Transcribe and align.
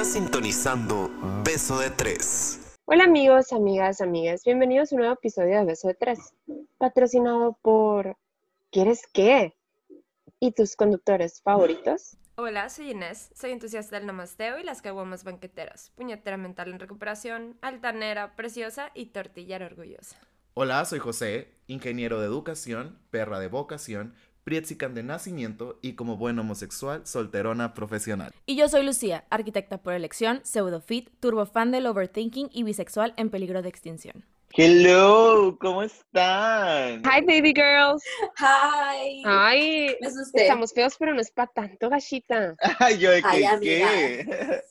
Estás 0.00 0.14
sintonizando 0.14 1.10
Beso 1.44 1.78
de 1.78 1.90
Tres. 1.90 2.78
Hola 2.86 3.04
amigos, 3.04 3.52
amigas, 3.52 4.00
amigas. 4.00 4.44
Bienvenidos 4.46 4.90
a 4.90 4.94
un 4.94 5.00
nuevo 5.00 5.12
episodio 5.12 5.58
de 5.58 5.64
Beso 5.66 5.88
de 5.88 5.94
Tres, 5.94 6.32
patrocinado 6.78 7.58
por 7.60 8.16
¿Quieres 8.70 9.02
qué? 9.12 9.58
¿Y 10.38 10.52
tus 10.52 10.74
conductores 10.74 11.42
favoritos? 11.42 12.16
Hola, 12.36 12.70
soy 12.70 12.92
Inés, 12.92 13.28
soy 13.34 13.50
entusiasta 13.50 13.98
del 13.98 14.06
namasteo 14.06 14.58
y 14.58 14.62
las 14.62 14.80
caguamas 14.80 15.22
banqueteras, 15.22 15.92
puñetera 15.96 16.38
mental 16.38 16.70
en 16.72 16.80
recuperación, 16.80 17.58
altanera, 17.60 18.36
preciosa 18.36 18.92
y 18.94 19.04
tortillera 19.04 19.66
orgullosa. 19.66 20.16
Hola, 20.54 20.82
soy 20.86 20.98
José, 20.98 21.48
ingeniero 21.66 22.20
de 22.20 22.26
educación, 22.26 22.98
perra 23.10 23.38
de 23.38 23.48
vocación, 23.48 24.14
Prietzican 24.54 24.94
de 24.96 25.04
nacimiento 25.04 25.78
y 25.80 25.92
como 25.92 26.16
buen 26.16 26.36
homosexual, 26.40 27.06
solterona 27.06 27.72
profesional. 27.72 28.32
Y 28.46 28.56
yo 28.56 28.68
soy 28.68 28.84
Lucía, 28.84 29.22
arquitecta 29.30 29.78
por 29.78 29.94
elección, 29.94 30.40
pseudofit, 30.42 31.08
turbofan 31.20 31.70
del 31.70 31.86
overthinking 31.86 32.48
y 32.52 32.64
bisexual 32.64 33.14
en 33.16 33.30
peligro 33.30 33.62
de 33.62 33.68
extinción. 33.68 34.24
Hello, 34.52 35.56
¿cómo 35.60 35.84
están? 35.84 37.00
Hi 37.04 37.20
baby 37.24 37.52
girls. 37.54 38.02
Hi. 38.38 39.22
Ay, 39.24 39.96
Me 40.00 40.08
asusté. 40.08 40.42
estamos 40.42 40.72
feos, 40.74 40.96
pero 40.98 41.14
no 41.14 41.20
es 41.20 41.30
para 41.30 41.52
tanto, 41.52 41.88
gachita. 41.88 42.56
Ay, 42.80 42.98
yo 42.98 43.10
Ay, 43.22 43.44
amiga. 43.44 43.60
¿qué? 43.60 44.62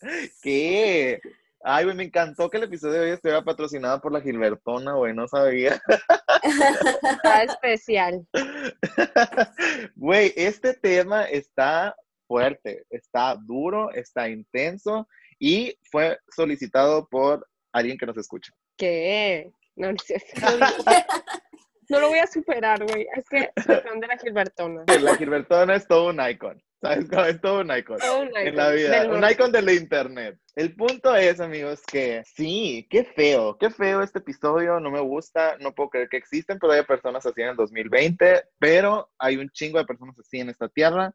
¿Qué? 0.42 1.22
Ay, 1.62 1.84
güey, 1.84 1.96
me 1.96 2.04
encantó 2.04 2.50
que 2.50 2.58
el 2.58 2.64
episodio 2.64 2.94
de 2.94 3.00
hoy 3.02 3.12
estuviera 3.12 3.44
patrocinado 3.44 4.00
por 4.00 4.14
la 4.14 4.22
Gilbertona, 4.22 4.94
güey, 4.94 5.14
no 5.14 5.28
sabía. 5.28 5.82
Está 6.42 7.44
especial. 7.44 8.26
Güey, 9.96 10.34
este 10.38 10.74
tema 10.74 11.26
está 11.26 11.96
fuerte, 12.28 12.86
está 12.90 13.36
duro, 13.36 13.92
está 13.92 14.30
intenso 14.30 15.08
y 15.38 15.78
fue 15.92 16.18
solicitado 16.30 17.08
por 17.10 17.46
alguien 17.74 17.98
que 17.98 18.06
nos 18.06 18.18
escucha. 18.18 18.54
¿Qué? 18.78 19.52
No, 19.76 19.92
no. 19.92 19.98
No 21.90 22.00
lo 22.00 22.10
voy 22.10 22.20
a 22.20 22.28
superar, 22.28 22.86
güey. 22.86 23.08
Es 23.16 23.28
que 23.28 23.50
soy 23.66 23.82
fan 23.82 24.00
de 24.00 24.08
la 24.08 24.18
Gilbertona. 24.18 24.84
La 25.02 25.16
Gilbertona 25.16 25.76
es 25.76 25.88
todo 25.88 26.10
un 26.10 26.22
icon, 26.22 26.62
¿sabes? 26.82 27.06
Es 27.36 27.42
todo 27.42 27.62
un 27.62 27.76
icon. 27.76 28.00
Todo 28.00 28.22
un 28.22 28.28
en 28.38 28.56
la 28.56 28.70
icon 28.70 28.76
vida, 28.76 29.00
del 29.04 29.12
un 29.12 29.30
icon 29.30 29.52
de 29.52 29.62
la 29.62 29.74
internet. 29.74 30.40
El 30.56 30.76
punto 30.76 31.16
es, 31.16 31.40
amigos, 31.40 31.82
que 31.84 32.24
sí, 32.26 32.88
qué 32.90 33.04
feo, 33.04 33.58
qué 33.58 33.70
feo 33.70 34.02
este 34.02 34.20
episodio, 34.20 34.80
no 34.80 34.92
me 34.92 35.00
gusta, 35.00 35.58
no 35.60 35.74
puedo 35.74 35.90
creer 35.90 36.10
que 36.10 36.18
existen 36.18 36.60
todavía 36.60 36.84
personas 36.86 37.26
así 37.26 37.42
en 37.42 37.50
el 37.50 37.56
2020, 37.56 38.44
pero 38.58 39.10
hay 39.18 39.38
un 39.38 39.50
chingo 39.52 39.78
de 39.78 39.86
personas 39.86 40.18
así 40.20 40.40
en 40.40 40.50
esta 40.50 40.68
tierra 40.70 41.14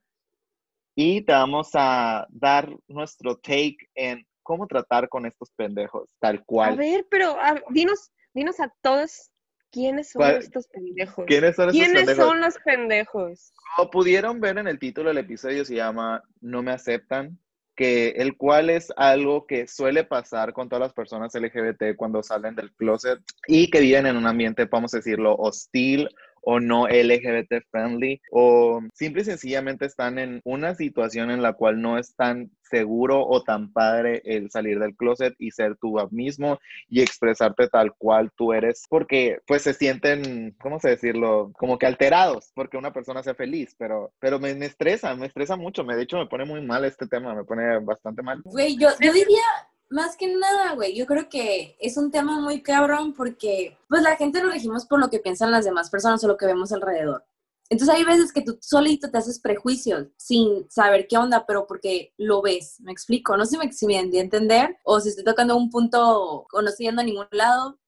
y 0.95 1.23
te 1.23 1.33
vamos 1.33 1.71
a 1.75 2.27
dar 2.31 2.71
nuestro 2.87 3.37
take 3.37 3.77
en 3.95 4.27
cómo 4.43 4.67
tratar 4.67 5.09
con 5.09 5.27
estos 5.27 5.51
pendejos, 5.53 6.15
tal 6.21 6.37
A 6.39 6.43
cual. 6.45 6.77
ver, 6.77 7.07
pero 7.11 7.39
a- 7.41 7.63
dinos, 7.71 8.13
dinos 8.33 8.61
a 8.61 8.73
todos 8.81 9.31
quiénes 9.75 10.11
son 10.11 10.21
¿Cuál- 10.21 10.37
estos 10.37 10.69
pendejos. 10.69 11.25
¿Quiénes 11.27 11.57
son 11.57 11.69
estos 11.69 11.73
¿Quiénes 11.85 12.05
pendejos? 12.07 12.25
son 12.31 12.41
los 12.41 12.55
pendejos? 12.65 13.53
Como 13.77 13.91
pudieron 13.91 14.41
ver 14.41 14.57
en 14.59 14.69
el 14.69 14.79
título 14.79 15.09
del 15.09 15.19
episodio, 15.19 15.65
se 15.65 15.75
llama 15.75 16.23
No 16.41 16.63
me 16.63 16.71
aceptan, 16.71 17.39
que 17.77 18.11
el 18.11 18.37
cual 18.37 18.71
es 18.71 18.93
algo 18.97 19.47
que 19.49 19.67
suele 19.67 20.05
pasar 20.05 20.53
con 20.53 20.69
todas 20.69 20.81
las 20.83 20.93
personas 20.93 21.35
LGBT 21.35 21.97
cuando 21.97 22.23
salen 22.23 22.55
del 22.55 22.73
closet 22.75 23.19
y 23.49 23.69
que 23.69 23.81
viven 23.81 24.07
en 24.07 24.17
un 24.17 24.27
ambiente, 24.29 24.65
vamos 24.67 24.95
a 24.95 24.99
decirlo, 24.99 25.35
hostil 25.37 26.09
o 26.45 26.61
no 26.61 26.87
LGBT 26.89 27.65
friendly 27.71 28.21
o 28.31 28.81
simple 28.95 29.23
y 29.23 29.25
sencillamente 29.25 29.87
están 29.87 30.19
en 30.19 30.41
una 30.45 30.75
situación 30.75 31.31
en 31.31 31.43
la 31.43 31.55
cual 31.55 31.81
no 31.81 31.99
es 31.99 32.15
tan 32.15 32.51
seguro 32.63 33.25
o 33.27 33.43
tan 33.43 33.73
padre 33.73 34.23
el 34.25 34.51
salir 34.51 34.79
del 34.79 34.97
closet 34.97 35.35
y 35.39 35.51
ser 35.51 35.77
tú 35.77 35.95
mismo 36.11 36.59
y 36.89 37.03
expresarte 37.03 37.69
tal 37.69 37.95
cual 37.95 38.33
tú 38.37 38.53
eres, 38.53 38.85
porque 38.89 39.39
pues 39.47 39.63
se 39.63 39.75
sienten, 39.75 40.55
¿cómo 40.61 40.81
se 40.81 40.91
decirlo? 40.91 41.53
Como 41.57 41.79
que 41.79 41.87
alterados, 41.87 42.51
porque 42.55 42.77
una 42.77 42.93
persona 42.93 43.23
sea 43.23 43.35
feliz, 43.35 43.75
pero, 43.79 44.13
pero 44.19 44.39
me, 44.39 44.55
me 44.55 44.67
estresa, 44.67 45.15
me 45.15 45.27
estresa 45.27 45.57
mucho, 45.57 45.85
me, 45.85 45.97
de 45.97 46.03
hecho 46.03 46.19
me 46.19 46.27
pone 46.27 46.45
muy 46.45 46.61
mal 46.63 46.85
este 46.85 47.07
tema, 47.07 47.35
me 47.35 47.45
pone 47.45 47.79
bastante 47.81 48.23
mal. 48.23 48.43
Güey, 48.45 48.77
yo, 48.77 48.89
yo 49.01 49.13
diría 49.13 49.43
más 49.91 50.17
que 50.17 50.27
nada, 50.35 50.75
güey, 50.75 50.95
yo 50.97 51.07
creo 51.07 51.29
que 51.29 51.77
es 51.81 51.97
un 51.97 52.11
tema 52.11 52.41
muy 52.41 52.63
cabrón 52.63 53.13
porque 53.15 53.79
pues 53.89 54.03
la 54.03 54.17
gente 54.17 54.43
lo 54.43 54.51
elegimos 54.51 54.87
por 54.87 54.99
lo 55.01 55.11
que 55.11 55.21
piensan 55.21 55.51
las 55.51 55.65
demás 55.65 55.91
personas 55.91 56.23
o 56.25 56.29
lo 56.29 56.37
que 56.37 56.47
vemos 56.47 56.73
alrededor. 56.73 57.25
Entonces 57.71 57.95
hay 57.97 58.05
veces 58.05 58.33
que 58.33 58.43
tú 58.43 58.59
solito 58.61 59.11
te 59.11 59.19
haces 59.19 59.41
prejuicios 59.41 60.09
sin 60.17 60.69
saber 60.71 61.07
qué 61.09 61.17
onda, 61.17 61.47
pero 61.47 61.67
porque 61.67 62.13
lo 62.19 62.43
ves, 62.43 62.77
me 62.81 62.93
explico, 62.93 63.37
no 63.37 63.47
sé 63.47 63.57
si 63.73 63.87
me, 63.87 64.05
di 64.05 64.19
a 64.19 64.23
entender 64.23 64.77
o 64.85 65.01
si 65.01 65.09
estoy 65.11 65.25
tocando 65.25 65.57
un 65.57 65.71
punto 65.71 66.47
o 66.53 66.63
no 66.63 66.69
estoy 66.69 66.87
yendo 66.87 67.01
a 67.03 67.05
ningún 67.05 67.27
lado, 67.31 67.79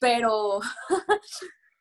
pero... 0.00 0.60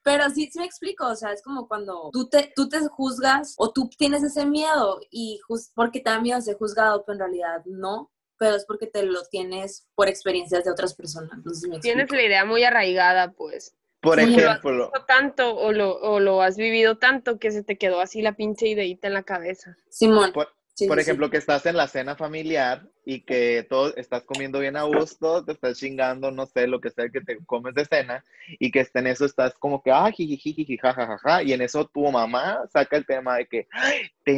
Pero 0.03 0.29
sí, 0.29 0.49
sí 0.51 0.59
me 0.59 0.65
explico, 0.65 1.07
o 1.07 1.15
sea, 1.15 1.31
es 1.31 1.41
como 1.41 1.67
cuando 1.67 2.09
tú 2.11 2.27
te, 2.27 2.51
tú 2.55 2.67
te 2.67 2.79
juzgas 2.87 3.55
o 3.57 3.71
tú 3.71 3.89
tienes 3.97 4.21
ese 4.23 4.45
miedo 4.45 4.99
y 5.09 5.39
jus- 5.47 5.71
porque 5.73 6.01
te 6.01 6.09
da 6.09 6.19
miedo 6.19 6.41
ser 6.41 6.57
juzgado, 6.57 7.03
pero 7.05 7.13
en 7.13 7.19
realidad 7.19 7.63
no, 7.65 8.11
pero 8.43 8.57
es 8.57 8.65
porque 8.65 8.87
te 8.87 9.03
lo 9.03 9.23
tienes 9.31 9.87
por 9.95 10.09
experiencias 10.09 10.65
de 10.65 10.71
otras 10.71 10.93
personas. 10.95 11.31
No 11.45 11.53
sé 11.53 11.61
si 11.61 11.69
me 11.69 11.79
Tienes 11.79 12.11
la 12.11 12.21
idea 12.23 12.43
muy 12.43 12.63
arraigada, 12.65 13.31
pues. 13.31 13.73
Por 14.01 14.19
Sí. 14.19 14.35
ejemplo, 14.35 14.91
Lo 14.93 15.05
tanto 15.05 15.55
o 15.55 15.71
lo, 15.71 15.95
o 16.01 16.19
lo 16.19 16.41
has 16.41 16.57
vivido 16.57 16.97
tanto 16.97 17.39
que 17.39 17.51
se 17.51 17.63
te 17.63 17.77
quedó 17.77 18.01
así 18.01 18.21
la 18.21 18.33
pinche 18.33 18.67
ideita 18.67 19.07
en 19.07 19.13
la 19.13 19.23
cabeza. 19.23 19.77
Simón. 19.87 20.33
Por- 20.33 20.49
sí, 20.73 20.87
por 20.87 20.97
sí, 20.97 21.05
sí. 21.05 21.09
ejemplo, 21.09 21.29
que 21.29 21.37
estás 21.37 21.65
en 21.67 21.77
la 21.77 21.87
cena 21.87 22.17
familiar 22.17 22.85
y 23.05 23.21
que 23.23 23.65
todo 23.69 23.95
estás 23.95 24.23
comiendo 24.25 24.59
bien 24.59 24.75
a 24.75 24.83
gusto, 24.83 25.45
te 25.45 25.53
estás 25.53 25.77
chingando, 25.77 26.31
no 26.31 26.45
sé, 26.45 26.67
lo 26.67 26.81
que 26.81 26.89
sea 26.89 27.07
que 27.07 27.21
te 27.21 27.37
comes 27.45 27.75
de 27.75 27.85
cena, 27.85 28.25
y 28.59 28.71
que 28.71 28.85
en 28.93 29.07
eso 29.07 29.23
estás 29.25 29.53
como 29.53 29.81
que, 29.81 29.91
ah, 29.91 30.11
jijiji, 30.11 30.77
jajajaja, 30.77 31.43
y 31.43 31.53
en 31.53 31.61
eso 31.61 31.85
tu 31.87 32.01
mamá 32.11 32.59
saca 32.73 32.97
el 32.97 33.05
tema 33.05 33.37
de 33.37 33.47
que, 33.47 33.67
"Ay, 33.71 34.01
te 34.25 34.33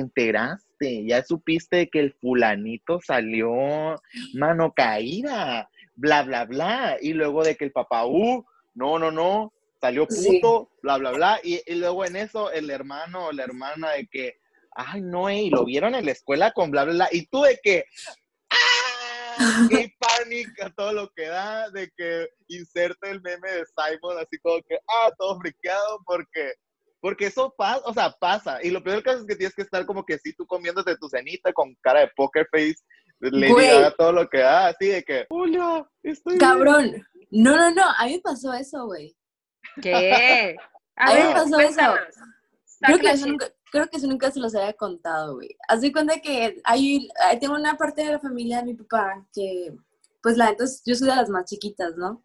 enteraste, 0.80 1.06
ya 1.08 1.24
supiste 1.24 1.90
que 1.90 2.00
el 2.00 2.14
fulanito 2.14 3.00
salió 3.02 3.96
mano 4.34 4.74
caída, 4.74 5.70
bla, 5.96 6.24
bla, 6.24 6.46
bla, 6.46 6.98
y 7.02 7.14
luego 7.14 7.44
de 7.44 7.56
que 7.56 7.66
el 7.66 7.72
papá, 7.72 8.06
uh, 8.06 8.44
no, 8.74 9.00
no, 9.00 9.12
no, 9.12 9.54
salió 9.80 10.08
Sí. 10.10 10.40
puto, 10.40 10.72
bla, 10.82 10.98
bla, 10.98 11.12
bla, 11.12 11.40
y, 11.44 11.62
y 11.66 11.76
luego 11.76 12.06
en 12.06 12.16
eso 12.16 12.52
el 12.52 12.70
hermano 12.70 13.28
o 13.28 13.32
la 13.32 13.44
hermana 13.44 13.92
de 13.92 14.08
que, 14.08 14.40
ay, 14.72 15.02
no, 15.02 15.30
y 15.30 15.50
lo 15.50 15.66
vieron 15.66 15.96
en 15.96 16.06
la 16.06 16.12
escuela 16.12 16.52
con 16.52 16.72
bla, 16.72 16.84
bla, 16.84 16.94
bla, 16.94 17.10
y 17.12 17.26
tú 17.28 17.42
de 17.44 17.60
que, 17.62 17.86
¡ah! 18.50 19.68
¡Qué 19.70 19.94
pánico 20.00 20.72
todo 20.76 20.94
lo 20.94 21.10
que 21.16 21.28
da! 21.28 21.70
De 21.70 21.90
que 21.96 22.28
inserte 22.48 23.12
el 23.12 23.22
meme 23.22 23.52
de 23.52 23.64
Simon, 23.66 24.18
así 24.20 24.38
como 24.40 24.62
que, 24.64 24.76
¡ah! 24.88 25.12
Todo 25.18 25.40
friqueado, 25.40 26.00
porque, 26.06 26.54
porque 27.06 27.28
eso 27.28 27.54
pasa, 27.56 27.82
o 27.86 27.94
sea, 27.94 28.10
pasa. 28.20 28.58
Y 28.64 28.72
lo 28.72 28.82
peor 28.82 28.96
del 28.96 29.04
caso 29.04 29.20
es 29.20 29.28
que 29.28 29.36
tienes 29.36 29.54
que 29.54 29.62
estar 29.62 29.86
como 29.86 30.04
que 30.04 30.18
sí, 30.18 30.34
tú 30.34 30.44
comiéndote 30.48 30.98
tu 30.98 31.08
cenita 31.08 31.54
con 31.54 31.76
cara 31.84 32.00
de 32.00 32.12
poker 32.16 32.48
face, 32.52 32.78
le 33.20 33.46
diga 33.46 33.94
todo 33.96 34.12
lo 34.12 34.28
que 34.28 34.40
da, 34.40 34.70
así 34.70 34.88
de 34.88 35.04
que, 35.04 35.28
¡hola! 35.30 35.88
Estoy 36.02 36.34
bien". 36.34 36.40
Cabrón. 36.40 37.06
No, 37.30 37.56
no, 37.58 37.70
no. 37.70 37.84
A 38.00 38.06
mí 38.08 38.14
me 38.14 38.22
pasó 38.22 38.52
eso, 38.56 38.88
güey. 38.88 39.16
¿Qué? 39.84 40.56
A 40.96 41.14
mí 41.14 41.20
me 41.20 41.28
ver, 41.28 41.34
pasó 41.36 41.60
eso. 41.60 41.94
Creo 42.80 42.98
que, 42.98 43.10
eso 43.12 43.28
nunca, 43.28 43.46
creo 43.72 43.88
que 43.88 43.98
eso 43.98 44.08
nunca 44.08 44.32
se 44.32 44.40
los 44.40 44.56
había 44.56 44.74
contado, 44.74 45.36
güey. 45.36 45.56
Haz 45.68 45.82
de 45.82 45.92
cuenta 45.92 46.20
que 46.20 46.60
hay, 46.64 47.08
hay- 47.24 47.38
tengo 47.38 47.54
una 47.54 47.78
parte 47.78 48.04
de 48.04 48.14
la 48.14 48.20
familia 48.20 48.58
de 48.58 48.64
mi 48.66 48.74
papá 48.74 49.24
que, 49.32 49.76
pues 50.24 50.38
la 50.38 50.50
entonces 50.50 50.82
yo 50.84 50.96
soy 50.96 51.08
de 51.10 51.16
las 51.18 51.30
más 51.30 51.46
chiquitas, 51.46 51.96
¿no? 51.98 52.24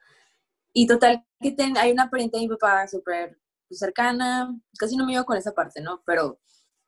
Y 0.73 0.87
total, 0.87 1.23
que 1.39 1.53
ten- 1.53 1.77
hay 1.77 1.93
una 1.93 2.09
pariente 2.09 2.39
de 2.39 2.45
mi 2.45 2.49
papá 2.49 2.89
súper 2.89 3.40
cercana, 3.77 4.55
casi 4.79 4.97
no 4.97 5.07
me 5.07 5.13
iba 5.15 5.25
con 5.25 5.37
esa 5.37 5.53
parte, 5.53 5.81
¿no? 5.81 6.03
Pero, 6.07 6.41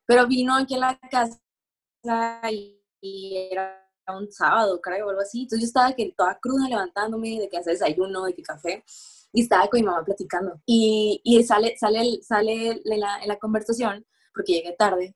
pero 0.05 0.27
vino 0.27 0.55
aquí 0.55 0.75
a 0.75 0.79
la 0.79 0.99
casa 0.99 1.39
y, 2.51 2.79
era 3.51 3.79
un 4.07 4.31
sábado, 4.31 4.79
creo, 4.81 5.07
o 5.07 5.09
algo 5.09 5.21
así. 5.21 5.43
Entonces 5.43 5.61
yo 5.61 5.67
estaba 5.67 5.93
que 5.93 6.13
toda 6.17 6.39
cruda 6.39 6.67
levantándome, 6.69 7.39
de 7.39 7.49
que 7.49 7.57
hacer 7.57 7.73
desayuno, 7.73 8.25
de 8.25 8.33
que 8.33 8.43
café 8.43 8.83
y 9.33 9.41
estaba 9.41 9.67
con 9.67 9.81
mi 9.81 9.85
mamá 9.85 10.05
platicando. 10.05 10.61
Y, 10.65 11.21
y 11.23 11.43
sale, 11.43 11.75
sale, 11.77 12.21
sale 12.21 12.81
en, 12.85 12.99
la, 12.99 13.19
en 13.21 13.27
la 13.27 13.39
conversación, 13.39 14.05
porque 14.33 14.53
llegué 14.53 14.73
tarde, 14.77 15.15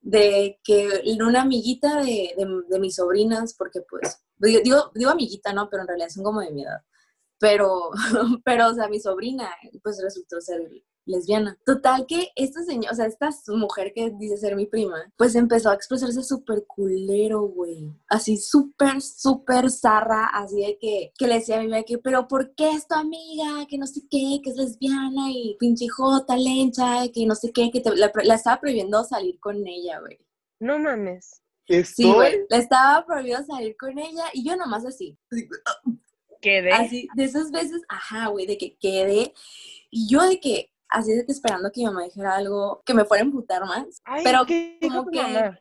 de 0.00 0.60
que 0.64 1.02
una 1.20 1.42
amiguita 1.42 2.00
de, 2.00 2.34
de, 2.36 2.46
de 2.68 2.80
mis 2.80 2.96
sobrinas, 2.96 3.54
porque 3.54 3.82
pues, 3.82 4.22
digo, 4.38 4.60
digo, 4.62 4.92
digo 4.94 5.10
amiguita, 5.10 5.52
¿no? 5.52 5.68
Pero 5.68 5.82
en 5.82 5.88
realidad 5.88 6.08
son 6.08 6.24
como 6.24 6.40
de 6.40 6.52
mi 6.52 6.62
edad. 6.62 6.80
Pero, 7.38 7.90
pero, 8.44 8.68
o 8.68 8.74
sea, 8.74 8.88
mi 8.88 9.00
sobrina, 9.00 9.50
pues 9.82 10.00
resultó 10.02 10.40
ser 10.40 10.70
lesbiana. 11.10 11.58
Total 11.66 12.06
que 12.06 12.28
esta 12.36 12.62
señora, 12.62 12.92
o 12.92 12.94
sea, 12.94 13.06
esta 13.06 13.30
mujer 13.48 13.92
que 13.94 14.10
dice 14.18 14.36
ser 14.36 14.56
mi 14.56 14.66
prima, 14.66 15.12
pues 15.16 15.34
empezó 15.34 15.70
a 15.70 15.74
expresarse 15.74 16.22
súper 16.22 16.64
culero, 16.66 17.42
güey. 17.42 17.90
Así 18.08 18.36
súper, 18.36 19.02
súper 19.02 19.70
zarra, 19.70 20.26
así 20.32 20.60
de 20.60 20.78
que, 20.78 21.12
que 21.18 21.26
le 21.26 21.34
decía 21.34 21.58
a 21.58 21.60
mi 21.60 21.68
mamá 21.68 21.82
que, 21.82 21.98
pero 21.98 22.28
¿por 22.28 22.54
qué 22.54 22.70
es 22.70 22.86
tu 22.86 22.94
amiga? 22.94 23.66
Que 23.68 23.76
no 23.78 23.86
sé 23.86 24.00
qué, 24.10 24.40
que 24.42 24.50
es 24.50 24.56
lesbiana 24.56 25.30
y 25.30 25.56
pinche 25.58 25.88
jota, 25.88 26.36
lencha, 26.36 27.08
que 27.12 27.26
no 27.26 27.34
sé 27.34 27.52
qué, 27.52 27.70
que 27.70 27.80
te- 27.80 27.96
la, 27.96 28.10
la 28.24 28.34
estaba 28.34 28.60
prohibiendo 28.60 29.02
salir 29.04 29.38
con 29.40 29.66
ella, 29.66 30.00
güey. 30.00 30.18
No 30.60 30.78
mames. 30.78 31.42
Estoy... 31.66 32.04
Sí, 32.06 32.12
güey. 32.12 32.38
Le 32.50 32.56
estaba 32.56 33.04
prohibido 33.06 33.44
salir 33.44 33.76
con 33.76 33.98
ella 33.98 34.24
y 34.32 34.44
yo 34.44 34.56
nomás 34.56 34.84
así. 34.84 35.16
Quedé. 36.40 36.72
Así, 36.72 37.06
de 37.14 37.24
esas 37.24 37.50
veces, 37.50 37.82
ajá, 37.88 38.28
güey, 38.28 38.46
de 38.46 38.56
que 38.56 38.76
quedé. 38.76 39.34
Y 39.90 40.08
yo 40.08 40.26
de 40.26 40.40
que, 40.40 40.69
así 40.90 41.12
de 41.12 41.24
que 41.26 41.32
esperando 41.32 41.70
que 41.72 41.80
mi 41.80 41.86
mamá 41.86 42.04
dijera 42.04 42.36
algo 42.36 42.82
que 42.84 42.94
me 42.94 43.04
fuera 43.04 43.22
a 43.22 43.26
emputar 43.26 43.64
más. 43.64 44.00
Ay, 44.04 44.22
pero 44.24 44.44
¿qué 44.46 44.78
dijo 44.80 44.94
como 44.98 45.04
tu 45.04 45.10
que, 45.12 45.22
mamá? 45.22 45.58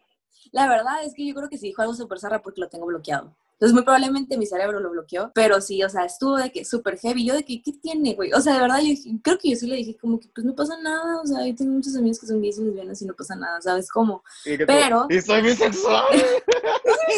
la 0.51 0.67
verdad 0.67 1.03
es 1.03 1.13
que 1.13 1.25
yo 1.27 1.35
creo 1.35 1.49
que 1.49 1.57
sí 1.57 1.67
dijo 1.67 1.81
algo 1.81 1.93
súper 1.93 2.19
zarra 2.19 2.41
porque 2.41 2.61
lo 2.61 2.69
tengo 2.69 2.85
bloqueado. 2.85 3.35
Entonces, 3.53 3.73
muy 3.73 3.83
probablemente 3.83 4.37
mi 4.37 4.45
cerebro 4.45 4.79
lo 4.79 4.89
bloqueó, 4.89 5.33
pero 5.35 5.59
sí, 5.59 5.83
o 5.83 5.89
sea, 5.89 6.05
estuvo 6.05 6.37
de 6.37 6.49
que 6.49 6.63
súper 6.63 6.97
heavy. 6.97 7.25
Yo 7.25 7.33
de 7.33 7.43
que, 7.43 7.61
¿qué 7.61 7.73
tiene, 7.73 8.15
güey? 8.15 8.31
O 8.31 8.39
sea, 8.39 8.53
de 8.53 8.61
verdad, 8.61 8.77
yo 8.79 8.85
dije- 8.85 9.11
creo 9.21 9.37
que 9.37 9.49
yo 9.49 9.57
sí 9.57 9.67
le 9.67 9.75
dije 9.75 9.97
como 9.97 10.17
que, 10.17 10.29
pues 10.33 10.45
no 10.45 10.55
pasa 10.55 10.77
nada. 10.81 11.19
O 11.21 11.25
sea, 11.25 11.45
yo 11.45 11.53
tengo 11.53 11.73
muchos 11.73 11.93
amigos 11.97 12.21
que 12.21 12.27
son 12.27 12.41
gays 12.41 12.57
y 12.57 12.63
lesbianas 12.63 13.01
y 13.01 13.05
no 13.05 13.13
pasa 13.15 13.35
nada, 13.35 13.59
¿sabes 13.61 13.91
cómo? 13.91 14.23
Y 14.45 14.57
Pero- 14.65 15.07
Y 15.09 15.19
soy 15.19 15.41
bisexual. 15.41 16.05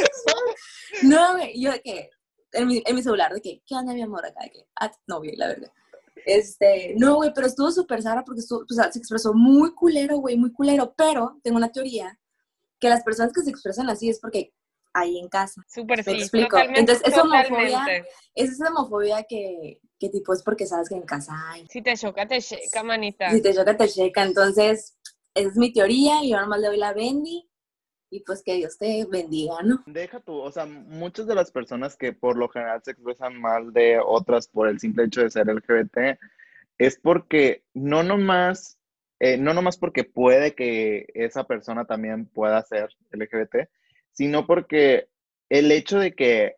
No, 1.03 1.33
güey, 1.33 1.59
yo 1.59 1.71
de 1.71 1.81
que, 1.81 2.09
en 2.53 2.67
mi, 2.67 2.83
en 2.85 2.95
mi 2.95 3.01
celular, 3.01 3.33
de 3.33 3.41
que, 3.41 3.61
¿qué 3.65 3.75
onda, 3.75 3.93
mi 3.93 4.01
amor? 4.01 4.25
Acá, 4.25 4.41
de 4.43 4.51
que, 4.51 4.67
ah, 4.79 4.91
novio, 5.07 5.31
la 5.35 5.47
verdad. 5.47 5.71
Este, 6.25 6.95
no, 6.97 7.15
güey, 7.15 7.31
pero 7.33 7.47
estuvo 7.47 7.71
súper 7.71 8.01
Sara 8.01 8.23
porque 8.23 8.41
estuvo, 8.41 8.61
o 8.61 8.73
sea, 8.73 8.91
se 8.91 8.99
expresó 8.99 9.33
muy 9.33 9.73
culero, 9.73 10.17
güey, 10.17 10.37
muy 10.37 10.51
culero, 10.51 10.93
pero 10.95 11.39
tengo 11.43 11.57
una 11.57 11.71
teoría 11.71 12.17
que 12.79 12.89
las 12.89 13.03
personas 13.03 13.31
que 13.33 13.41
se 13.41 13.49
expresan 13.49 13.89
así 13.89 14.09
es 14.09 14.19
porque 14.19 14.53
ahí 14.93 15.19
en 15.19 15.29
casa. 15.29 15.63
Súper 15.67 16.03
sí. 16.03 16.11
explico. 16.11 16.57
Entonces, 16.57 17.01
es 17.05 17.17
homofobia. 17.17 17.85
Es 18.35 18.51
esa 18.51 18.69
homofobia 18.69 19.23
que, 19.23 19.79
que 19.99 20.09
tipo 20.09 20.33
es 20.33 20.43
porque 20.43 20.65
sabes 20.65 20.89
que 20.89 20.95
en 20.95 21.03
casa 21.03 21.33
hay. 21.49 21.67
Si 21.67 21.81
te 21.81 21.95
choca, 21.95 22.27
te 22.27 22.41
checa, 22.41 22.83
manita. 22.83 23.31
Si 23.31 23.41
te 23.41 23.53
choca, 23.53 23.77
te 23.77 23.87
checa. 23.87 24.23
Entonces, 24.23 24.97
esa 25.33 25.49
es 25.49 25.57
mi 25.57 25.71
teoría 25.71 26.23
y 26.23 26.31
yo 26.31 26.39
nomás 26.39 26.59
le 26.59 26.67
doy 26.67 26.77
la 26.77 26.93
bendi 26.93 27.50
y 28.11 28.19
pues 28.19 28.43
que 28.43 28.55
Dios 28.55 28.77
te 28.77 29.05
bendiga, 29.09 29.63
¿no? 29.63 29.81
Deja 29.87 30.19
tú, 30.19 30.33
o 30.33 30.51
sea, 30.51 30.65
muchas 30.65 31.25
de 31.27 31.33
las 31.33 31.49
personas 31.49 31.95
que 31.95 32.11
por 32.11 32.37
lo 32.37 32.49
general 32.49 32.81
se 32.83 32.91
expresan 32.91 33.39
mal 33.39 33.71
de 33.71 33.99
otras 34.05 34.49
por 34.49 34.67
el 34.67 34.79
simple 34.79 35.05
hecho 35.05 35.21
de 35.21 35.31
ser 35.31 35.47
LGBT 35.47 36.19
es 36.77 36.99
porque 36.99 37.63
no 37.73 38.03
nomás, 38.03 38.77
eh, 39.19 39.37
no 39.37 39.53
nomás 39.53 39.77
porque 39.77 40.03
puede 40.03 40.55
que 40.55 41.05
esa 41.13 41.45
persona 41.45 41.85
también 41.85 42.25
pueda 42.25 42.61
ser 42.63 42.89
LGBT, 43.11 43.69
sino 44.11 44.45
porque 44.45 45.07
el 45.49 45.71
hecho 45.71 45.97
de 45.97 46.13
que 46.13 46.57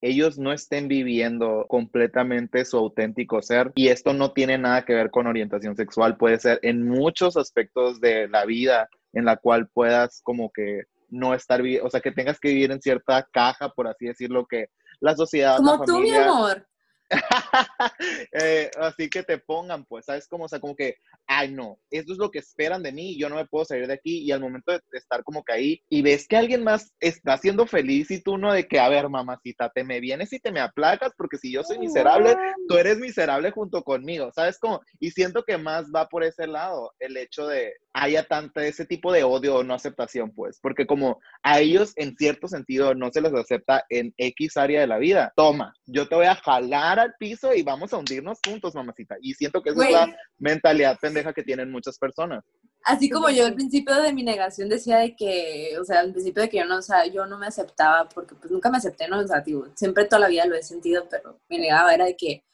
ellos 0.00 0.38
no 0.38 0.52
estén 0.52 0.88
viviendo 0.88 1.66
completamente 1.68 2.64
su 2.64 2.76
auténtico 2.76 3.40
ser 3.42 3.72
y 3.76 3.88
esto 3.88 4.14
no 4.14 4.32
tiene 4.32 4.58
nada 4.58 4.84
que 4.84 4.94
ver 4.94 5.10
con 5.10 5.28
orientación 5.28 5.76
sexual, 5.76 6.16
puede 6.16 6.38
ser 6.38 6.58
en 6.62 6.88
muchos 6.88 7.36
aspectos 7.36 8.00
de 8.00 8.28
la 8.28 8.44
vida 8.44 8.88
en 9.18 9.24
la 9.24 9.36
cual 9.36 9.68
puedas 9.68 10.20
como 10.22 10.50
que 10.52 10.84
no 11.08 11.34
estar, 11.34 11.60
o 11.82 11.90
sea, 11.90 12.00
que 12.00 12.12
tengas 12.12 12.38
que 12.38 12.48
vivir 12.48 12.70
en 12.70 12.80
cierta 12.80 13.26
caja, 13.32 13.68
por 13.70 13.88
así 13.88 14.06
decirlo, 14.06 14.46
que 14.46 14.66
la 15.00 15.16
sociedad, 15.16 15.58
la 15.58 15.72
Como 15.72 15.84
tú, 15.84 16.00
mi 16.00 16.14
amor. 16.14 16.66
eh, 18.32 18.70
así 18.78 19.08
que 19.08 19.22
te 19.22 19.38
pongan, 19.38 19.84
pues, 19.86 20.04
¿sabes? 20.04 20.28
Como, 20.28 20.44
o 20.44 20.48
sea, 20.48 20.60
como 20.60 20.76
que, 20.76 20.96
ay, 21.26 21.50
no, 21.52 21.78
esto 21.90 22.12
es 22.12 22.18
lo 22.18 22.30
que 22.30 22.38
esperan 22.38 22.82
de 22.82 22.92
mí, 22.92 23.18
yo 23.18 23.28
no 23.28 23.36
me 23.36 23.46
puedo 23.46 23.64
salir 23.64 23.86
de 23.86 23.94
aquí, 23.94 24.18
y 24.18 24.30
al 24.30 24.40
momento 24.40 24.72
de 24.72 24.80
estar 24.92 25.24
como 25.24 25.42
que 25.42 25.52
ahí, 25.54 25.82
y 25.88 26.02
ves 26.02 26.28
que 26.28 26.36
alguien 26.36 26.62
más 26.62 26.92
está 27.00 27.38
siendo 27.38 27.66
feliz, 27.66 28.10
y 28.10 28.22
tú 28.22 28.36
no 28.36 28.52
de 28.52 28.68
que, 28.68 28.78
a 28.78 28.88
ver, 28.88 29.08
mamacita, 29.08 29.70
te 29.70 29.84
me 29.84 30.00
vienes 30.00 30.32
y 30.32 30.38
te 30.38 30.52
me 30.52 30.60
aplacas, 30.60 31.12
porque 31.16 31.38
si 31.38 31.50
yo 31.50 31.62
soy 31.62 31.78
miserable, 31.78 32.36
tú 32.68 32.76
eres 32.76 32.98
miserable 32.98 33.50
junto 33.50 33.82
conmigo, 33.82 34.30
¿sabes? 34.34 34.58
Como, 34.58 34.80
y 35.00 35.10
siento 35.10 35.42
que 35.44 35.56
más 35.56 35.86
va 35.94 36.08
por 36.08 36.24
ese 36.24 36.46
lado, 36.46 36.92
el 36.98 37.16
hecho 37.16 37.46
de 37.46 37.72
haya 38.00 38.22
tanta 38.22 38.64
ese 38.64 38.86
tipo 38.86 39.12
de 39.12 39.24
odio 39.24 39.56
o 39.56 39.64
no 39.64 39.74
aceptación, 39.74 40.30
pues, 40.30 40.58
porque 40.62 40.86
como 40.86 41.20
a 41.42 41.60
ellos 41.60 41.92
en 41.96 42.16
cierto 42.16 42.46
sentido 42.46 42.94
no 42.94 43.10
se 43.10 43.20
les 43.20 43.34
acepta 43.34 43.84
en 43.88 44.14
X 44.16 44.56
área 44.56 44.80
de 44.80 44.86
la 44.86 44.98
vida, 44.98 45.32
toma, 45.36 45.74
yo 45.86 46.08
te 46.08 46.14
voy 46.14 46.26
a 46.26 46.36
jalar 46.36 47.00
al 47.00 47.14
piso 47.18 47.52
y 47.54 47.62
vamos 47.62 47.92
a 47.92 47.98
hundirnos 47.98 48.38
juntos, 48.46 48.74
mamacita, 48.74 49.16
y 49.20 49.34
siento 49.34 49.62
que 49.62 49.70
esa 49.70 49.84
es 49.84 49.92
la 49.92 50.16
mentalidad 50.38 50.98
pendeja 51.00 51.32
que 51.32 51.42
tienen 51.42 51.70
muchas 51.70 51.98
personas. 51.98 52.44
Así 52.84 53.10
como 53.10 53.28
yo 53.28 53.44
al 53.44 53.54
principio 53.54 54.00
de 54.00 54.12
mi 54.12 54.22
negación 54.22 54.68
decía 54.68 54.98
de 54.98 55.16
que, 55.16 55.76
o 55.80 55.84
sea, 55.84 56.00
al 56.00 56.12
principio 56.12 56.42
de 56.42 56.48
que 56.48 56.58
yo 56.58 56.64
no, 56.64 56.78
o 56.78 56.82
sea, 56.82 57.04
yo 57.06 57.26
no 57.26 57.36
me 57.36 57.46
aceptaba 57.46 58.08
porque 58.08 58.34
pues 58.36 58.50
nunca 58.50 58.70
me 58.70 58.78
acepté, 58.78 59.08
¿no? 59.08 59.18
O 59.18 59.26
sea, 59.26 59.42
siempre 59.74 60.04
toda 60.04 60.20
la 60.20 60.28
vida 60.28 60.46
lo 60.46 60.54
he 60.54 60.62
sentido, 60.62 61.06
pero 61.10 61.40
me 61.48 61.58
negaba, 61.58 61.92
era 61.92 62.04
de 62.04 62.16
que, 62.16 62.44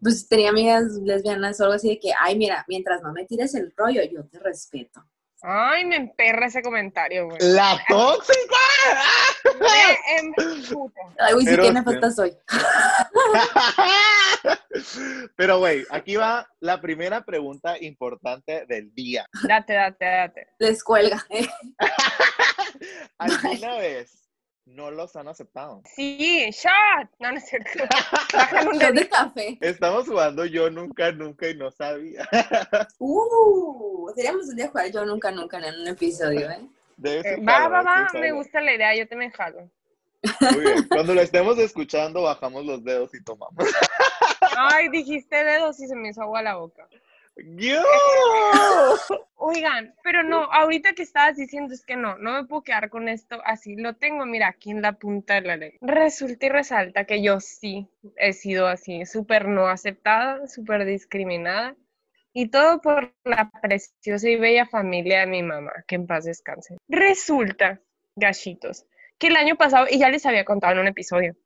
pues 0.00 0.28
tenía 0.28 0.50
amigas 0.50 0.84
lesbianas 1.02 1.60
o 1.60 1.64
algo 1.64 1.76
así 1.76 1.88
de 1.88 1.98
que, 1.98 2.12
ay, 2.18 2.36
mira, 2.36 2.64
mientras 2.68 3.02
no 3.02 3.12
me 3.12 3.24
tires 3.24 3.54
el 3.54 3.72
rollo, 3.76 4.02
yo 4.04 4.24
te 4.26 4.38
respeto. 4.38 5.04
Ay, 5.40 5.84
me 5.84 5.96
emperra 5.96 6.46
ese 6.46 6.62
comentario, 6.62 7.26
güey. 7.26 7.38
¡La 7.40 7.80
tóxica! 7.88 8.56
Ay, 11.18 11.32
güey, 11.32 11.44
sí 11.44 11.50
Pero 11.50 11.62
que 11.62 11.72
nefasta 11.72 12.10
soy. 12.10 12.36
Pero, 15.36 15.58
güey, 15.58 15.84
aquí 15.90 16.16
va 16.16 16.48
la 16.58 16.80
primera 16.80 17.24
pregunta 17.24 17.80
importante 17.80 18.66
del 18.66 18.92
día. 18.94 19.26
Date, 19.46 19.74
date, 19.74 20.04
date. 20.04 20.48
Les 20.58 20.82
cuelga. 20.82 21.24
¿Alguna 23.18 23.76
vez 23.78 24.27
no 24.74 24.90
los 24.90 25.16
han 25.16 25.28
aceptado? 25.28 25.82
Sí, 25.84 26.50
shot. 26.50 27.10
No, 27.18 27.32
no 27.32 27.38
es 27.38 27.46
cierto. 27.46 27.70
Un 28.70 28.78
Shot 28.78 28.94
de 28.94 29.08
café. 29.08 29.58
Estamos 29.60 30.06
jugando 30.06 30.44
yo 30.44 30.70
nunca, 30.70 31.10
nunca 31.12 31.48
y 31.48 31.56
no 31.56 31.70
sabía. 31.70 32.28
Uh, 32.98 34.10
seríamos 34.14 34.48
un 34.48 34.56
día 34.56 34.68
jugar 34.68 34.90
yo 34.90 35.04
nunca, 35.04 35.30
nunca 35.30 35.58
en 35.58 35.80
un 35.80 35.88
episodio, 35.88 36.50
¿eh? 36.50 36.66
Debe 36.96 37.22
ser 37.22 37.48
Va, 37.48 37.68
va, 37.68 37.82
va. 37.82 38.08
Me 38.14 38.32
gusta 38.32 38.60
la 38.60 38.74
idea. 38.74 38.96
Yo 38.96 39.06
te 39.06 39.16
me 39.16 39.30
jalo. 39.30 39.70
Muy 40.40 40.60
bien. 40.60 40.88
Cuando 40.88 41.14
lo 41.14 41.20
estemos 41.20 41.58
escuchando, 41.58 42.22
bajamos 42.22 42.64
los 42.64 42.82
dedos 42.82 43.14
y 43.14 43.22
tomamos. 43.22 43.66
Ay, 44.56 44.88
dijiste 44.88 45.44
dedos 45.44 45.80
y 45.80 45.86
se 45.86 45.94
me 45.94 46.08
hizo 46.08 46.22
agua 46.22 46.42
la 46.42 46.56
boca. 46.56 46.88
¡Yo! 47.56 47.82
Oigan, 49.36 49.94
pero 50.02 50.22
no, 50.22 50.44
ahorita 50.44 50.94
que 50.94 51.02
estabas 51.02 51.36
diciendo 51.36 51.72
es 51.72 51.84
que 51.84 51.96
no, 51.96 52.18
no 52.18 52.32
me 52.32 52.44
puedo 52.44 52.62
quedar 52.62 52.90
con 52.90 53.08
esto 53.08 53.40
así. 53.44 53.76
Lo 53.76 53.94
tengo, 53.94 54.26
mira, 54.26 54.48
aquí 54.48 54.70
en 54.70 54.82
la 54.82 54.92
punta 54.94 55.34
de 55.34 55.42
la 55.42 55.56
lengua. 55.56 55.78
Resulta 55.80 56.46
y 56.46 56.48
resalta 56.48 57.04
que 57.04 57.22
yo 57.22 57.40
sí 57.40 57.88
he 58.16 58.32
sido 58.32 58.66
así, 58.66 59.06
súper 59.06 59.46
no 59.48 59.68
aceptada, 59.68 60.46
súper 60.48 60.84
discriminada. 60.84 61.76
Y 62.32 62.48
todo 62.50 62.80
por 62.80 63.14
la 63.24 63.50
preciosa 63.62 64.28
y 64.28 64.36
bella 64.36 64.66
familia 64.66 65.20
de 65.20 65.26
mi 65.26 65.42
mamá, 65.42 65.72
que 65.86 65.94
en 65.94 66.06
paz 66.06 66.24
descanse. 66.24 66.76
Resulta, 66.88 67.80
gachitos, 68.16 68.86
que 69.18 69.28
el 69.28 69.36
año 69.36 69.56
pasado, 69.56 69.86
y 69.90 69.98
ya 69.98 70.10
les 70.10 70.26
había 70.26 70.44
contado 70.44 70.74
en 70.74 70.80
un 70.80 70.88
episodio, 70.88 71.36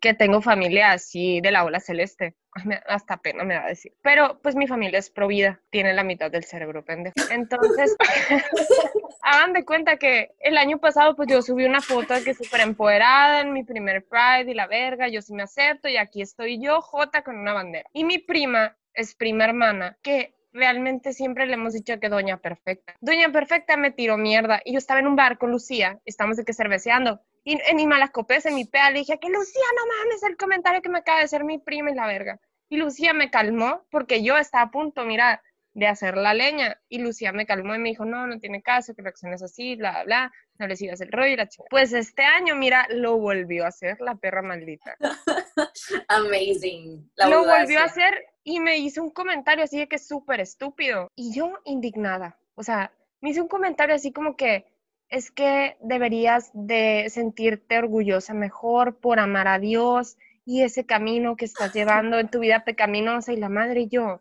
que 0.00 0.14
tengo 0.14 0.40
familia 0.40 0.92
así 0.92 1.40
de 1.40 1.50
la 1.50 1.64
ola 1.64 1.80
celeste. 1.80 2.34
Hasta 2.86 3.16
pena 3.16 3.44
me 3.44 3.54
da 3.54 3.66
decir. 3.66 3.92
Pero 4.02 4.40
pues 4.42 4.54
mi 4.54 4.66
familia 4.66 4.98
es 4.98 5.10
provida, 5.10 5.60
tiene 5.70 5.92
la 5.92 6.04
mitad 6.04 6.30
del 6.30 6.44
cerebro 6.44 6.84
pendejo. 6.84 7.14
Entonces, 7.30 7.96
hagan 9.22 9.52
de 9.52 9.64
cuenta 9.64 9.96
que 9.96 10.30
el 10.40 10.56
año 10.56 10.78
pasado 10.78 11.16
pues 11.16 11.28
yo 11.28 11.42
subí 11.42 11.64
una 11.64 11.80
foto 11.80 12.14
que 12.24 12.34
súper 12.34 12.60
empoderada 12.60 13.40
en 13.40 13.52
mi 13.52 13.64
primer 13.64 14.04
Pride 14.06 14.50
y 14.50 14.54
la 14.54 14.66
verga, 14.66 15.08
yo 15.08 15.22
sí 15.22 15.32
me 15.32 15.42
acepto 15.42 15.88
y 15.88 15.96
aquí 15.96 16.22
estoy 16.22 16.60
yo, 16.60 16.80
Jota, 16.80 17.22
con 17.22 17.36
una 17.38 17.52
bandera. 17.52 17.88
Y 17.92 18.04
mi 18.04 18.18
prima 18.18 18.76
es 18.92 19.14
prima 19.14 19.44
hermana, 19.44 19.98
que 20.02 20.34
realmente 20.52 21.12
siempre 21.12 21.46
le 21.46 21.54
hemos 21.54 21.72
dicho 21.72 21.98
que 21.98 22.08
Doña 22.08 22.38
Perfecta. 22.38 22.94
Doña 23.00 23.30
Perfecta 23.30 23.76
me 23.76 23.90
tiró 23.90 24.16
mierda 24.16 24.60
y 24.64 24.72
yo 24.72 24.78
estaba 24.78 25.00
en 25.00 25.08
un 25.08 25.16
bar 25.16 25.36
con 25.36 25.50
Lucía, 25.50 26.00
estamos 26.04 26.36
de 26.36 26.44
que 26.44 26.54
cerveceando. 26.54 27.20
Y 27.44 27.60
en 27.68 27.76
mi 27.76 27.86
malacopés, 27.86 28.46
en 28.46 28.54
mi 28.54 28.64
pea, 28.64 28.90
le 28.90 29.00
dije 29.00 29.18
que 29.20 29.28
Lucía, 29.28 29.62
no 29.76 29.86
mames, 29.86 30.22
el 30.22 30.36
comentario 30.36 30.80
que 30.80 30.88
me 30.88 30.98
acaba 30.98 31.18
de 31.18 31.24
hacer 31.24 31.44
mi 31.44 31.58
prima 31.58 31.90
y 31.90 31.94
la 31.94 32.06
verga. 32.06 32.40
Y 32.70 32.78
Lucía 32.78 33.12
me 33.12 33.30
calmó 33.30 33.84
porque 33.90 34.22
yo 34.22 34.38
estaba 34.38 34.64
a 34.64 34.70
punto, 34.70 35.04
mira, 35.04 35.42
de 35.74 35.86
hacer 35.86 36.16
la 36.16 36.32
leña. 36.32 36.80
Y 36.88 36.98
Lucía 36.98 37.32
me 37.32 37.46
calmó 37.46 37.74
y 37.74 37.78
me 37.78 37.90
dijo, 37.90 38.04
no, 38.04 38.26
no 38.26 38.38
tiene 38.38 38.62
caso, 38.62 38.94
que 38.94 39.02
reacciones 39.02 39.42
así, 39.42 39.76
bla, 39.76 39.92
bla, 39.92 40.04
bla, 40.04 40.32
no 40.58 40.66
le 40.68 40.76
sigas 40.76 41.00
el 41.00 41.12
rollo 41.12 41.32
y 41.32 41.36
la 41.36 41.48
chica. 41.48 41.64
Pues 41.68 41.92
este 41.92 42.22
año, 42.22 42.54
mira, 42.54 42.86
lo 42.90 43.18
volvió 43.18 43.64
a 43.64 43.68
hacer 43.68 44.00
la 44.00 44.14
perra 44.14 44.40
maldita. 44.40 44.96
Amazing. 46.08 47.10
La 47.16 47.28
lo 47.28 47.44
volvió 47.44 47.80
a 47.80 47.84
hacer 47.84 48.26
y 48.42 48.60
me 48.60 48.78
hizo 48.78 49.02
un 49.02 49.10
comentario 49.10 49.64
así 49.64 49.78
de 49.78 49.88
que 49.88 49.96
es 49.96 50.06
súper 50.06 50.40
estúpido. 50.40 51.10
Y 51.16 51.34
yo 51.34 51.58
indignada. 51.64 52.38
O 52.54 52.62
sea, 52.62 52.92
me 53.20 53.30
hizo 53.30 53.42
un 53.42 53.48
comentario 53.48 53.94
así 53.94 54.12
como 54.12 54.36
que 54.36 54.66
es 55.08 55.30
que 55.30 55.76
deberías 55.80 56.50
de 56.54 57.06
sentirte 57.08 57.78
orgullosa 57.78 58.34
mejor 58.34 58.98
por 58.98 59.18
amar 59.18 59.48
a 59.48 59.58
Dios 59.58 60.16
y 60.44 60.62
ese 60.62 60.84
camino 60.86 61.36
que 61.36 61.44
estás 61.44 61.72
llevando 61.74 62.18
en 62.18 62.28
tu 62.28 62.40
vida 62.40 62.64
pecaminosa 62.64 63.32
y 63.32 63.36
la 63.36 63.48
madre 63.48 63.82
y 63.82 63.88
yo. 63.88 64.20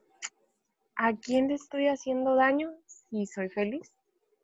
¿A 0.96 1.14
quién 1.16 1.48
le 1.48 1.56
estoy 1.56 1.88
haciendo 1.88 2.36
daño 2.36 2.72
si 2.86 3.26
soy 3.26 3.50
feliz? 3.50 3.92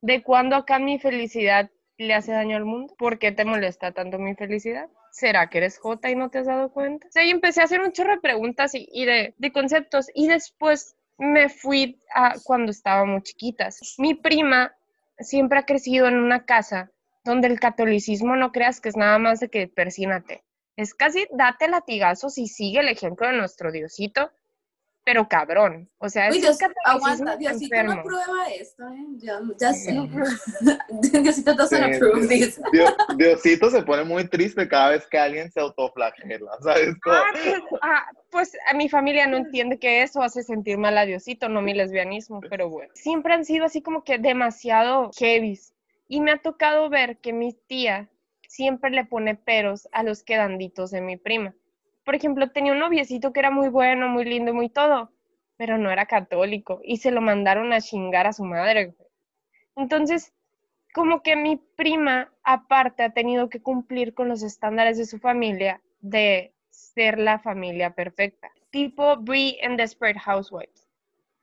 ¿De 0.02 0.24
cuándo 0.24 0.56
acá 0.56 0.80
mi 0.80 0.98
felicidad 0.98 1.70
le 1.98 2.14
hace 2.14 2.32
daño 2.32 2.58
al 2.58 2.66
mundo? 2.66 2.96
¿Por 2.98 3.20
qué 3.20 3.32
te 3.32 3.46
molesta 3.46 3.92
tanto 3.92 4.18
mi 4.18 4.34
felicidad? 4.36 4.90
¿Será 5.12 5.50
que 5.50 5.60
eres 5.60 5.78
Jota 5.78 6.10
y 6.10 6.16
no 6.16 6.30
te 6.30 6.40
has 6.40 6.48
dado 6.48 6.72
cuenta? 6.72 7.08
O 7.08 7.12
sea, 7.12 7.24
y 7.26 7.30
empecé 7.30 7.62
a 7.62 7.66
hacer 7.66 7.82
un 7.82 7.92
chorro 7.92 8.12
de 8.16 8.22
preguntas 8.22 8.74
y, 8.74 8.88
y 8.92 9.06
de, 9.06 9.36
de 9.38 9.52
conceptos 9.52 10.08
y 10.14 10.28
después 10.28 10.96
me 11.18 11.50
fui 11.50 12.00
a 12.16 12.36
cuando 12.44 12.72
estábamos 12.72 13.24
chiquitas. 13.24 13.96
Mi 13.98 14.16
prima 14.16 14.74
siempre 15.20 15.60
ha 15.60 15.66
crecido 15.66 16.08
en 16.08 16.18
una 16.18 16.46
casa 16.46 16.92
donde 17.24 17.48
el 17.48 17.60
catolicismo 17.60 18.36
no 18.36 18.52
creas 18.52 18.82
que 18.82 18.90
es 18.90 18.98
nada 18.98 19.20
más 19.20 19.40
de 19.40 19.50
que 19.50 19.68
persínate. 19.68 20.44
Es 20.76 20.94
casi 20.94 21.28
date 21.32 21.68
latigazos 21.68 22.38
y 22.38 22.48
sigue 22.48 22.80
el 22.80 22.88
ejemplo 22.88 23.28
de 23.28 23.38
nuestro 23.38 23.72
Diosito, 23.72 24.32
pero 25.10 25.28
cabrón. 25.28 25.90
O 25.98 26.08
sea, 26.08 26.30
Uy, 26.30 26.36
es 26.38 26.44
Dios, 26.44 26.58
aguanta, 26.86 27.36
Diosito 27.36 27.74
enfermo. 27.76 27.96
no 27.96 28.04
prueba 28.04 28.48
esto, 28.56 28.88
¿eh? 28.90 29.06
Ya, 29.18 29.40
ya 29.60 29.74
sé. 29.74 29.92
Diosito 31.24 31.56
doesn't 31.56 31.68
Sí, 31.84 31.96
approve 31.96 32.28
this. 32.28 32.62
Dios- 32.72 32.94
Diosito 33.18 33.72
se 33.72 33.82
pone 33.82 34.04
muy 34.04 34.28
triste 34.28 34.68
cada 34.68 34.92
vez 34.92 35.08
que 35.08 35.18
alguien 35.18 35.52
se 35.52 35.60
autoflagela, 35.62 36.52
¿sabes? 36.62 36.90
Ah, 37.08 37.24
pues, 37.34 37.62
ah, 37.82 38.06
pues 38.30 38.58
a 38.68 38.76
mi 38.76 38.88
familia 38.88 39.26
no 39.26 39.38
entiende 39.38 39.80
que 39.80 40.04
eso 40.04 40.22
hace 40.22 40.44
sentir 40.44 40.78
mal 40.78 40.96
a 40.96 41.06
Diosito, 41.08 41.50
no 41.50 41.64
mi 41.64 41.74
lesbianismo, 41.74 42.40
pero 42.42 42.70
bueno. 42.70 42.92
Siempre 42.94 43.34
han 43.34 43.46
sido 43.46 43.66
así 43.66 43.82
como 43.82 44.04
que 44.04 44.20
demasiado 44.20 45.10
heavies. 45.18 45.74
Y 46.08 46.22
me 46.22 46.30
ha 46.34 46.38
tocado 46.38 46.88
ver 46.92 47.18
que 47.18 47.34
mi 47.34 47.54
tía 47.54 48.10
siempre 48.48 48.92
le 48.92 49.06
pone 49.06 49.34
peros 49.34 49.88
a 49.92 50.04
los 50.04 50.22
quedanditos 50.22 50.92
de 50.92 51.02
mi 51.02 51.18
prima. 51.18 51.56
Por 52.04 52.16
ejemplo, 52.16 52.50
tenía 52.50 52.74
un 52.74 52.80
noviecito 52.80 53.34
que 53.34 53.40
era 53.40 53.52
muy 53.52 53.70
bueno, 53.70 54.08
muy 54.08 54.26
lindo, 54.26 54.54
muy 54.54 54.70
todo, 54.70 55.12
pero 55.58 55.78
no 55.78 55.92
era 55.92 56.06
católico 56.06 56.80
y 56.84 56.98
se 56.98 57.12
lo 57.12 57.22
mandaron 57.22 57.74
a 57.74 57.82
chingar 57.82 58.28
a 58.28 58.34
su 58.34 58.44
madre. 58.44 58.96
Entonces, 59.76 60.34
como 60.94 61.22
que 61.22 61.36
mi 61.36 61.58
prima, 61.58 62.32
aparte, 62.44 63.04
ha 63.04 63.12
tenido 63.12 63.50
que 63.50 63.62
cumplir 63.62 64.14
con 64.14 64.28
los 64.28 64.42
estándares 64.44 64.98
de 64.98 65.06
su 65.06 65.20
familia 65.20 65.82
de 66.02 66.54
ser 66.70 67.20
la 67.20 67.40
familia 67.40 67.92
perfecta. 67.92 68.50
Tipo 68.72 69.18
Brie 69.18 69.58
en 69.62 69.78
Desperate 69.78 70.20
Housewives. 70.20 70.88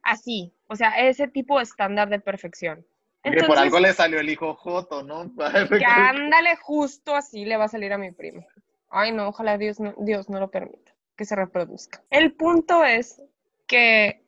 Así, 0.02 0.52
o 0.68 0.76
sea, 0.76 0.90
ese 0.90 1.28
tipo 1.28 1.58
de 1.58 1.64
estándar 1.64 2.08
de 2.08 2.20
perfección. 2.20 2.86
que 3.22 3.44
por 3.44 3.58
algo 3.58 3.80
le 3.80 3.92
salió 3.92 4.20
el 4.20 4.30
hijo 4.30 4.54
Joto, 4.54 5.02
¿no? 5.02 5.32
que 5.78 5.84
ándale 5.84 6.56
justo 6.56 7.14
así 7.14 7.44
le 7.44 7.56
va 7.56 7.64
a 7.64 7.68
salir 7.68 7.92
a 7.92 7.98
mi 7.98 8.12
prima. 8.12 8.44
Ay, 8.88 9.12
no, 9.12 9.28
ojalá 9.28 9.58
Dios 9.58 9.80
no, 9.80 9.94
Dios 9.98 10.28
no 10.28 10.40
lo 10.40 10.50
permita, 10.50 10.94
que 11.16 11.24
se 11.24 11.36
reproduzca. 11.36 12.02
El 12.10 12.34
punto 12.34 12.84
es 12.84 13.22
que, 13.66 14.24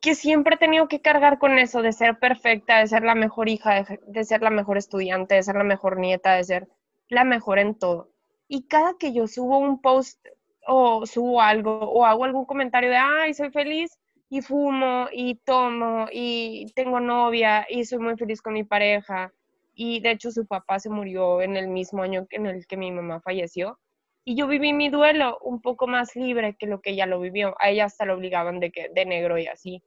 que 0.00 0.14
siempre 0.14 0.56
he 0.56 0.58
tenido 0.58 0.88
que 0.88 1.00
cargar 1.00 1.38
con 1.38 1.58
eso 1.58 1.82
de 1.82 1.92
ser 1.92 2.18
perfecta, 2.18 2.78
de 2.78 2.86
ser 2.86 3.02
la 3.02 3.14
mejor 3.14 3.48
hija, 3.48 3.82
de, 3.82 4.00
de 4.06 4.24
ser 4.24 4.42
la 4.42 4.50
mejor 4.50 4.78
estudiante, 4.78 5.34
de 5.34 5.42
ser 5.42 5.56
la 5.56 5.64
mejor 5.64 5.98
nieta, 5.98 6.34
de 6.34 6.44
ser 6.44 6.68
la 7.08 7.24
mejor 7.24 7.58
en 7.58 7.74
todo. 7.74 8.10
Y 8.48 8.66
cada 8.68 8.94
que 8.98 9.12
yo 9.12 9.26
subo 9.26 9.58
un 9.58 9.80
post 9.80 10.24
o 10.66 11.06
subo 11.06 11.40
algo 11.40 11.78
o 11.80 12.04
hago 12.04 12.24
algún 12.24 12.44
comentario 12.44 12.90
de, 12.90 12.96
ay, 12.96 13.34
soy 13.34 13.50
feliz 13.50 13.98
y 14.28 14.40
fumo 14.40 15.08
y 15.12 15.36
tomo 15.44 16.06
y 16.12 16.72
tengo 16.74 17.00
novia 17.00 17.66
y 17.68 17.84
soy 17.84 17.98
muy 17.98 18.16
feliz 18.16 18.40
con 18.40 18.54
mi 18.54 18.64
pareja 18.64 19.32
y 19.74 20.00
de 20.00 20.12
hecho 20.12 20.30
su 20.30 20.46
papá 20.46 20.78
se 20.78 20.90
murió 20.90 21.42
en 21.42 21.56
el 21.56 21.68
mismo 21.68 22.02
año 22.02 22.26
en 22.30 22.46
el 22.46 22.66
que 22.66 22.76
mi 22.76 22.90
mamá 22.90 23.20
falleció. 23.20 23.78
Y 24.24 24.36
yo 24.36 24.46
viví 24.46 24.72
mi 24.72 24.88
duelo 24.88 25.38
un 25.42 25.60
poco 25.60 25.86
más 25.86 26.14
libre 26.14 26.54
que 26.58 26.66
lo 26.66 26.80
que 26.80 26.90
ella 26.90 27.06
lo 27.06 27.20
vivió. 27.20 27.56
A 27.58 27.70
ella 27.70 27.86
hasta 27.86 28.04
lo 28.04 28.14
obligaban 28.14 28.60
de, 28.60 28.70
que, 28.70 28.88
de 28.94 29.04
negro 29.04 29.38
y 29.38 29.46
así. 29.46 29.82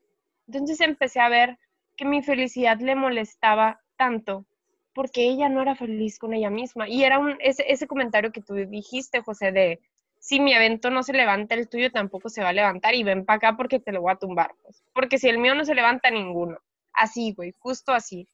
Entonces 0.48 0.82
empecé 0.82 1.20
a 1.20 1.30
ver 1.30 1.58
que 1.96 2.06
mi 2.06 2.22
felicidad 2.22 2.80
le 2.80 2.96
molestaba 2.96 3.82
tanto 3.96 4.46
porque 4.94 5.28
ella 5.28 5.50
no 5.50 5.62
era 5.62 5.76
feliz 5.76 6.20
con 6.20 6.34
ella 6.34 6.50
misma. 6.50 6.88
Y 6.88 7.04
era 7.04 7.20
un, 7.20 7.38
ese, 7.40 7.66
ese 7.68 7.88
comentario 7.88 8.32
que 8.32 8.42
tú 8.42 8.54
dijiste, 8.54 9.22
José, 9.22 9.52
de 9.52 9.80
si 10.20 10.40
mi 10.40 10.54
evento 10.54 10.90
no 10.90 11.04
se 11.04 11.14
levanta, 11.14 11.54
el 11.54 11.68
tuyo 11.68 11.92
tampoco 11.92 12.30
se 12.30 12.42
va 12.42 12.50
a 12.50 12.54
levantar 12.54 12.96
y 12.96 13.04
ven 13.04 13.26
para 13.26 13.38
acá 13.38 13.58
porque 13.58 13.80
te 13.80 13.92
lo 13.92 14.02
voy 14.02 14.12
a 14.12 14.16
tumbar. 14.16 14.56
Pues. 14.64 14.84
Porque 14.94 15.18
si 15.18 15.30
el 15.30 15.38
mío 15.38 15.54
no 15.54 15.66
se 15.66 15.76
levanta, 15.76 16.10
ninguno. 16.10 16.58
Así, 16.94 17.34
güey, 17.34 17.54
justo 17.60 17.92
así. 17.92 18.28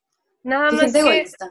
Nada 0.44 0.72
más 0.72 0.94
que... 0.94 1.00
egoísta. 1.00 1.50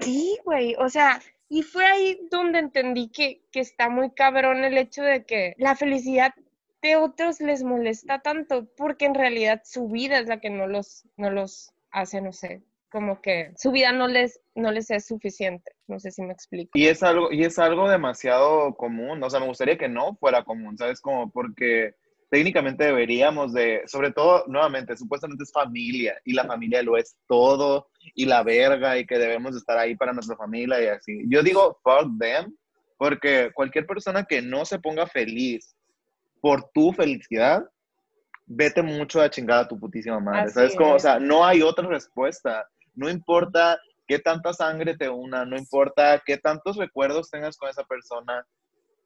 Sí, 0.00 0.38
güey, 0.44 0.74
o 0.78 0.88
sea, 0.88 1.20
y 1.48 1.62
fue 1.62 1.84
ahí 1.86 2.18
donde 2.30 2.58
entendí 2.58 3.08
que, 3.08 3.42
que 3.50 3.60
está 3.60 3.88
muy 3.88 4.10
cabrón 4.10 4.64
el 4.64 4.78
hecho 4.78 5.02
de 5.02 5.24
que 5.24 5.54
la 5.58 5.76
felicidad 5.76 6.34
de 6.82 6.96
otros 6.96 7.40
les 7.40 7.62
molesta 7.62 8.20
tanto, 8.20 8.66
porque 8.76 9.06
en 9.06 9.14
realidad 9.14 9.62
su 9.64 9.88
vida 9.88 10.18
es 10.18 10.26
la 10.26 10.40
que 10.40 10.50
no 10.50 10.66
los, 10.66 11.04
no 11.16 11.30
los 11.30 11.72
hace, 11.90 12.20
no 12.20 12.32
sé, 12.32 12.62
como 12.90 13.20
que 13.22 13.52
su 13.56 13.72
vida 13.72 13.92
no 13.92 14.06
les, 14.06 14.40
no 14.54 14.70
les 14.70 14.90
es 14.90 15.06
suficiente, 15.06 15.72
no 15.86 15.98
sé 15.98 16.10
si 16.10 16.22
me 16.22 16.32
explico. 16.32 16.70
Y 16.74 16.86
es 16.86 17.02
algo, 17.02 17.32
y 17.32 17.44
es 17.44 17.58
algo 17.58 17.88
demasiado 17.88 18.74
común, 18.74 19.22
o 19.22 19.30
sea, 19.30 19.40
me 19.40 19.46
gustaría 19.46 19.78
que 19.78 19.88
no 19.88 20.14
fuera 20.16 20.44
común, 20.44 20.76
¿sabes? 20.76 21.00
Como 21.00 21.30
porque 21.30 21.94
técnicamente 22.34 22.82
deberíamos 22.82 23.52
de, 23.52 23.82
sobre 23.86 24.10
todo, 24.10 24.42
nuevamente, 24.48 24.96
supuestamente 24.96 25.44
es 25.44 25.52
familia, 25.52 26.20
y 26.24 26.32
la 26.32 26.44
familia 26.44 26.82
lo 26.82 26.96
es 26.96 27.16
todo, 27.28 27.86
y 28.12 28.24
la 28.24 28.42
verga, 28.42 28.98
y 28.98 29.06
que 29.06 29.20
debemos 29.20 29.52
de 29.52 29.58
estar 29.58 29.78
ahí 29.78 29.94
para 29.94 30.12
nuestra 30.12 30.36
familia 30.36 30.82
y 30.82 30.88
así. 30.88 31.22
Yo 31.28 31.44
digo, 31.44 31.78
fuck 31.84 32.10
them, 32.18 32.52
porque 32.98 33.52
cualquier 33.54 33.86
persona 33.86 34.24
que 34.24 34.42
no 34.42 34.64
se 34.64 34.80
ponga 34.80 35.06
feliz 35.06 35.76
por 36.40 36.68
tu 36.74 36.92
felicidad, 36.92 37.62
vete 38.46 38.82
mucho 38.82 39.22
a 39.22 39.30
chingar 39.30 39.60
a 39.60 39.68
tu 39.68 39.78
putísima 39.78 40.18
madre, 40.18 40.40
Así 40.40 40.54
¿sabes? 40.54 40.74
Como, 40.74 40.94
o 40.94 40.98
sea, 40.98 41.20
no 41.20 41.46
hay 41.46 41.62
otra 41.62 41.86
respuesta, 41.86 42.68
no 42.96 43.08
importa 43.08 43.78
qué 44.08 44.18
tanta 44.18 44.52
sangre 44.52 44.96
te 44.96 45.08
una, 45.08 45.44
no 45.44 45.56
importa 45.56 46.20
qué 46.26 46.36
tantos 46.36 46.78
recuerdos 46.78 47.30
tengas 47.30 47.56
con 47.56 47.68
esa 47.68 47.84
persona, 47.84 48.44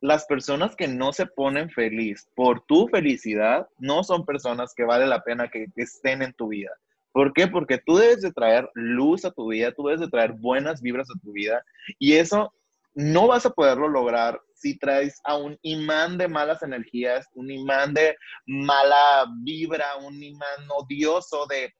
las 0.00 0.26
personas 0.26 0.76
que 0.76 0.86
no 0.86 1.12
se 1.12 1.26
ponen 1.26 1.70
feliz 1.70 2.28
por 2.34 2.64
tu 2.66 2.88
felicidad 2.88 3.68
no 3.78 4.04
son 4.04 4.24
personas 4.24 4.72
que 4.74 4.84
vale 4.84 5.06
la 5.06 5.22
pena 5.22 5.48
que, 5.48 5.66
estén 5.76 6.22
en 6.22 6.32
tu 6.34 6.48
vida. 6.48 6.70
¿Por 7.12 7.32
qué? 7.32 7.48
Porque 7.48 7.78
tú 7.84 7.96
debes 7.96 8.20
de 8.20 8.32
traer 8.32 8.68
luz 8.74 9.24
a 9.24 9.32
tu 9.32 9.48
vida, 9.48 9.72
tú 9.72 9.86
debes 9.86 10.00
de 10.00 10.08
traer 10.08 10.32
buenas 10.32 10.80
vibras 10.80 11.08
a 11.10 11.18
tu 11.20 11.32
vida 11.32 11.64
y 11.98 12.14
eso 12.14 12.52
no 12.94 13.26
vas 13.26 13.46
a 13.46 13.50
poderlo 13.50 13.88
lograr 13.88 14.40
si 14.54 14.78
traes 14.78 15.20
a 15.24 15.36
un 15.36 15.58
imán 15.62 16.18
de 16.18 16.28
malas 16.28 16.62
energías, 16.62 17.26
un 17.34 17.50
imán 17.50 17.94
de 17.94 18.16
mala 18.46 19.26
vibra, 19.42 19.96
un 19.96 20.22
imán 20.22 20.68
odioso 20.76 21.46
de 21.46 21.72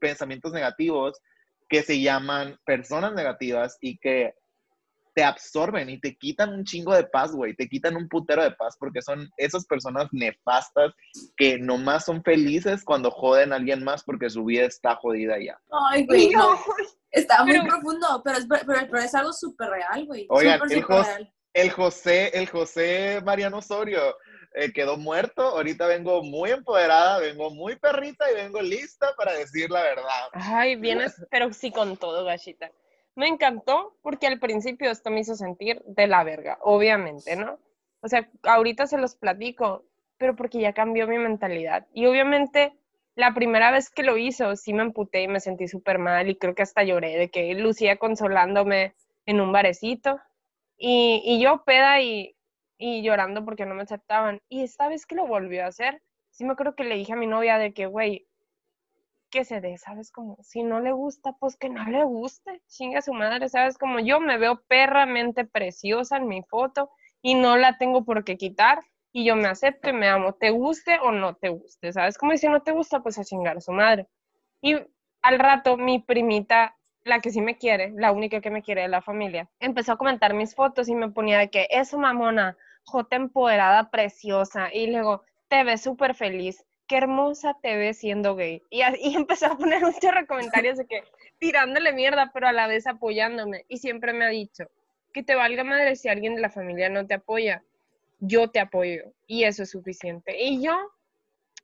pensamientos 0.00 0.52
negativos 0.52 1.20
que 1.68 1.82
se 1.82 2.00
llaman 2.00 2.58
personas 2.64 3.14
negativas 3.14 3.78
y 3.80 3.98
que 3.98 4.34
te 5.14 5.24
absorben 5.24 5.90
y 5.90 6.00
te 6.00 6.16
quitan 6.16 6.50
un 6.54 6.64
chingo 6.64 6.94
de 6.94 7.04
paz, 7.04 7.32
güey, 7.32 7.54
te 7.54 7.68
quitan 7.68 7.96
un 7.96 8.08
putero 8.08 8.42
de 8.42 8.52
paz 8.52 8.76
porque 8.78 9.02
son 9.02 9.28
esas 9.36 9.66
personas 9.66 10.08
nefastas 10.12 10.92
que 11.36 11.58
nomás 11.58 12.04
son 12.04 12.22
felices 12.22 12.84
cuando 12.84 13.10
joden 13.10 13.52
a 13.52 13.56
alguien 13.56 13.82
más 13.84 14.04
porque 14.04 14.30
su 14.30 14.44
vida 14.44 14.64
está 14.64 14.94
jodida 14.96 15.36
ya. 15.44 15.58
Ay, 15.90 16.06
güey, 16.06 16.30
no. 16.30 16.58
Está 17.10 17.42
muy 17.44 17.52
Pero- 17.52 17.64
profundo, 17.66 18.22
pero 18.24 18.38
es, 18.38 18.46
pero, 18.46 18.62
pero 18.66 18.98
es 18.98 19.14
algo 19.14 19.32
súper 19.32 19.68
real, 19.70 20.06
güey. 20.06 20.26
Oigan, 20.30 20.60
Súper, 20.60 20.76
el 20.76 20.82
súper 20.82 20.96
host- 20.96 21.08
real. 21.08 21.34
El 21.52 21.70
José, 21.70 22.28
el 22.38 22.48
José 22.48 23.20
Mariano 23.24 23.58
Osorio 23.58 24.16
eh, 24.54 24.72
quedó 24.72 24.96
muerto, 24.96 25.42
ahorita 25.42 25.88
vengo 25.88 26.22
muy 26.22 26.50
empoderada, 26.52 27.18
vengo 27.18 27.50
muy 27.50 27.74
perrita 27.74 28.30
y 28.30 28.34
vengo 28.36 28.62
lista 28.62 29.12
para 29.16 29.32
decir 29.32 29.68
la 29.68 29.82
verdad. 29.82 30.28
Ay, 30.32 30.76
vienes, 30.76 31.14
pero 31.32 31.52
sí 31.52 31.72
con 31.72 31.96
todo, 31.96 32.24
gachita. 32.24 32.70
Me 33.16 33.28
encantó 33.28 33.96
porque 34.02 34.26
al 34.26 34.38
principio 34.40 34.90
esto 34.90 35.10
me 35.10 35.20
hizo 35.20 35.34
sentir 35.34 35.82
de 35.86 36.06
la 36.06 36.24
verga, 36.24 36.58
obviamente, 36.62 37.36
¿no? 37.36 37.58
O 38.00 38.08
sea, 38.08 38.28
ahorita 38.44 38.86
se 38.86 38.98
los 38.98 39.14
platico, 39.16 39.84
pero 40.16 40.36
porque 40.36 40.60
ya 40.60 40.72
cambió 40.72 41.06
mi 41.06 41.18
mentalidad. 41.18 41.86
Y 41.92 42.06
obviamente, 42.06 42.72
la 43.14 43.34
primera 43.34 43.70
vez 43.70 43.90
que 43.90 44.02
lo 44.02 44.16
hizo, 44.16 44.56
sí 44.56 44.72
me 44.72 44.82
emputé 44.82 45.22
y 45.22 45.28
me 45.28 45.40
sentí 45.40 45.68
súper 45.68 45.98
mal 45.98 46.28
y 46.28 46.36
creo 46.36 46.54
que 46.54 46.62
hasta 46.62 46.82
lloré 46.84 47.16
de 47.18 47.30
que 47.30 47.54
Lucía 47.54 47.96
consolándome 47.96 48.94
en 49.26 49.40
un 49.40 49.52
barecito 49.52 50.18
y, 50.76 51.22
y 51.24 51.42
yo 51.42 51.62
peda 51.64 52.00
y, 52.00 52.36
y 52.78 53.02
llorando 53.02 53.44
porque 53.44 53.66
no 53.66 53.74
me 53.74 53.82
aceptaban. 53.82 54.40
Y 54.48 54.62
esta 54.62 54.88
vez 54.88 55.06
que 55.06 55.14
lo 55.16 55.26
volvió 55.26 55.64
a 55.64 55.68
hacer, 55.68 56.00
sí 56.30 56.44
me 56.44 56.52
acuerdo 56.52 56.74
que 56.74 56.84
le 56.84 56.96
dije 56.96 57.12
a 57.12 57.16
mi 57.16 57.26
novia 57.26 57.58
de 57.58 57.74
que, 57.74 57.86
güey, 57.86 58.26
que 59.30 59.44
se 59.44 59.60
dé, 59.60 59.78
¿sabes? 59.78 60.10
Como, 60.10 60.36
si 60.42 60.62
no 60.62 60.80
le 60.80 60.92
gusta, 60.92 61.32
pues 61.38 61.56
que 61.56 61.68
no 61.68 61.84
le 61.84 62.04
guste, 62.04 62.62
chinga 62.68 63.02
su 63.02 63.12
madre, 63.12 63.48
¿sabes? 63.48 63.78
Como 63.78 64.00
yo 64.00 64.20
me 64.20 64.38
veo 64.38 64.62
perramente 64.66 65.44
preciosa 65.44 66.16
en 66.16 66.28
mi 66.28 66.42
foto 66.42 66.90
y 67.22 67.34
no 67.34 67.56
la 67.56 67.78
tengo 67.78 68.04
por 68.04 68.24
qué 68.24 68.36
quitar 68.36 68.80
y 69.12 69.24
yo 69.24 69.36
me 69.36 69.48
acepto 69.48 69.90
y 69.90 69.92
me 69.92 70.08
amo, 70.08 70.34
te 70.34 70.50
guste 70.50 70.98
o 71.00 71.12
no 71.12 71.34
te 71.34 71.48
guste, 71.48 71.92
¿sabes? 71.92 72.18
Como 72.18 72.36
si 72.36 72.48
no 72.48 72.62
te 72.62 72.72
gusta, 72.72 73.00
pues 73.02 73.18
a 73.18 73.24
chingar 73.24 73.56
a 73.56 73.60
su 73.60 73.72
madre. 73.72 74.06
Y 74.60 74.76
al 75.22 75.38
rato 75.38 75.76
mi 75.76 75.98
primita, 76.00 76.76
la 77.04 77.20
que 77.20 77.30
sí 77.30 77.40
me 77.40 77.56
quiere, 77.56 77.92
la 77.96 78.12
única 78.12 78.40
que 78.40 78.50
me 78.50 78.62
quiere 78.62 78.82
de 78.82 78.88
la 78.88 79.02
familia, 79.02 79.50
empezó 79.58 79.92
a 79.92 79.98
comentar 79.98 80.34
mis 80.34 80.54
fotos 80.54 80.88
y 80.88 80.94
me 80.94 81.10
ponía 81.10 81.38
de 81.38 81.50
que, 81.50 81.66
eso 81.70 81.98
mamona, 81.98 82.56
jota 82.84 83.16
empoderada, 83.16 83.90
preciosa, 83.90 84.72
y 84.72 84.88
luego, 84.88 85.22
te 85.48 85.64
ves 85.64 85.82
súper 85.82 86.14
feliz, 86.14 86.64
qué 86.90 86.96
hermosa 86.96 87.56
te 87.62 87.76
ves 87.76 87.98
siendo 87.98 88.34
gay. 88.34 88.64
Y, 88.68 88.82
empezó 89.16 89.46
a 89.46 89.56
poner 89.56 89.84
un 89.84 89.94
chorro 89.94 90.22
de 90.22 90.26
comentarios 90.26 90.76
de 90.76 90.86
que 90.86 91.04
tirándole 91.38 91.92
mierda, 91.92 92.32
pero 92.34 92.48
a 92.48 92.52
la 92.52 92.66
vez 92.66 92.88
apoyándome. 92.88 93.64
Y 93.68 93.78
siempre 93.78 94.12
me 94.12 94.24
ha 94.24 94.28
dicho, 94.28 94.64
que 95.12 95.22
te 95.22 95.36
valga 95.36 95.62
madre 95.62 95.94
si 95.94 96.08
alguien 96.08 96.34
de 96.34 96.40
la 96.40 96.50
familia 96.50 96.88
no 96.88 97.06
te 97.06 97.14
apoya, 97.14 97.62
yo 98.18 98.50
te 98.50 98.58
apoyo. 98.58 99.04
Y 99.28 99.44
eso 99.44 99.62
es 99.62 99.70
suficiente. 99.70 100.36
Y 100.42 100.64
yo 100.64 100.76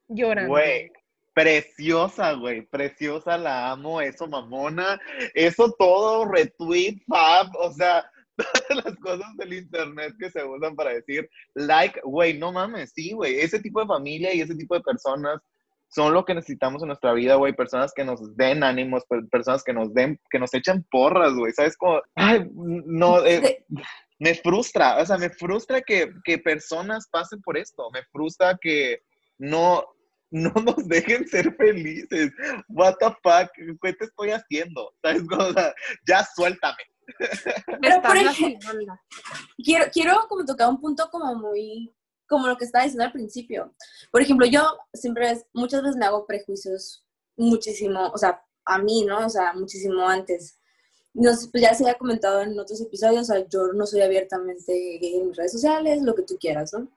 llorando. 0.09 0.51
Güey, 0.51 0.93
Preciosa, 1.35 2.33
güey, 2.33 2.63
preciosa, 2.63 3.37
la 3.37 3.71
amo, 3.71 4.01
eso 4.01 4.27
mamona, 4.27 4.99
eso 5.35 5.71
todo, 5.79 6.25
retweet, 6.25 7.03
fab, 7.07 7.55
o 7.59 7.71
sea, 7.75 8.11
todas 8.37 8.85
las 8.85 8.97
cosas 8.97 9.37
del 9.37 9.53
internet 9.55 10.15
que 10.19 10.31
se 10.31 10.45
usan 10.45 10.75
para 10.77 10.93
decir 10.95 11.29
like, 11.55 12.01
güey, 12.05 12.39
no 12.39 12.53
mames, 12.53 12.93
sí, 12.95 13.13
güey, 13.13 13.41
ese 13.41 13.61
tipo 13.61 13.81
de 13.81 13.87
familia 13.87 14.35
y 14.35 14.41
ese 14.41 14.55
tipo 14.55 14.75
de 14.75 14.83
personas 14.83 15.41
son 15.89 16.13
lo 16.13 16.25
que 16.25 16.35
necesitamos 16.35 16.83
en 16.83 16.89
nuestra 16.89 17.13
vida, 17.13 17.37
güey, 17.37 17.55
personas 17.55 17.93
que 17.95 18.05
nos 18.05 18.37
den 18.37 18.63
ánimos, 18.65 19.05
per- 19.09 19.29
personas 19.29 19.63
que 19.63 19.73
nos 19.73 19.95
den, 19.95 20.21
que 20.31 20.39
nos 20.39 20.53
echan 20.53 20.85
porras, 20.91 21.33
güey, 21.35 21.53
¿sabes? 21.53 21.77
Como, 21.77 22.03
ay, 22.17 22.49
no, 22.53 23.25
eh, 23.25 23.65
me 24.19 24.35
frustra, 24.35 24.99
o 24.99 25.07
sea, 25.07 25.17
me 25.17 25.31
frustra 25.31 25.81
que, 25.81 26.13
que 26.25 26.39
personas 26.39 27.09
pasen 27.11 27.41
por 27.41 27.57
esto, 27.57 27.89
me 27.93 28.03
frustra 28.13 28.59
que 28.61 29.01
no, 29.39 29.85
no 30.31 30.51
nos 30.65 30.89
dejen 30.89 31.27
ser 31.29 31.55
felices. 31.55 32.33
What 32.69 32.97
the 32.99 33.07
fuck, 33.23 33.51
¿qué 33.83 33.93
te 33.93 34.05
estoy 34.07 34.31
haciendo? 34.31 34.93
¿Sabes? 35.03 35.23
O 35.39 35.53
sea, 35.53 35.73
ya 36.09 36.27
suéltame. 36.35 36.83
Pero, 37.81 38.03
por 38.03 38.17
ejemplo, 38.17 38.71
quiero, 39.63 39.87
quiero 39.93 40.27
como 40.29 40.45
tocar 40.45 40.69
un 40.69 40.81
punto 40.81 41.09
como 41.11 41.35
muy, 41.35 41.95
como 42.29 42.47
lo 42.49 42.57
que 42.57 42.65
estaba 42.65 42.85
diciendo 42.85 43.05
al 43.05 43.13
principio. 43.13 43.75
Por 44.11 44.23
ejemplo, 44.23 44.47
yo 44.47 44.63
siempre, 44.93 45.45
muchas 45.53 45.83
veces 45.83 45.97
me 45.97 46.07
hago 46.07 46.27
prejuicios 46.27 47.05
muchísimo, 47.37 48.11
o 48.13 48.19
sea, 48.19 48.43
a 48.65 48.79
mí, 48.79 49.05
¿no? 49.05 49.27
O 49.27 49.31
sea, 49.31 49.53
muchísimo 49.55 50.09
antes. 50.09 50.59
No 51.15 51.31
pues 51.51 51.63
ya 51.63 51.75
se 51.75 51.85
había 51.85 51.99
comentado 51.99 52.43
en 52.43 52.59
otros 52.59 52.81
episodios, 52.81 53.23
o 53.23 53.25
sea, 53.35 53.47
yo 53.49 53.73
no 53.73 53.87
soy 53.87 54.03
abiertamente 54.03 54.73
gay 55.01 55.17
en 55.17 55.29
mis 55.29 55.37
redes 55.37 55.53
sociales, 55.53 56.03
lo 56.03 56.15
que 56.15 56.23
tú 56.23 56.37
quieras, 56.39 56.73
¿no? 56.75 56.89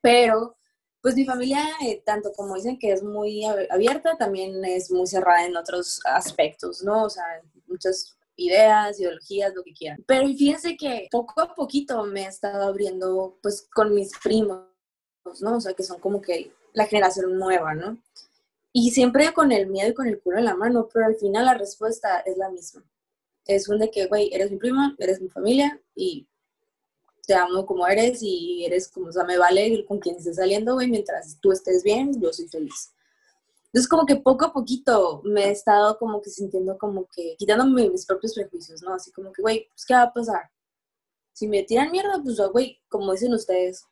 Pero, 0.00 0.56
pues 1.02 1.14
mi 1.14 1.24
familia, 1.24 1.64
eh, 1.86 2.02
tanto 2.04 2.32
como 2.32 2.54
dicen 2.54 2.78
que 2.78 2.92
es 2.92 3.02
muy 3.02 3.42
ab- 3.44 3.66
abierta, 3.70 4.16
también 4.18 4.64
es 4.64 4.90
muy 4.90 5.06
cerrada 5.06 5.46
en 5.46 5.56
otros 5.56 6.00
aspectos, 6.04 6.82
¿no? 6.82 7.04
O 7.04 7.10
sea, 7.10 7.24
muchas 7.66 8.16
ideas, 8.40 8.98
ideologías, 8.98 9.54
lo 9.54 9.62
que 9.62 9.72
quieran. 9.72 10.02
Pero 10.06 10.26
fíjense 10.28 10.76
que 10.76 11.08
poco 11.10 11.40
a 11.40 11.54
poquito 11.54 12.04
me 12.04 12.24
he 12.24 12.26
estado 12.26 12.66
abriendo, 12.66 13.38
pues, 13.42 13.68
con 13.72 13.94
mis 13.94 14.12
primos, 14.22 14.64
¿no? 15.40 15.56
O 15.56 15.60
sea, 15.60 15.74
que 15.74 15.82
son 15.82 16.00
como 16.00 16.20
que 16.20 16.52
la 16.72 16.86
generación 16.86 17.38
nueva, 17.38 17.74
¿no? 17.74 17.98
Y 18.72 18.92
siempre 18.92 19.32
con 19.32 19.52
el 19.52 19.66
miedo 19.66 19.90
y 19.90 19.94
con 19.94 20.06
el 20.06 20.20
culo 20.20 20.38
en 20.38 20.44
la 20.44 20.56
mano, 20.56 20.88
pero 20.92 21.06
al 21.06 21.16
final 21.16 21.44
la 21.44 21.54
respuesta 21.54 22.20
es 22.20 22.36
la 22.36 22.50
misma. 22.50 22.84
Es 23.46 23.68
un 23.68 23.78
de 23.78 23.90
que, 23.90 24.06
güey, 24.06 24.30
eres 24.32 24.50
mi 24.50 24.58
prima, 24.58 24.94
eres 24.98 25.20
mi 25.20 25.28
familia 25.28 25.80
y 25.94 26.26
te 27.26 27.34
amo 27.34 27.66
como 27.66 27.86
eres 27.86 28.20
y 28.22 28.64
eres 28.64 28.88
como, 28.88 29.08
o 29.08 29.12
sea, 29.12 29.24
me 29.24 29.38
vale 29.38 29.84
con 29.86 29.98
quien 29.98 30.16
estés 30.16 30.36
saliendo, 30.36 30.74
güey, 30.74 30.88
mientras 30.88 31.38
tú 31.40 31.52
estés 31.52 31.82
bien, 31.82 32.20
yo 32.20 32.32
soy 32.32 32.48
feliz. 32.48 32.92
Entonces, 33.72 33.88
como 33.88 34.04
que 34.04 34.16
poco 34.16 34.46
a 34.46 34.52
poquito 34.52 35.22
me 35.24 35.44
he 35.44 35.50
estado 35.50 35.96
como 35.96 36.20
que 36.20 36.28
sintiendo 36.28 36.76
como 36.76 37.06
que 37.06 37.36
quitándome 37.38 37.88
mis 37.88 38.04
propios 38.04 38.34
prejuicios, 38.34 38.82
¿no? 38.82 38.94
Así 38.94 39.12
como 39.12 39.32
que, 39.32 39.42
güey, 39.42 39.68
pues, 39.68 39.84
¿qué 39.84 39.94
va 39.94 40.02
a 40.02 40.12
pasar? 40.12 40.50
Si 41.32 41.46
me 41.46 41.62
tiran 41.62 41.92
mierda, 41.92 42.20
pues, 42.22 42.36
güey, 42.52 42.80
como 42.88 43.12
dicen 43.12 43.32
ustedes, 43.32 43.84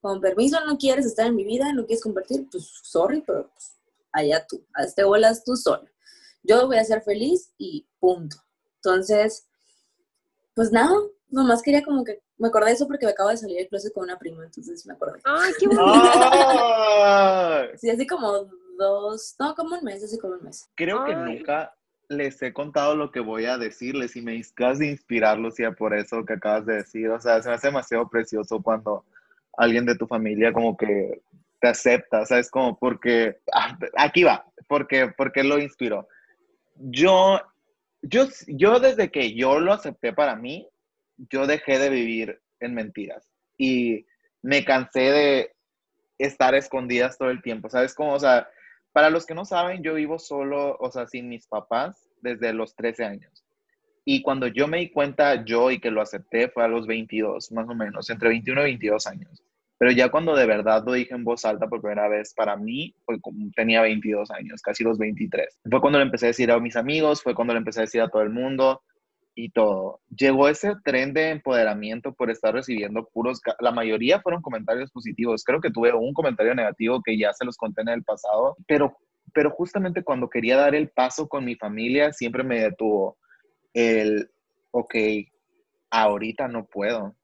con 0.00 0.20
permiso 0.20 0.58
no 0.64 0.78
quieres 0.78 1.04
estar 1.04 1.26
en 1.26 1.36
mi 1.36 1.44
vida, 1.44 1.72
no 1.74 1.84
quieres 1.84 2.02
compartir, 2.02 2.48
pues, 2.50 2.70
sorry, 2.82 3.22
pero 3.26 3.50
pues, 3.52 3.76
allá 4.12 4.46
tú, 4.46 4.64
hazte 4.72 5.04
bolas 5.04 5.44
tú 5.44 5.56
solo. 5.56 5.84
Yo 6.42 6.66
voy 6.66 6.78
a 6.78 6.84
ser 6.84 7.02
feliz 7.02 7.52
y 7.58 7.86
punto. 8.00 8.38
Entonces, 8.76 9.46
pues 10.54 10.72
nada, 10.72 10.96
nomás 11.28 11.60
quería 11.60 11.84
como 11.84 12.02
que, 12.02 12.22
me 12.38 12.48
acordé 12.48 12.68
de 12.68 12.72
eso 12.72 12.86
porque 12.86 13.04
me 13.04 13.12
acabo 13.12 13.28
de 13.28 13.36
salir 13.36 13.58
del 13.58 13.68
closet 13.68 13.92
con 13.92 14.04
una 14.04 14.18
prima, 14.18 14.44
entonces 14.44 14.86
me 14.86 14.94
acordé. 14.94 15.20
Ay, 15.24 15.52
qué 15.58 15.66
bonito. 15.66 15.92
Sí, 17.78 17.90
así 17.90 18.06
como 18.06 18.48
dos, 18.78 19.36
no, 19.38 19.54
como 19.54 19.76
un 19.76 19.84
mes, 19.84 20.02
así 20.02 20.18
como 20.18 20.34
un 20.34 20.44
mes. 20.44 20.70
Creo 20.74 21.04
que 21.04 21.14
Ay. 21.14 21.38
nunca 21.38 21.74
les 22.08 22.40
he 22.42 22.52
contado 22.52 22.96
lo 22.96 23.10
que 23.10 23.20
voy 23.20 23.44
a 23.44 23.58
decirles 23.58 24.16
y 24.16 24.22
me 24.22 24.40
acabas 24.40 24.78
de 24.78 24.86
inspirar, 24.86 25.38
Lucía, 25.38 25.72
por 25.72 25.94
eso 25.94 26.24
que 26.24 26.34
acabas 26.34 26.64
de 26.64 26.76
decir. 26.76 27.10
O 27.10 27.20
sea, 27.20 27.42
se 27.42 27.48
me 27.48 27.54
hace 27.54 27.68
demasiado 27.68 28.08
precioso 28.08 28.62
cuando 28.62 29.04
alguien 29.58 29.84
de 29.84 29.96
tu 29.96 30.06
familia 30.06 30.52
como 30.52 30.76
que 30.76 31.20
te 31.60 31.68
acepta, 31.68 32.24
¿sabes? 32.24 32.50
Como 32.50 32.78
porque, 32.78 33.38
ah, 33.52 33.76
aquí 33.96 34.24
va, 34.24 34.46
porque, 34.68 35.12
porque 35.16 35.42
lo 35.42 35.58
inspiró. 35.58 36.08
Yo, 36.76 37.40
yo, 38.02 38.28
yo 38.46 38.80
desde 38.80 39.10
que 39.10 39.34
yo 39.34 39.58
lo 39.60 39.72
acepté 39.72 40.12
para 40.12 40.36
mí, 40.36 40.68
yo 41.16 41.46
dejé 41.46 41.78
de 41.78 41.90
vivir 41.90 42.40
en 42.60 42.74
mentiras 42.74 43.28
y 43.56 44.06
me 44.40 44.64
cansé 44.64 45.00
de 45.00 45.52
estar 46.18 46.54
escondidas 46.54 47.18
todo 47.18 47.30
el 47.30 47.42
tiempo, 47.42 47.68
¿sabes? 47.68 47.94
Como, 47.94 48.14
o 48.14 48.20
sea, 48.20 48.48
para 48.92 49.10
los 49.10 49.26
que 49.26 49.34
no 49.34 49.44
saben, 49.44 49.82
yo 49.82 49.94
vivo 49.94 50.18
solo, 50.18 50.76
o 50.78 50.90
sea, 50.90 51.06
sin 51.06 51.28
mis 51.28 51.46
papás 51.46 52.08
desde 52.20 52.52
los 52.52 52.74
13 52.74 53.04
años. 53.04 53.44
Y 54.04 54.22
cuando 54.22 54.46
yo 54.46 54.66
me 54.66 54.78
di 54.78 54.90
cuenta 54.90 55.44
yo 55.44 55.70
y 55.70 55.80
que 55.80 55.90
lo 55.90 56.00
acepté 56.00 56.48
fue 56.48 56.64
a 56.64 56.68
los 56.68 56.86
22, 56.86 57.52
más 57.52 57.68
o 57.68 57.74
menos, 57.74 58.08
entre 58.08 58.30
21 58.30 58.62
y 58.62 58.64
22 58.64 59.06
años. 59.06 59.42
Pero 59.78 59.92
ya 59.92 60.10
cuando 60.10 60.34
de 60.34 60.46
verdad 60.46 60.82
lo 60.84 60.94
dije 60.94 61.14
en 61.14 61.24
voz 61.24 61.44
alta 61.44 61.68
por 61.68 61.80
primera 61.80 62.08
vez 62.08 62.34
para 62.34 62.56
mí, 62.56 62.94
tenía 63.54 63.82
22 63.82 64.30
años, 64.32 64.60
casi 64.60 64.82
los 64.82 64.98
23. 64.98 65.60
Fue 65.70 65.80
cuando 65.80 65.98
le 65.98 66.06
empecé 66.06 66.26
a 66.26 66.28
decir 66.28 66.50
a 66.50 66.58
mis 66.58 66.74
amigos, 66.74 67.22
fue 67.22 67.34
cuando 67.34 67.54
le 67.54 67.58
empecé 67.58 67.80
a 67.80 67.82
decir 67.82 68.00
a 68.00 68.08
todo 68.08 68.22
el 68.22 68.30
mundo 68.30 68.82
y 69.38 69.50
todo. 69.50 70.00
Llegó 70.16 70.48
ese 70.48 70.74
tren 70.84 71.12
de 71.14 71.30
empoderamiento 71.30 72.12
por 72.14 72.30
estar 72.30 72.54
recibiendo 72.54 73.08
puros, 73.12 73.40
la 73.60 73.70
mayoría 73.72 74.20
fueron 74.20 74.42
comentarios 74.42 74.90
positivos. 74.90 75.44
Creo 75.44 75.60
que 75.60 75.70
tuve 75.70 75.92
un 75.94 76.12
comentario 76.14 76.54
negativo 76.54 77.02
que 77.02 77.16
ya 77.18 77.32
se 77.32 77.44
los 77.44 77.56
conté 77.56 77.82
en 77.82 77.88
el 77.90 78.02
pasado, 78.04 78.56
pero, 78.66 78.96
pero 79.32 79.50
justamente 79.50 80.02
cuando 80.02 80.28
quería 80.28 80.56
dar 80.56 80.74
el 80.74 80.88
paso 80.90 81.28
con 81.28 81.44
mi 81.44 81.54
familia, 81.56 82.12
siempre 82.12 82.42
me 82.44 82.60
detuvo 82.60 83.16
el, 83.74 84.30
ok, 84.72 84.94
ahorita 85.90 86.48
no 86.48 86.66
puedo. 86.66 87.14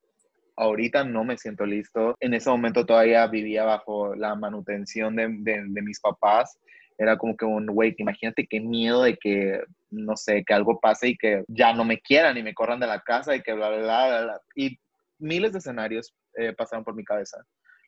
Ahorita 0.57 1.05
no 1.05 1.25
me 1.25 1.37
siento 1.39 1.67
listo. 1.67 2.17
En 2.21 2.35
ese 2.35 2.51
momento 2.51 2.87
todavía 2.87 3.27
vivía 3.27 3.65
bajo 3.65 4.15
la 4.15 4.35
manutención 4.37 5.17
de, 5.17 5.29
de- 5.41 5.65
de 5.69 5.83
mis 5.83 6.01
papás. 6.01 6.59
Era 6.99 7.17
como 7.19 7.37
que 7.37 7.45
un, 7.45 7.67
güey, 7.67 7.95
imagínate 7.99 8.47
qué 8.49 8.61
miedo 8.61 9.03
de 9.03 9.17
que, 9.17 9.61
no 9.95 10.17
sé, 10.17 10.45
que 10.47 10.55
algo 10.55 10.79
pase 10.81 11.09
y 11.09 11.17
que 11.17 11.45
ya 11.49 11.73
no 11.73 11.85
me 11.85 12.01
quieran 12.01 12.37
y 12.37 12.43
me 12.43 12.55
corran 12.55 12.81
de 12.81 12.87
la 12.87 13.01
casa 13.01 13.35
y 13.35 13.43
que 13.43 13.53
bla, 13.53 13.69
bla, 13.71 13.79
bla, 13.79 14.23
bla. 14.23 14.41
Y 14.55 14.79
miles 15.19 15.53
de 15.53 15.59
escenarios 15.59 16.15
eh, 16.37 16.53
pasaron 16.53 16.85
por 16.85 16.95
mi 16.95 17.05
cabeza. 17.05 17.39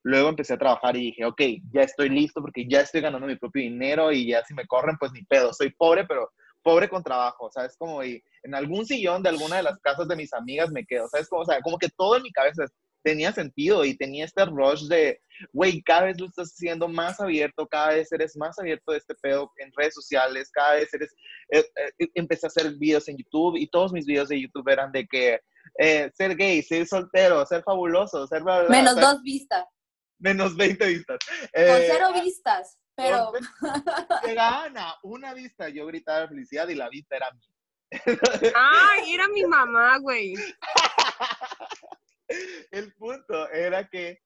Luego 0.02 0.28
empecé 0.28 0.54
a 0.54 0.58
trabajar 0.58 0.96
y 0.96 1.06
dije, 1.06 1.24
ok, 1.24 1.40
ya 1.72 1.82
estoy 1.82 2.08
listo 2.08 2.40
porque 2.40 2.66
ya 2.68 2.80
estoy 2.80 3.00
ganando 3.00 3.26
mi 3.26 3.36
propio 3.36 3.62
dinero 3.62 4.12
y 4.12 4.28
ya 4.28 4.44
si 4.44 4.54
me 4.54 4.66
corren, 4.66 4.96
pues 4.98 5.12
ni 5.12 5.24
pedo. 5.24 5.52
Soy 5.52 5.70
pobre, 5.70 6.04
pero 6.06 6.30
pobre 6.62 6.88
con 6.88 7.02
trabajo, 7.02 7.50
¿sabes? 7.50 7.76
Como 7.76 8.02
y 8.04 8.22
en 8.42 8.54
algún 8.54 8.86
sillón 8.86 9.22
de 9.22 9.30
alguna 9.30 9.56
de 9.56 9.62
las 9.64 9.78
casas 9.80 10.08
de 10.08 10.16
mis 10.16 10.32
amigas 10.32 10.70
me 10.70 10.84
quedo, 10.84 11.08
¿sabes? 11.08 11.28
Como, 11.28 11.42
o 11.42 11.44
sea, 11.44 11.60
como 11.60 11.78
que 11.78 11.88
todo 11.96 12.16
en 12.16 12.22
mi 12.22 12.32
cabeza 12.32 12.64
tenía 13.06 13.30
sentido 13.30 13.84
y 13.84 13.96
tenía 13.96 14.24
este 14.24 14.44
rush 14.46 14.88
de, 14.88 15.22
güey, 15.52 15.80
cada 15.80 16.06
vez 16.06 16.20
lo 16.20 16.26
estás 16.26 16.48
haciendo 16.52 16.88
más 16.88 17.20
abierto, 17.20 17.64
cada 17.68 17.90
vez 17.90 18.10
eres 18.10 18.36
más 18.36 18.58
abierto 18.58 18.90
de 18.90 18.98
este 18.98 19.14
pedo 19.14 19.52
en 19.58 19.70
redes 19.76 19.94
sociales, 19.94 20.50
cada 20.50 20.74
vez 20.74 20.92
eres, 20.92 21.14
eh, 21.52 21.64
eh, 22.00 22.08
empecé 22.14 22.46
a 22.46 22.48
hacer 22.48 22.74
videos 22.74 23.06
en 23.08 23.18
YouTube 23.18 23.58
y 23.58 23.68
todos 23.68 23.92
mis 23.92 24.06
videos 24.06 24.28
de 24.28 24.40
YouTube 24.40 24.68
eran 24.68 24.90
de 24.90 25.06
que 25.06 25.40
eh, 25.78 26.10
ser 26.16 26.34
gay, 26.34 26.60
ser 26.62 26.84
soltero, 26.84 27.46
ser 27.46 27.62
fabuloso, 27.62 28.26
ser 28.26 28.42
bla, 28.42 28.58
bla, 28.58 28.68
bla, 28.68 28.76
Menos 28.76 28.96
dos 28.96 29.22
vistas, 29.22 29.64
menos 30.18 30.56
20 30.56 30.84
vistas. 30.88 31.18
con 31.28 31.80
cero 31.86 32.08
vistas, 32.24 32.76
pero 32.96 33.30
Llegaban 34.26 34.76
a 34.78 34.96
una 35.04 35.32
vista, 35.32 35.68
yo 35.68 35.86
gritaba 35.86 36.22
de 36.22 36.28
felicidad 36.28 36.66
y 36.66 36.74
la 36.74 36.88
vista 36.88 37.14
era 37.14 37.30
mía. 37.30 38.52
Ay, 38.56 39.14
era 39.14 39.28
mi 39.28 39.44
mamá, 39.44 39.98
güey. 39.98 40.34
El 42.70 42.92
punto 42.94 43.50
era 43.50 43.88
que, 43.88 44.18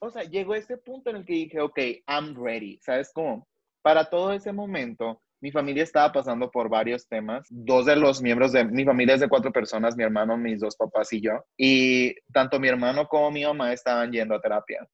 o 0.00 0.10
sea, 0.10 0.24
llegó 0.24 0.54
ese 0.54 0.76
punto 0.76 1.10
en 1.10 1.16
el 1.16 1.24
que 1.24 1.34
dije, 1.34 1.60
ok, 1.60 1.78
I'm 2.08 2.34
ready. 2.34 2.78
¿Sabes 2.82 3.10
cómo? 3.14 3.48
Para 3.82 4.04
todo 4.04 4.32
ese 4.32 4.52
momento, 4.52 5.20
mi 5.40 5.50
familia 5.50 5.82
estaba 5.82 6.12
pasando 6.12 6.50
por 6.50 6.68
varios 6.68 7.08
temas. 7.08 7.46
Dos 7.50 7.86
de 7.86 7.96
los 7.96 8.22
miembros 8.22 8.52
de 8.52 8.64
mi 8.64 8.84
familia 8.84 9.16
es 9.16 9.20
de 9.20 9.28
cuatro 9.28 9.52
personas, 9.52 9.96
mi 9.96 10.04
hermano, 10.04 10.36
mis 10.36 10.60
dos 10.60 10.76
papás 10.76 11.12
y 11.12 11.20
yo. 11.20 11.32
Y 11.56 12.14
tanto 12.32 12.60
mi 12.60 12.68
hermano 12.68 13.06
como 13.08 13.30
mi 13.32 13.44
mamá 13.44 13.72
estaban 13.72 14.12
yendo 14.12 14.36
a 14.36 14.40
terapia. 14.40 14.86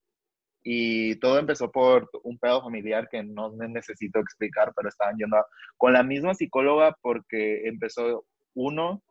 Y 0.63 1.15
todo 1.19 1.37
empezó 1.37 1.71
por 1.71 2.09
un 2.23 2.37
pedo 2.39 2.61
familiar 2.61 3.07
que 3.09 3.23
no 3.23 3.51
necesito 3.51 4.19
explicar, 4.19 4.73
pero 4.75 4.89
estaban 4.89 5.15
yendo 5.17 5.37
con 5.77 5.93
la 5.93 6.03
misma 6.03 6.33
psicóloga 6.33 6.97
porque 7.01 7.67
empezó 7.67 8.25
uno 8.55 9.03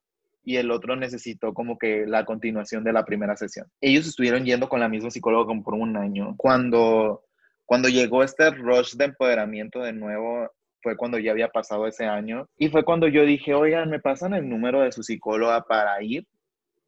y 0.49 0.57
el 0.57 0.71
otro 0.71 0.97
necesitó 0.97 1.53
como 1.53 1.77
que 1.77 2.07
la 2.07 2.25
continuación 2.25 2.83
de 2.83 2.95
la 2.95 3.05
primera 3.05 3.37
sesión. 3.37 3.67
Ellos 3.83 4.07
estuvieron 4.07 4.47
yendo 4.47 4.67
con 4.67 4.81
la 4.81 4.89
misma 4.89 5.11
psicóloga 5.11 5.45
como 5.45 5.63
por 5.63 5.75
un 5.75 5.95
año. 5.99 6.37
Cuando, 6.39 7.23
cuando 7.67 7.91
llegó 7.91 8.25
este 8.25 8.49
rush 8.53 8.95
de 8.95 9.05
empoderamiento 9.05 9.81
de 9.81 9.93
nuevo, 9.93 10.51
fue 10.83 10.97
cuando 10.97 11.19
ya 11.19 11.33
había 11.33 11.49
pasado 11.49 11.87
ese 11.87 12.07
año. 12.07 12.49
Y 12.57 12.71
fue 12.71 12.83
cuando 12.83 13.09
yo 13.09 13.27
dije, 13.27 13.53
oigan, 13.53 13.91
me 13.91 14.01
pasan 14.01 14.33
el 14.33 14.49
número 14.49 14.81
de 14.81 14.91
su 14.91 15.03
psicóloga 15.03 15.61
para 15.65 16.03
ir. 16.03 16.27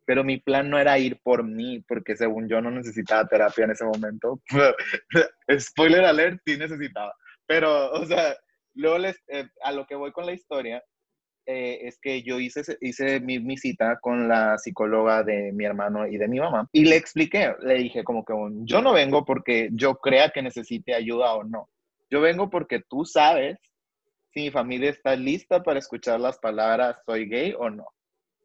Pero 0.06 0.24
mi 0.24 0.38
plan 0.38 0.70
no 0.70 0.78
era 0.78 0.98
ir 0.98 1.20
por 1.22 1.44
mí, 1.44 1.84
porque 1.86 2.16
según 2.16 2.48
yo 2.48 2.62
no 2.62 2.70
necesitaba 2.70 3.28
terapia 3.28 3.66
en 3.66 3.72
ese 3.72 3.84
momento. 3.84 4.40
Spoiler 5.58 6.06
alert, 6.06 6.40
sí 6.46 6.56
necesitaba. 6.56 7.12
Pero, 7.46 7.90
o 7.90 8.06
sea, 8.06 8.34
luego 8.72 8.96
les, 8.96 9.22
eh, 9.28 9.50
a 9.62 9.72
lo 9.72 9.84
que 9.84 9.96
voy 9.96 10.12
con 10.12 10.24
la 10.24 10.32
historia 10.32 10.82
eh, 11.52 11.88
es 11.88 11.98
que 11.98 12.22
yo 12.22 12.38
hice, 12.38 12.62
hice 12.80 13.18
mi, 13.18 13.40
mi, 13.40 13.56
cita 13.56 13.98
con 14.00 14.28
la 14.28 14.56
psicóloga 14.56 15.24
de 15.24 15.50
mi 15.50 15.64
hermano 15.64 16.06
y 16.06 16.16
de 16.16 16.28
mi 16.28 16.38
mamá 16.38 16.68
y 16.70 16.84
le 16.84 16.94
expliqué, 16.94 17.56
le 17.60 17.74
dije 17.74 18.04
como 18.04 18.24
que 18.24 18.32
yo 18.62 18.80
no 18.80 18.92
vengo 18.92 19.24
porque 19.24 19.68
yo 19.72 19.96
crea 19.96 20.30
que 20.30 20.42
necesite 20.42 20.94
ayuda 20.94 21.34
o 21.34 21.42
no. 21.42 21.68
Yo 22.08 22.20
vengo 22.20 22.50
porque 22.50 22.80
tú 22.88 23.04
sabes 23.04 23.58
si 24.32 24.42
mi 24.42 24.50
familia 24.52 24.90
está 24.90 25.16
lista 25.16 25.60
para 25.64 25.80
escuchar 25.80 26.20
las 26.20 26.38
palabras 26.38 26.98
soy 27.04 27.28
gay 27.28 27.52
o 27.58 27.68
no. 27.68 27.86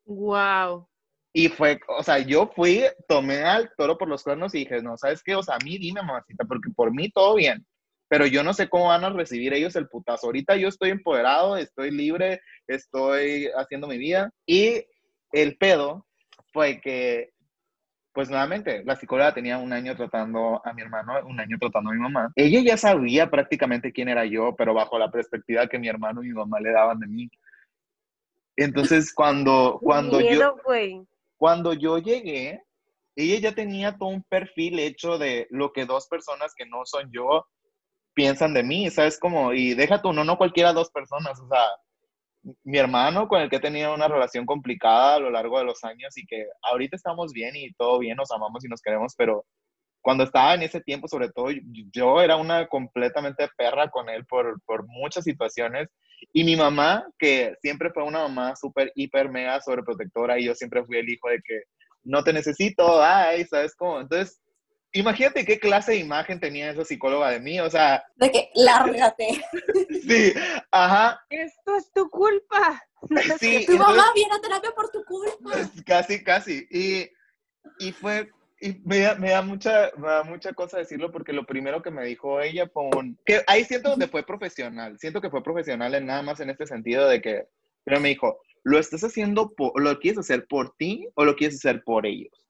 Wow. 0.06 0.88
Y 1.32 1.50
fue, 1.50 1.80
o 1.88 2.02
sea, 2.02 2.18
yo 2.18 2.48
fui, 2.56 2.86
tomé 3.08 3.44
al 3.44 3.72
toro 3.78 4.00
por 4.00 4.08
los 4.08 4.24
cuernos 4.24 4.56
y 4.56 4.60
dije, 4.60 4.82
no, 4.82 4.98
¿sabes 4.98 5.22
qué? 5.22 5.36
O 5.36 5.44
sea, 5.44 5.56
a 5.56 5.64
mí 5.64 5.78
dime, 5.78 6.02
mamacita, 6.02 6.44
porque 6.46 6.72
por 6.76 6.92
mí 6.92 7.12
todo 7.12 7.36
bien 7.36 7.64
pero 8.08 8.26
yo 8.28 8.44
no 8.44 8.54
sé 8.54 8.70
cómo 8.70 8.88
van 8.88 9.04
a 9.04 9.10
recibir 9.10 9.54
ellos 9.54 9.76
el 9.76 9.88
putazo. 9.88 10.28
Ahorita 10.28 10.56
yo 10.56 10.68
estoy 10.68 10.92
empoderado, 10.92 11.58
estoy 11.58 11.92
libre, 11.92 12.42
estoy 12.68 13.50
haciendo 13.58 13.88
mi 13.88 13.98
vida 13.98 14.32
y 14.46 14.86
el 15.32 15.58
pedo 15.58 16.06
fue 16.54 16.80
que, 16.80 17.32
pues 18.14 18.30
nuevamente, 18.30 18.84
la 18.86 18.96
psicóloga 18.96 19.34
tenía 19.34 19.58
un 19.58 19.74
año 19.74 19.96
tratando 19.96 20.62
a 20.64 20.74
mi 20.74 20.84
hermano, 20.84 21.14
un 21.26 21.40
año 21.40 21.58
tratando 21.60 21.90
a 21.90 21.94
mi 21.94 22.00
mamá. 22.00 22.32
Ella 22.36 22.62
ya 22.64 22.78
sabía 22.78 23.30
prácticamente 23.30 23.92
quién 23.92 24.08
era 24.08 24.26
yo, 24.26 24.56
pero 24.56 24.74
bajo 24.74 24.98
la 24.98 25.12
perspectiva 25.12 25.68
que 25.68 25.80
mi 25.80 25.88
hermano 25.88 26.24
y 26.24 26.28
mi 26.28 26.34
mamá 26.34 26.60
le 26.60 26.72
daban 26.72 27.00
de 27.00 27.08
mí. 27.08 27.30
Entonces, 28.56 29.14
cuando, 29.14 29.80
cuando 29.84 30.22
yo... 30.22 30.56
Cuando 31.38 31.74
yo 31.74 31.98
llegué, 31.98 32.64
ella 33.16 33.40
ya 33.40 33.54
tenía 33.54 33.98
todo 33.98 34.08
un 34.08 34.24
perfil 34.24 34.80
hecho 34.80 35.18
de 35.18 35.48
lo 35.50 35.74
que 35.74 35.86
dos 35.86 36.08
personas 36.08 36.54
que 36.56 36.66
no 36.66 36.86
son 36.86 37.12
yo 37.12 37.46
piensan 38.16 38.54
de 38.54 38.64
mí, 38.64 38.90
¿sabes? 38.90 39.20
Como, 39.20 39.54
y 39.54 39.76
deja 39.76 40.02
tú, 40.02 40.14
no, 40.14 40.24
no 40.24 40.38
cualquiera 40.38 40.74
dos 40.74 40.90
personas, 40.90 41.40
o 41.40 41.48
sea, 41.48 41.60
mi 42.64 42.78
hermano 42.78 43.28
con 43.28 43.42
el 43.42 43.50
que 43.50 43.58
he 43.58 43.60
tenido 43.60 43.94
una 43.94 44.08
relación 44.08 44.46
complicada 44.46 45.16
a 45.16 45.20
lo 45.20 45.32
largo 45.32 45.60
de 45.60 45.66
los 45.66 45.84
años 45.84 46.18
y 46.18 46.26
que 46.26 46.48
ahorita 46.64 46.96
estamos 46.96 47.34
bien 47.34 47.56
y 47.56 47.74
todo 47.74 48.00
bien, 48.00 48.18
nos 48.18 48.32
amamos 48.32 48.64
y 48.66 48.68
nos 48.68 48.82
queremos, 48.82 49.14
pero 49.18 49.46
cuando 50.06 50.24
estaba 50.24 50.54
en 50.54 50.62
ese 50.62 50.82
tiempo, 50.82 51.08
sobre 51.08 51.32
todo, 51.32 51.48
yo 51.92 52.22
era 52.22 52.36
una 52.36 52.68
completamente 52.68 53.50
perra 53.58 53.90
con 53.90 54.08
él 54.08 54.24
por, 54.28 54.62
por 54.62 54.86
muchas 54.88 55.24
situaciones. 55.24 55.90
Y 56.32 56.44
mi 56.44 56.56
mamá, 56.56 57.08
que 57.18 57.56
siempre 57.60 57.90
fue 57.90 58.04
una 58.04 58.20
mamá 58.20 58.56
súper, 58.56 58.92
hiper, 58.94 59.32
mega 59.32 59.60
sobreprotectora, 59.62 60.40
y 60.40 60.46
yo 60.46 60.54
siempre 60.54 60.86
fui 60.86 60.98
el 60.98 61.10
hijo 61.10 61.28
de 61.30 61.42
que 61.44 61.64
no 62.04 62.24
te 62.24 62.34
necesito, 62.34 63.02
ay, 63.02 63.46
¿sabes 63.46 63.76
cómo? 63.76 64.00
Entonces, 64.00 64.40
imagínate 64.96 65.46
qué 65.46 65.60
clase 65.60 65.92
de 65.92 65.98
imagen 65.98 66.40
tenía 66.40 66.72
esa 66.72 66.86
psicóloga 66.86 67.30
de 67.30 67.40
mí, 67.40 67.60
o 67.60 67.70
sea... 67.70 68.04
De 68.16 68.32
que, 68.32 68.50
lárgate. 68.56 69.28
sí, 70.08 70.34
ajá. 70.72 71.20
Esto 71.30 71.76
es 71.76 71.92
tu 71.92 72.10
culpa. 72.10 72.82
Sí, 73.40 73.66
tu 73.68 73.78
mamá 73.78 74.12
viene 74.16 74.34
a 74.34 74.42
terapia 74.42 74.72
por 74.72 74.90
tu 74.90 75.04
culpa. 75.04 75.52
Casi, 75.86 76.24
casi. 76.24 76.66
Y, 76.72 77.08
y 77.78 77.92
fue, 77.92 78.32
y 78.60 78.82
me 78.84 79.00
da, 79.00 79.16
me 79.16 79.30
da, 79.30 79.44
mucha, 79.44 79.92
me 79.98 80.08
da 80.08 80.24
mucha 80.24 80.54
cosa 80.54 80.80
decirlo 80.80 81.12
porque 81.12 81.34
lo 81.34 81.46
primero 81.46 81.84
que 81.84 81.92
me 81.92 82.04
dijo 82.06 82.42
ella 82.42 82.68
fue 82.68 82.84
un, 82.96 83.20
que 83.24 83.44
ahí 83.46 83.64
siento 83.64 83.90
donde 83.90 84.08
fue 84.08 84.26
profesional, 84.26 84.98
siento 84.98 85.22
que 85.22 85.30
fue 85.30 85.44
profesional 85.44 85.94
en 85.94 86.08
nada 86.08 86.24
más 86.24 86.40
en 86.40 86.50
este 86.50 86.66
sentido 86.66 87.08
de 87.08 87.22
que, 87.22 87.44
pero 87.84 88.00
me 88.00 88.10
dijo, 88.10 88.40
¿lo 88.64 88.80
estás 88.80 89.04
haciendo, 89.04 89.54
por, 89.54 89.80
lo 89.80 90.00
quieres 90.00 90.20
hacer 90.20 90.48
por 90.48 90.76
ti 90.78 91.08
o 91.14 91.26
lo 91.26 91.36
quieres 91.36 91.58
hacer 91.58 91.84
por 91.84 92.08
ellos? 92.08 92.45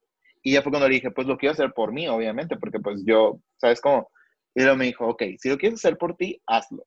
Y 0.47 0.51
ya 0.51 0.62
fue 0.62 0.71
cuando 0.71 0.88
le 0.88 0.93
dije, 0.93 1.10
pues 1.10 1.25
lo 1.25 1.38
quiero 1.38 1.53
hacer 1.53 1.73
por 1.73 1.91
mí, 1.91 2.08
obviamente, 2.08 2.55
porque 2.58 2.79
pues 2.79 3.03
yo, 3.03 3.39
¿sabes 3.58 3.81
cómo? 3.81 4.12
Y 4.53 4.62
luego 4.62 4.77
me 4.77 4.86
dijo, 4.86 5.08
ok, 5.08 5.23
si 5.39 5.49
lo 5.49 5.58
quieres 5.58 5.79
hacer 5.79 5.97
por 5.97 6.15
ti, 6.15 6.39
hazlo. 6.45 6.86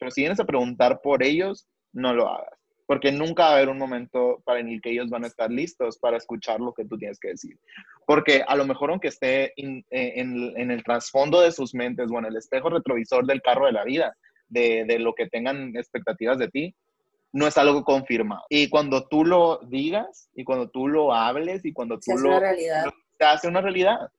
Pero 0.00 0.10
si 0.10 0.22
vienes 0.22 0.40
a 0.40 0.44
preguntar 0.44 1.00
por 1.00 1.22
ellos, 1.22 1.68
no 1.92 2.12
lo 2.12 2.28
hagas. 2.28 2.58
Porque 2.88 3.12
nunca 3.12 3.44
va 3.44 3.50
a 3.50 3.54
haber 3.54 3.68
un 3.68 3.78
momento 3.78 4.42
para 4.44 4.58
el 4.58 4.80
que 4.82 4.90
ellos 4.90 5.08
van 5.10 5.22
a 5.22 5.28
estar 5.28 5.48
listos 5.48 5.96
para 6.00 6.16
escuchar 6.16 6.58
lo 6.58 6.74
que 6.74 6.84
tú 6.84 6.98
tienes 6.98 7.20
que 7.20 7.28
decir. 7.28 7.56
Porque 8.04 8.42
a 8.44 8.56
lo 8.56 8.66
mejor 8.66 8.90
aunque 8.90 9.08
esté 9.08 9.52
en, 9.54 9.84
en, 9.90 10.52
en, 10.56 10.70
el 10.72 10.82
trasfondo 10.82 11.40
de 11.40 11.52
sus 11.52 11.76
mentes 11.76 12.10
o 12.10 12.18
en 12.18 12.24
el 12.24 12.36
espejo 12.36 12.68
retrovisor 12.68 13.24
del 13.26 13.42
carro 13.42 13.66
de 13.66 13.72
la 13.72 13.84
vida, 13.84 14.12
de, 14.48 14.84
de 14.88 14.98
lo 14.98 15.14
que 15.14 15.28
tengan 15.28 15.76
expectativas 15.76 16.36
de 16.36 16.48
ti, 16.48 16.74
no 17.32 17.46
es 17.46 17.56
algo 17.56 17.84
confirmado. 17.84 18.42
Y 18.48 18.68
cuando 18.68 19.08
tú 19.08 19.24
lo 19.24 19.58
digas 19.64 20.28
y 20.34 20.44
cuando 20.44 20.68
tú 20.68 20.88
lo 20.88 21.14
hables 21.14 21.64
y 21.64 21.72
cuando 21.72 21.96
tú 21.96 22.16
se 22.16 22.22
lo... 22.22 22.28
Una 22.28 22.40
realidad. 22.40 22.84
se 23.18 23.24
hace 23.24 23.48
una 23.48 23.60
realidad. 23.60 24.10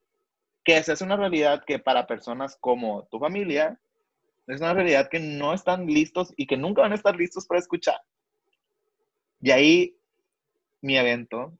Que 0.64 0.82
se 0.82 0.92
hace 0.92 1.04
una 1.04 1.16
realidad 1.16 1.62
que 1.64 1.78
para 1.78 2.06
personas 2.06 2.56
como 2.60 3.04
tu 3.04 3.18
familia 3.18 3.78
es 4.46 4.60
una 4.60 4.74
realidad 4.74 5.08
que 5.08 5.20
no 5.20 5.54
están 5.54 5.86
listos 5.86 6.32
y 6.36 6.46
que 6.46 6.56
nunca 6.56 6.82
van 6.82 6.92
a 6.92 6.96
estar 6.96 7.16
listos 7.16 7.46
para 7.46 7.60
escuchar. 7.60 8.00
Y 9.40 9.50
ahí 9.50 9.96
mi 10.80 10.98
evento, 10.98 11.52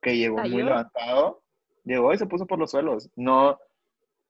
que 0.00 0.16
llegó 0.16 0.38
muy 0.38 0.62
levantado, 0.62 1.42
llegó 1.84 2.12
y 2.12 2.18
se 2.18 2.26
puso 2.26 2.46
por 2.46 2.58
los 2.58 2.72
suelos. 2.72 3.08
No, 3.14 3.58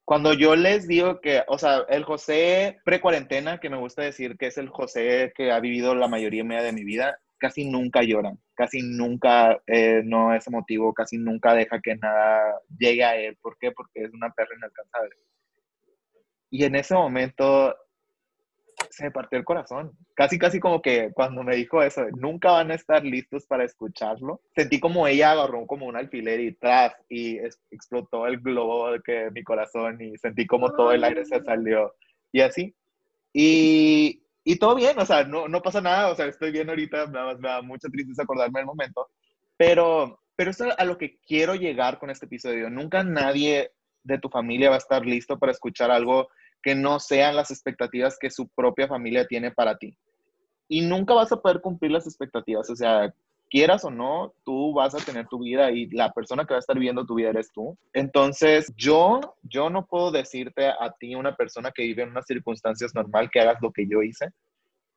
cuando 0.04 0.32
yo 0.32 0.56
les 0.56 0.88
digo 0.88 1.20
que, 1.20 1.42
o 1.46 1.58
sea, 1.58 1.84
el 1.88 2.04
José 2.04 2.80
pre-cuarentena, 2.84 3.58
que 3.58 3.70
me 3.70 3.78
gusta 3.78 4.02
decir 4.02 4.36
que 4.36 4.46
es 4.46 4.58
el 4.58 4.68
José 4.68 5.32
que 5.34 5.52
ha 5.52 5.60
vivido 5.60 5.94
la 5.94 6.08
mayoría 6.08 6.44
de 6.44 6.72
mi 6.72 6.84
vida, 6.84 7.18
casi 7.38 7.64
nunca 7.64 8.02
llora, 8.02 8.32
casi 8.54 8.82
nunca 8.82 9.60
eh, 9.66 10.02
no 10.04 10.34
es 10.34 10.46
emotivo, 10.46 10.92
casi 10.94 11.18
nunca 11.18 11.54
deja 11.54 11.80
que 11.80 11.96
nada 11.96 12.60
llegue 12.78 13.04
a 13.04 13.16
él. 13.16 13.36
¿Por 13.40 13.56
qué? 13.58 13.72
Porque 13.72 14.04
es 14.04 14.12
una 14.12 14.30
perra 14.30 14.56
inalcanzable. 14.56 15.16
Y 16.50 16.64
en 16.64 16.76
ese 16.76 16.94
momento 16.94 17.74
se 18.92 19.05
me 19.05 19.11
partió 19.11 19.38
el 19.38 19.44
corazón. 19.44 19.92
Casi, 20.14 20.38
casi 20.38 20.61
como 20.61 20.83
que 20.83 21.11
cuando 21.14 21.42
me 21.42 21.57
dijo 21.57 21.83
eso, 21.83 22.05
nunca 22.14 22.52
van 22.52 22.70
a 22.70 22.74
estar 22.74 23.02
listos 23.05 23.46
para 23.46 23.64
escucharlo. 23.64 24.42
Sentí 24.55 24.78
como 24.78 25.07
ella 25.07 25.33
agarró 25.33 25.66
como 25.66 25.87
un 25.87 25.96
alfiler 25.96 26.40
y 26.40 26.52
tras 26.52 26.92
y 27.09 27.38
explotó 27.70 28.26
el 28.26 28.38
globo 28.38 28.92
de 28.92 29.00
que 29.00 29.31
mi 29.31 29.42
corazón 29.42 30.00
y 30.02 30.16
sentí 30.18 30.46
como 30.46 30.72
todo 30.72 30.92
el 30.92 31.02
aire 31.05 31.24
se 31.24 31.42
salió 31.42 31.94
y 32.31 32.42
así. 32.42 32.74
Y, 33.33 34.22
y 34.44 34.57
todo 34.57 34.74
bien, 34.74 34.98
o 34.98 35.07
sea, 35.07 35.24
no, 35.24 35.48
no 35.48 35.62
pasa 35.62 35.81
nada, 35.81 36.11
o 36.11 36.14
sea, 36.14 36.26
estoy 36.26 36.52
bien 36.52 36.68
ahorita, 36.68 37.07
nada 37.07 37.26
más 37.26 37.38
me 37.38 37.48
da 37.48 37.62
mucha 37.62 37.88
tristeza 37.88 38.24
acordarme 38.24 38.61
del 38.61 38.66
momento, 38.66 39.09
pero, 39.57 40.20
pero 40.37 40.50
eso 40.50 40.66
es 40.66 40.74
a 40.76 40.85
lo 40.85 40.98
que 40.98 41.18
quiero 41.26 41.55
llegar 41.55 41.98
con 41.98 42.11
este 42.11 42.26
episodio. 42.26 42.68
Nunca 42.68 43.02
nadie 43.05 43.72
de 44.05 44.18
tu 44.18 44.28
familia 44.28 44.68
va 44.68 44.74
a 44.74 44.78
estar 44.78 45.07
listo 45.07 45.38
para 45.38 45.52
escuchar 45.52 45.90
algo 45.90 46.28
que 46.62 46.75
no 46.75 47.01
sean 47.01 47.37
las 47.37 47.51
expectativas 47.51 48.18
que 48.18 48.31
su 48.31 48.48
propia 48.48 48.88
familia 48.88 49.27
tiene 49.27 49.51
para 49.51 49.77
ti. 49.77 49.96
Y 50.68 50.83
nunca 50.83 51.14
vas 51.14 51.33
a 51.33 51.40
poder 51.40 51.61
cumplir 51.61 51.90
las 51.90 52.07
expectativas, 52.07 52.70
o 52.70 52.77
sea, 52.77 53.12
quieras 53.53 53.85
o 53.85 53.90
no, 53.90 54.33
tú 54.46 54.72
vas 54.72 54.94
a 54.94 55.05
tener 55.05 55.29
tu 55.29 55.40
vida 55.40 55.70
y 55.70 55.87
la 55.90 56.11
persona 56.11 56.46
que 56.46 56.55
va 56.55 56.57
a 56.57 56.61
estar 56.61 56.79
viendo 56.79 57.05
tu 57.05 57.16
vida 57.16 57.29
eres 57.29 57.53
tú. 57.53 57.77
Entonces, 57.92 58.72
yo, 58.77 59.20
yo 59.42 59.68
no 59.68 59.85
puedo 59.85 60.11
decirte 60.11 60.68
a 60.68 60.90
ti, 60.98 61.14
una 61.14 61.37
persona 61.37 61.70
que 61.70 61.83
vive 61.83 62.03
en 62.03 62.11
unas 62.11 62.27
circunstancias 62.27 62.94
normal, 62.94 63.29
que 63.31 63.40
hagas 63.40 63.59
lo 63.61 63.70
que 63.70 63.87
yo 63.87 64.03
hice, 64.03 64.31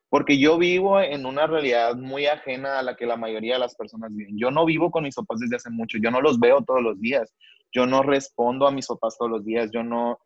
porque 0.10 0.40
yo 0.40 0.58
vivo 0.58 1.02
en 1.02 1.26
una 1.26 1.48
realidad 1.48 1.98
muy 1.98 2.28
ajena 2.28 2.80
a 2.80 2.84
la 2.84 2.96
que 2.96 3.06
la 3.06 3.18
mayoría 3.18 3.56
de 3.56 3.60
las 3.60 3.76
personas 3.76 4.16
viven. 4.16 4.38
Yo 4.38 4.52
no 4.52 4.64
vivo 4.64 4.90
con 4.90 5.04
mis 5.04 5.16
papás 5.16 5.42
desde 5.42 5.58
hace 5.58 5.70
mucho, 5.70 5.98
yo 6.02 6.10
no 6.10 6.22
los 6.22 6.40
veo 6.40 6.62
todos 6.62 6.82
los 6.82 6.98
días, 7.02 7.36
yo 7.74 7.86
no 7.86 8.04
respondo 8.04 8.68
a 8.68 8.72
mis 8.72 8.88
papás 8.88 9.18
todos 9.18 9.32
los 9.32 9.44
días, 9.44 9.70
yo 9.74 9.84
no, 9.84 10.18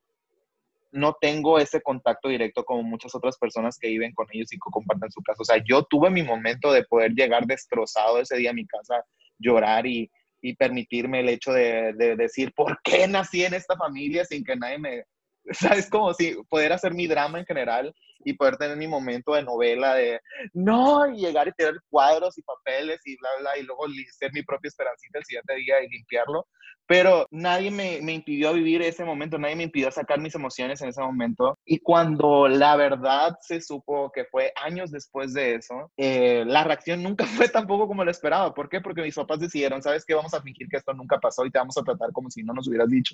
no 0.92 1.16
tengo 1.20 1.60
ese 1.60 1.82
contacto 1.82 2.30
directo 2.30 2.64
como 2.64 2.84
muchas 2.84 3.14
otras 3.16 3.38
personas 3.38 3.78
que 3.78 3.90
viven 3.90 4.14
con 4.14 4.28
ellos 4.32 4.52
y 4.52 4.58
que 4.58 4.72
comparten 4.72 5.12
su 5.12 5.22
casa. 5.22 5.42
O 5.42 5.46
sea, 5.46 5.64
yo 5.64 5.84
tuve 5.84 6.10
mi 6.10 6.24
momento 6.24 6.72
de 6.72 6.84
poder 6.84 7.12
llegar 7.14 7.46
destrozado 7.46 8.20
ese 8.20 8.38
día 8.38 8.52
a 8.52 8.56
mi 8.56 8.66
casa, 8.66 9.04
llorar 9.38 9.86
y, 9.86 10.10
permitirme 10.58 11.20
el 11.20 11.30
hecho 11.30 11.52
de, 11.52 11.92
de, 11.94 12.16
decir, 12.16 12.54
¿por 12.56 12.80
qué 12.82 13.08
nací 13.10 13.44
en 13.44 13.54
esta 13.54 13.76
familia 13.76 14.24
sin 14.24 14.44
que 14.44 14.56
nadie 14.56 14.78
me... 14.78 15.04
¿Sabes? 15.52 15.90
Como 15.90 16.14
si 16.14 16.38
poder 16.50 16.72
hacer 16.72 16.94
mi 16.94 17.08
drama 17.08 17.40
en 17.40 17.46
general 17.46 17.94
y 18.24 18.34
poder 18.34 18.58
tener 18.58 18.78
mi 18.78 18.88
momento 18.88 19.34
de 19.34 19.44
novela 19.44 19.96
de 19.96 20.20
no, 20.54 21.08
y 21.08 21.20
llegar 21.20 21.48
y 21.48 21.52
tener 21.54 21.80
cuadros 21.90 22.38
y 22.38 22.42
papeles 22.42 23.00
y 23.06 23.18
bla, 23.18 23.30
bla, 23.40 23.58
y 23.58 23.64
luego 23.64 23.86
ser 24.12 24.32
mi 24.34 24.44
propia 24.44 24.70
esperancita 24.70 25.20
el 25.20 25.26
siguiente 25.26 25.56
día 25.56 25.84
y 25.84 25.90
limpiarlo. 25.90 26.48
Pero 26.88 27.28
nadie 27.30 27.70
me, 27.70 28.02
me 28.02 28.14
impidió 28.14 28.52
vivir 28.52 28.82
ese 28.82 29.06
momento, 29.06 29.38
nadie 29.38 29.56
me 29.56 29.64
impidió 29.64 29.92
sacar 29.92 30.20
mis 30.20 30.34
emociones 30.34 30.82
en 30.82 30.90
ese 30.90 31.02
momento. 31.02 31.56
Y 31.64 31.80
cuando 31.80 32.48
la 32.48 32.76
verdad 32.76 33.38
se 33.42 33.62
supo 33.62 34.12
que 34.12 34.26
fue 34.26 34.52
años 34.56 34.90
después 34.90 35.36
de 35.36 35.54
eso, 35.54 35.92
eh, 35.98 36.44
la 36.48 36.64
reacción 36.64 37.04
nunca 37.04 37.26
fue 37.48 37.48
tampoco 37.48 37.88
como 37.88 38.04
lo 38.04 38.10
esperaba. 38.10 38.56
¿Por 38.56 38.70
qué? 38.70 38.82
Porque 38.82 39.04
mis 39.04 39.14
papás 39.14 39.40
decidieron, 39.40 39.84
¿sabes 39.84 40.04
qué? 40.04 40.16
Vamos 40.16 40.34
a 40.34 40.42
fingir 40.42 40.68
que 40.68 40.78
esto 40.78 40.92
nunca 40.96 41.20
pasó 41.20 41.46
y 41.46 41.52
te 41.52 41.60
vamos 41.60 41.78
a 41.78 41.84
tratar 41.84 42.12
como 42.12 42.32
si 42.32 42.42
no 42.42 42.54
nos 42.54 42.68
hubieras 42.68 42.90
dicho. 42.90 43.14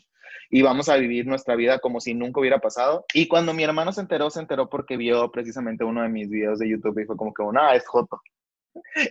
Y 0.49 0.61
vamos 0.61 0.87
a 0.87 0.95
vivir 0.95 1.27
nuestra 1.27 1.55
vida 1.55 1.79
como 1.79 1.99
si 1.99 2.13
nunca 2.13 2.39
hubiera 2.39 2.59
pasado. 2.59 3.05
Y 3.13 3.27
cuando 3.27 3.53
mi 3.53 3.63
hermano 3.63 3.91
se 3.91 3.99
enteró, 3.99 4.29
se 4.29 4.39
enteró 4.39 4.69
porque 4.69 4.94
vio 4.97 5.31
precisamente 5.31 5.83
uno 5.83 6.01
de 6.01 6.09
mis 6.09 6.29
videos 6.29 6.59
de 6.59 6.69
YouTube 6.69 6.99
y 6.99 7.05
fue 7.05 7.17
como 7.17 7.33
que, 7.33 7.43
ah, 7.59 7.75
es 7.75 7.87
Joto. 7.87 8.21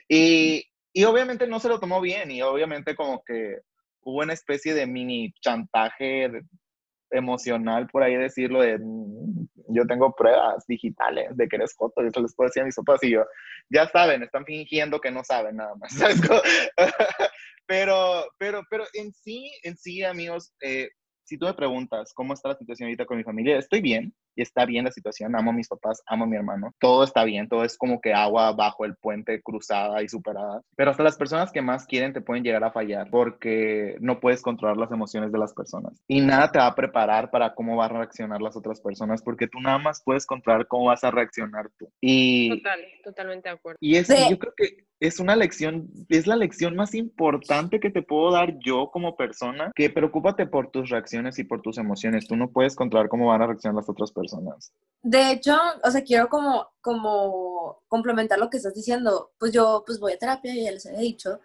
Y, 0.09 0.65
y 0.93 1.05
obviamente 1.05 1.47
no 1.47 1.59
se 1.61 1.69
lo 1.69 1.81
tomó 1.81 2.01
bien 2.01 2.31
y 2.31 2.43
obviamente 2.43 2.95
como 2.95 3.23
que 3.25 3.59
hubo 4.03 4.23
una 4.23 4.33
especie 4.33 4.75
de 4.75 4.87
mini 4.87 5.33
chantaje 5.41 6.31
emocional, 7.11 7.87
por 7.89 8.03
ahí 8.03 8.17
decirlo, 8.17 8.61
de 8.61 8.79
mm, 8.79 9.49
yo 9.69 9.87
tengo 9.87 10.15
pruebas 10.15 10.67
digitales 10.67 11.37
de 11.37 11.49
que 11.49 11.57
eres 11.57 11.75
joto, 11.77 12.03
y 12.03 12.09
eso 12.09 12.21
les 12.21 12.35
puedo 12.35 12.49
decir 12.49 12.63
a 12.63 12.67
mis 12.67 12.75
papás 12.75 13.03
y 13.03 13.11
yo, 13.11 13.25
ya 13.71 13.89
saben, 13.89 14.23
están 14.23 14.45
fingiendo 14.45 15.01
que 15.01 15.11
no 15.11 15.23
saben 15.25 15.57
nada 15.57 15.75
más, 15.77 15.93
¿sabes? 15.95 16.21
pero, 17.67 18.25
pero, 18.39 18.63
pero 18.69 18.85
en 18.95 19.13
sí, 19.13 19.51
en 19.63 19.77
sí, 19.77 20.03
amigos, 20.03 20.53
eh, 20.61 20.91
si 21.25 21.39
tú 21.39 21.47
me 21.47 21.55
preguntas 21.55 22.13
cómo 22.15 22.35
está 22.35 22.51
la 22.51 22.57
situación 22.57 22.89
ahorita 22.89 23.07
con 23.07 23.17
mi 23.17 23.25
familia, 23.25 23.59
estoy 23.59 23.81
bien 23.81 24.15
y 24.37 24.43
está 24.43 24.65
bien 24.67 24.85
la 24.85 24.91
situación. 24.93 25.35
Amo 25.37 25.51
a 25.51 25.55
mis 25.55 25.69
papás, 25.69 26.03
amo 26.07 26.25
a 26.25 26.27
mi 26.27 26.37
hermano. 26.37 26.73
Todo 26.79 27.05
está 27.05 27.25
bien, 27.25 27.49
todo 27.49 27.65
es 27.65 27.77
como 27.77 28.01
que 28.01 28.13
agua 28.13 28.53
bajo 28.53 28.85
el 28.85 28.97
puente 28.97 29.41
cruzada 29.43 30.03
y 30.03 30.09
superada. 30.09 30.61
Pero 30.77 30.91
hasta 30.91 31.03
las 31.03 31.17
personas 31.17 31.53
que 31.53 31.63
más 31.63 31.87
quieren 31.87 32.13
te 32.13 32.21
pueden 32.21 32.45
llegar 32.45 32.65
a 32.65 32.73
fallar 32.73 33.09
porque 33.11 33.97
no 34.01 34.21
puedes 34.21 34.43
controlar 34.43 34.77
las 34.77 34.91
emociones 34.93 35.33
de 35.33 35.39
las 35.39 35.55
personas. 35.55 35.93
Y 36.09 36.21
nada 36.21 36.51
te 36.51 36.59
va 36.59 36.67
a 36.67 36.75
preparar 36.75 37.31
para 37.31 37.55
cómo 37.55 37.77
van 37.77 37.95
a 37.95 37.99
reaccionar 37.99 38.41
las 38.43 38.57
otras 38.57 38.81
personas 38.81 39.23
porque 39.23 39.47
tú 39.49 39.61
nada 39.61 39.79
más 39.79 40.03
puedes 40.05 40.27
controlar 40.27 40.67
cómo 40.67 40.87
vas 40.87 41.05
a 41.05 41.11
reaccionar 41.11 41.71
tú. 41.79 41.89
Y, 42.01 42.51
Total, 42.59 42.81
totalmente 43.03 43.49
de 43.49 43.55
acuerdo. 43.55 43.79
y 43.81 43.97
es, 43.97 44.07
Sí. 44.07 44.15
yo 44.31 44.39
creo 44.39 44.53
que 44.57 44.85
es 45.01 45.19
una 45.21 45.37
lección, 45.37 45.89
es 46.09 46.27
la 46.27 46.37
lección 46.37 46.77
más 46.77 46.95
importante 46.95 47.81
que 47.81 47.91
te 47.91 48.03
puedo 48.03 48.33
dar 48.33 48.55
yo 48.65 48.91
como 48.91 49.17
persona, 49.17 49.71
que 49.75 49.91
preocúpate 49.91 50.47
por 50.47 50.71
tus 50.71 50.89
reacciones 50.89 51.39
y 51.39 51.45
por 51.45 51.61
tus 51.63 51.79
emociones. 51.79 52.27
Tú 52.27 52.37
no 52.37 52.49
puedes 52.51 52.75
controlar 52.75 53.09
cómo 53.09 53.27
van 53.29 53.43
a 53.43 53.47
reaccionar 53.47 53.77
las 53.77 53.89
otras 53.89 54.13
personas. 54.13 54.24
De 55.03 55.33
hecho, 55.33 55.57
o 55.83 55.91
sea, 55.91 56.03
quiero 56.03 56.29
como, 56.29 56.69
como 56.81 57.83
complementar 57.89 58.39
lo 58.39 58.49
que 58.49 58.57
estás 58.57 58.75
diciendo. 58.75 59.33
Pues 59.39 59.53
yo 59.53 59.83
pues 59.87 60.01
voy 60.01 60.13
a 60.13 60.19
terapia, 60.19 60.55
ya 60.55 60.73
les 60.73 60.87
había 60.87 61.01
dicho. 61.01 61.41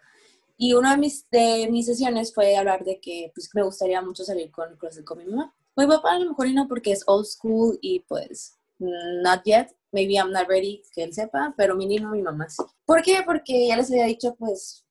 Y 0.56 0.74
una 0.74 0.92
de 0.92 0.98
mis, 0.98 1.28
de 1.30 1.68
mis 1.70 1.86
sesiones 1.86 2.34
fue 2.34 2.56
hablar 2.56 2.84
de 2.84 3.00
que 3.00 3.32
pues, 3.34 3.50
me 3.54 3.62
gustaría 3.62 4.02
mucho 4.02 4.24
salir 4.24 4.50
con, 4.50 4.76
closet 4.76 5.04
con 5.04 5.18
mi 5.18 5.24
mamá. 5.24 5.54
Mi 5.76 5.86
papá 5.86 6.12
a 6.12 6.18
lo 6.18 6.30
mejor 6.30 6.46
y 6.48 6.54
no 6.54 6.68
porque 6.68 6.92
es 6.92 7.02
old 7.06 7.26
school 7.26 7.78
y 7.80 8.00
pues 8.00 8.58
not 8.78 9.42
yet. 9.44 9.74
Maybe 9.92 10.14
I'm 10.14 10.30
not 10.30 10.48
ready 10.48 10.82
que 10.94 11.02
él 11.02 11.12
sepa, 11.12 11.52
pero 11.56 11.74
mínimo 11.74 12.10
mi 12.10 12.22
mamá 12.22 12.48
sí. 12.48 12.62
¿Por 12.84 13.02
qué? 13.02 13.22
Porque 13.24 13.68
ya 13.68 13.76
les 13.76 13.90
había 13.90 14.04
dicho 14.04 14.34
pues 14.36 14.84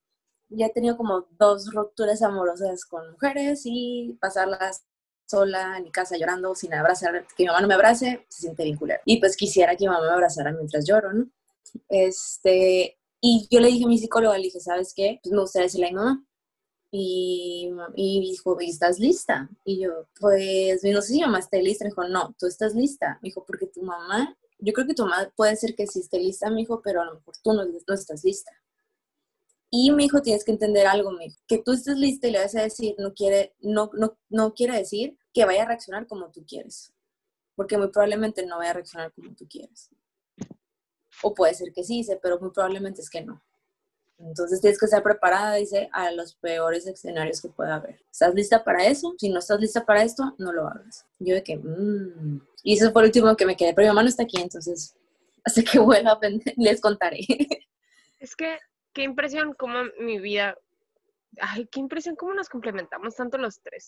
ya 0.50 0.66
he 0.66 0.70
tenido 0.72 0.98
como 0.98 1.28
dos 1.38 1.72
rupturas 1.74 2.22
amorosas 2.22 2.86
con 2.86 3.12
mujeres 3.12 3.62
y 3.66 4.18
pasarlas 4.20 4.84
sola 5.30 5.78
en 5.78 5.84
mi 5.84 5.92
casa 5.92 6.18
llorando 6.18 6.56
sin 6.56 6.74
abrazar, 6.74 7.26
que 7.36 7.44
mi 7.44 7.48
mamá 7.48 7.62
no 7.62 7.68
me 7.68 7.76
abrace, 7.76 8.26
se 8.30 8.42
siente 8.42 8.64
bien 8.64 8.78
culero. 8.78 9.02
Y 9.06 9.20
pues 9.20 9.38
quisiera 9.38 9.76
que 9.76 9.86
mi 9.86 9.90
mamá 9.90 10.08
me 10.08 10.14
abrazara 10.14 10.52
mientras 10.52 10.86
lloro, 10.88 11.14
¿no? 11.14 11.30
Este, 11.88 12.98
y 13.22 13.48
yo 13.52 13.60
le 13.60 13.68
dije 13.68 13.86
a 13.86 13.88
mi 13.88 13.98
psicóloga, 14.00 14.38
le 14.38 14.46
dije, 14.46 14.60
¿sabes 14.60 14.94
qué? 14.96 15.20
Pues 15.22 15.32
me 15.32 15.42
gustaría 15.42 15.66
decirle 15.66 15.88
a 15.88 15.90
mi 15.90 15.96
mamá. 15.96 16.26
Y, 16.92 17.70
y 17.96 18.22
dijo, 18.22 18.60
¿y 18.60 18.70
estás 18.72 18.98
lista? 18.98 19.48
Y 19.64 19.82
yo, 19.84 20.08
pues, 20.20 20.84
no 20.84 21.02
sé 21.02 21.10
si 21.10 21.16
mi 21.16 21.22
mamá 21.22 21.40
esté 21.40 21.62
lista. 21.62 21.86
Me 21.86 21.92
dijo, 21.92 22.08
no, 22.08 22.36
tú 22.40 22.48
estás 22.48 22.74
lista. 22.74 23.20
Me 23.22 23.28
dijo, 23.28 23.46
porque 23.46 23.68
tu 23.68 23.84
mamá, 23.84 24.36
yo 24.58 24.74
creo 24.74 24.88
que 24.88 24.96
tu 24.96 25.04
mamá 25.04 25.32
puede 25.36 25.56
ser 25.56 25.76
que 25.76 25.86
sí 25.86 26.00
esté 26.00 26.20
lista, 26.20 26.50
me 26.50 26.66
pero 26.84 27.02
a 27.02 27.06
lo 27.06 27.16
mejor 27.16 27.36
tú 27.44 27.54
no, 27.54 27.66
no 27.66 27.94
estás 27.94 28.24
lista. 28.24 28.52
Y 29.72 29.92
me 29.92 30.04
dijo, 30.04 30.22
tienes 30.24 30.44
que 30.44 30.52
entender 30.52 30.88
algo, 30.88 31.12
me 31.12 31.28
que 31.48 31.60
tú 31.60 31.74
estés 31.74 31.98
lista 31.98 32.28
y 32.28 32.32
le 32.32 32.40
vas 32.40 32.56
a 32.56 32.64
decir, 32.64 32.96
no 32.98 33.14
quiere, 33.14 33.54
no, 33.60 33.92
no, 33.94 34.18
no 34.30 34.56
quiere 34.56 34.76
decir 34.78 35.19
que 35.34 35.46
vaya 35.46 35.64
a 35.64 35.68
reaccionar 35.68 36.08
como 36.08 36.32
tú 36.32 36.46
quieres, 36.46 36.94
porque 37.56 37.78
muy 37.78 37.90
probablemente 37.90 38.46
no 38.46 38.58
vaya 38.58 38.72
a 38.72 38.74
reaccionar 38.74 39.12
como 39.14 39.34
tú 39.36 39.48
quieres. 39.48 39.90
O 41.22 41.34
puede 41.34 41.54
ser 41.54 41.74
que 41.74 41.84
sí, 41.84 42.06
pero 42.22 42.40
muy 42.40 42.52
probablemente 42.52 43.02
es 43.02 43.10
que 43.10 43.22
no. 43.22 43.42
Entonces 44.20 44.60
tienes 44.60 44.78
que 44.78 44.86
estar 44.86 45.02
preparada, 45.02 45.56
dice, 45.56 45.90
a 45.94 46.12
los 46.12 46.36
peores 46.36 46.86
escenarios 46.88 47.42
que 47.42 47.48
pueda 47.48 47.76
haber. 47.76 48.02
¿Estás 48.12 48.34
lista 48.36 48.64
para 48.64 48.86
eso? 48.86 49.16
Si 49.18 49.30
no 49.30 49.40
estás 49.40 49.60
lista 49.62 49.86
para 49.86 50.04
esto, 50.04 50.36
no 50.38 50.52
lo 50.52 50.68
hagas. 50.68 51.06
Yo 51.20 51.36
de 51.36 51.44
que, 51.44 51.58
mmm. 51.58 52.42
Y 52.64 52.74
eso 52.74 52.92
fue 52.92 53.04
el 53.04 53.08
último 53.08 53.36
que 53.38 53.46
me 53.46 53.56
quedé, 53.56 53.74
pero 53.74 53.86
mi 53.86 53.90
mamá 53.90 54.04
no 54.04 54.10
está 54.10 54.24
aquí, 54.24 54.42
entonces, 54.42 54.94
hasta 55.46 55.64
que 55.64 55.80
vuelva, 55.80 56.20
les 56.58 56.82
contaré. 56.82 57.22
Es 58.20 58.36
que, 58.36 58.58
qué 58.92 59.04
impresión 59.04 59.54
cómo 59.54 59.84
mi 60.00 60.20
vida, 60.20 60.58
ay, 61.40 61.68
qué 61.72 61.80
impresión 61.80 62.18
cómo 62.18 62.34
nos 62.34 62.50
complementamos 62.50 63.16
tanto 63.16 63.38
los 63.38 63.62
tres. 63.62 63.88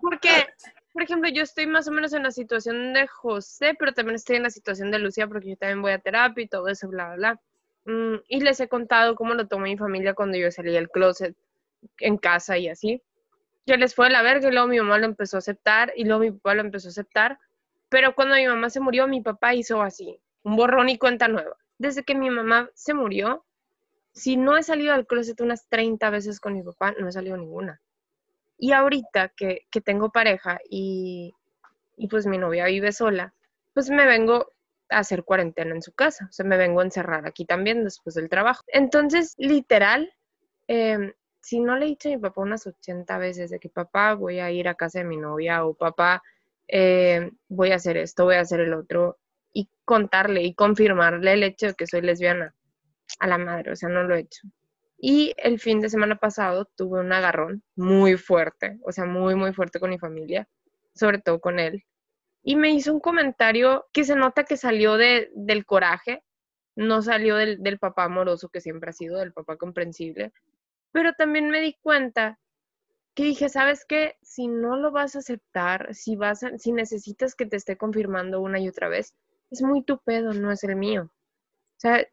Porque, 0.00 0.46
por 0.92 1.02
ejemplo, 1.02 1.30
yo 1.30 1.42
estoy 1.42 1.66
más 1.66 1.88
o 1.88 1.92
menos 1.92 2.12
en 2.12 2.22
la 2.22 2.30
situación 2.30 2.92
de 2.92 3.06
José, 3.06 3.74
pero 3.78 3.92
también 3.92 4.16
estoy 4.16 4.36
en 4.36 4.44
la 4.44 4.50
situación 4.50 4.90
de 4.90 4.98
Lucía 4.98 5.26
porque 5.26 5.50
yo 5.50 5.56
también 5.56 5.82
voy 5.82 5.92
a 5.92 5.98
terapia 5.98 6.44
y 6.44 6.48
todo 6.48 6.68
eso, 6.68 6.88
bla, 6.88 7.14
bla, 7.14 7.16
bla. 7.16 7.40
Mm, 7.84 8.20
y 8.28 8.40
les 8.40 8.60
he 8.60 8.68
contado 8.68 9.14
cómo 9.14 9.34
lo 9.34 9.46
tomó 9.46 9.64
mi 9.64 9.76
familia 9.76 10.14
cuando 10.14 10.36
yo 10.36 10.50
salí 10.50 10.72
del 10.72 10.90
closet 10.90 11.36
en 11.98 12.18
casa 12.18 12.58
y 12.58 12.68
así. 12.68 13.02
Que 13.66 13.76
les 13.76 13.94
fue 13.94 14.10
la 14.10 14.22
verga 14.22 14.48
y 14.48 14.52
luego 14.52 14.68
mi 14.68 14.78
mamá 14.78 14.98
lo 14.98 15.06
empezó 15.06 15.36
a 15.36 15.38
aceptar 15.38 15.92
y 15.96 16.04
luego 16.04 16.20
mi 16.20 16.30
papá 16.32 16.54
lo 16.54 16.62
empezó 16.62 16.88
a 16.88 16.90
aceptar. 16.90 17.38
Pero 17.88 18.14
cuando 18.14 18.36
mi 18.36 18.46
mamá 18.46 18.70
se 18.70 18.80
murió, 18.80 19.06
mi 19.06 19.20
papá 19.20 19.54
hizo 19.54 19.82
así, 19.82 20.20
un 20.42 20.56
borrón 20.56 20.88
y 20.88 20.98
cuenta 20.98 21.28
nueva. 21.28 21.56
Desde 21.78 22.04
que 22.04 22.14
mi 22.14 22.30
mamá 22.30 22.70
se 22.74 22.94
murió, 22.94 23.44
si 24.12 24.36
no 24.36 24.56
he 24.56 24.62
salido 24.62 24.94
del 24.94 25.06
closet 25.06 25.40
unas 25.40 25.68
30 25.68 26.10
veces 26.10 26.40
con 26.40 26.54
mi 26.54 26.62
papá, 26.62 26.92
no 26.98 27.08
he 27.08 27.12
salido 27.12 27.36
ninguna. 27.36 27.80
Y 28.62 28.72
ahorita 28.72 29.30
que, 29.36 29.66
que 29.70 29.80
tengo 29.80 30.10
pareja 30.10 30.60
y, 30.68 31.34
y 31.96 32.08
pues 32.08 32.26
mi 32.26 32.36
novia 32.36 32.66
vive 32.66 32.92
sola, 32.92 33.34
pues 33.72 33.88
me 33.88 34.04
vengo 34.06 34.52
a 34.90 34.98
hacer 34.98 35.24
cuarentena 35.24 35.74
en 35.74 35.82
su 35.82 35.92
casa. 35.92 36.26
O 36.28 36.32
sea, 36.32 36.44
me 36.44 36.58
vengo 36.58 36.80
a 36.80 36.84
encerrar 36.84 37.26
aquí 37.26 37.46
también 37.46 37.84
después 37.84 38.14
del 38.14 38.28
trabajo. 38.28 38.62
Entonces, 38.68 39.34
literal, 39.38 40.12
eh, 40.68 41.14
si 41.40 41.60
no 41.60 41.76
le 41.76 41.86
he 41.86 41.88
dicho 41.88 42.08
a 42.08 42.12
mi 42.12 42.18
papá 42.18 42.42
unas 42.42 42.66
80 42.66 43.16
veces 43.18 43.50
de 43.50 43.58
que 43.58 43.70
papá 43.70 44.14
voy 44.14 44.40
a 44.40 44.50
ir 44.50 44.68
a 44.68 44.74
casa 44.74 44.98
de 44.98 45.06
mi 45.06 45.16
novia 45.16 45.64
o 45.64 45.74
papá 45.74 46.22
eh, 46.68 47.30
voy 47.48 47.72
a 47.72 47.76
hacer 47.76 47.96
esto, 47.96 48.24
voy 48.24 48.36
a 48.36 48.40
hacer 48.40 48.60
el 48.60 48.74
otro, 48.74 49.18
y 49.52 49.68
contarle 49.84 50.42
y 50.42 50.54
confirmarle 50.54 51.32
el 51.32 51.42
hecho 51.42 51.66
de 51.66 51.74
que 51.74 51.86
soy 51.86 52.02
lesbiana 52.02 52.54
a 53.18 53.26
la 53.26 53.38
madre, 53.38 53.72
o 53.72 53.76
sea, 53.76 53.88
no 53.88 54.04
lo 54.04 54.14
he 54.14 54.20
hecho. 54.20 54.42
Y 55.00 55.34
el 55.38 55.58
fin 55.60 55.80
de 55.80 55.90
semana 55.90 56.16
pasado 56.16 56.66
tuve 56.76 57.00
un 57.00 57.12
agarrón 57.12 57.62
muy 57.76 58.16
fuerte, 58.16 58.78
o 58.84 58.92
sea, 58.92 59.04
muy, 59.06 59.34
muy 59.34 59.52
fuerte 59.52 59.80
con 59.80 59.90
mi 59.90 59.98
familia, 59.98 60.48
sobre 60.94 61.18
todo 61.20 61.40
con 61.40 61.58
él. 61.58 61.84
Y 62.42 62.56
me 62.56 62.70
hizo 62.72 62.92
un 62.94 63.00
comentario 63.00 63.86
que 63.92 64.04
se 64.04 64.16
nota 64.16 64.44
que 64.44 64.56
salió 64.58 64.96
de, 64.96 65.30
del 65.34 65.66
coraje, 65.66 66.24
no 66.76 67.02
salió 67.02 67.36
del, 67.36 67.62
del 67.62 67.78
papá 67.78 68.04
amoroso 68.04 68.48
que 68.50 68.60
siempre 68.62 68.90
ha 68.90 68.94
sido, 68.94 69.18
del 69.18 69.32
papá 69.34 69.56
comprensible, 69.56 70.32
pero 70.92 71.12
también 71.14 71.50
me 71.50 71.60
di 71.60 71.76
cuenta 71.82 72.38
que 73.14 73.24
dije, 73.24 73.48
¿sabes 73.48 73.84
qué? 73.84 74.16
Si 74.22 74.48
no 74.48 74.76
lo 74.76 74.90
vas 74.92 75.14
a 75.16 75.20
aceptar, 75.20 75.94
si, 75.94 76.16
vas 76.16 76.42
a- 76.42 76.58
si 76.58 76.72
necesitas 76.72 77.34
que 77.34 77.46
te 77.46 77.56
esté 77.56 77.76
confirmando 77.76 78.40
una 78.40 78.58
y 78.60 78.68
otra 78.68 78.88
vez, 78.88 79.14
es 79.50 79.62
muy 79.62 79.82
tu 79.84 79.98
pedo, 80.00 80.32
no 80.32 80.50
es 80.52 80.64
el 80.64 80.76
mío. 80.76 81.04
O 81.04 81.80
sea, 81.80 82.06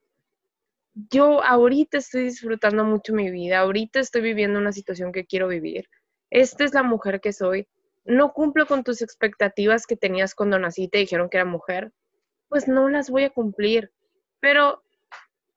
yo 1.11 1.43
ahorita 1.43 1.99
estoy 1.99 2.23
disfrutando 2.23 2.83
mucho 2.83 3.13
mi 3.13 3.29
vida, 3.29 3.59
ahorita 3.59 3.99
estoy 3.99 4.21
viviendo 4.21 4.59
una 4.59 4.71
situación 4.71 5.11
que 5.11 5.25
quiero 5.25 5.47
vivir. 5.47 5.89
Esta 6.29 6.63
es 6.63 6.73
la 6.73 6.83
mujer 6.83 7.21
que 7.21 7.33
soy. 7.33 7.67
No 8.03 8.33
cumplo 8.33 8.65
con 8.65 8.83
tus 8.83 9.01
expectativas 9.01 9.85
que 9.85 9.95
tenías 9.95 10.33
cuando 10.33 10.57
nací 10.57 10.83
y 10.83 10.87
te 10.87 10.97
dijeron 10.97 11.29
que 11.29 11.37
era 11.37 11.45
mujer. 11.45 11.91
Pues 12.49 12.67
no 12.67 12.89
las 12.89 13.09
voy 13.09 13.25
a 13.25 13.29
cumplir. 13.29 13.91
Pero, 14.39 14.83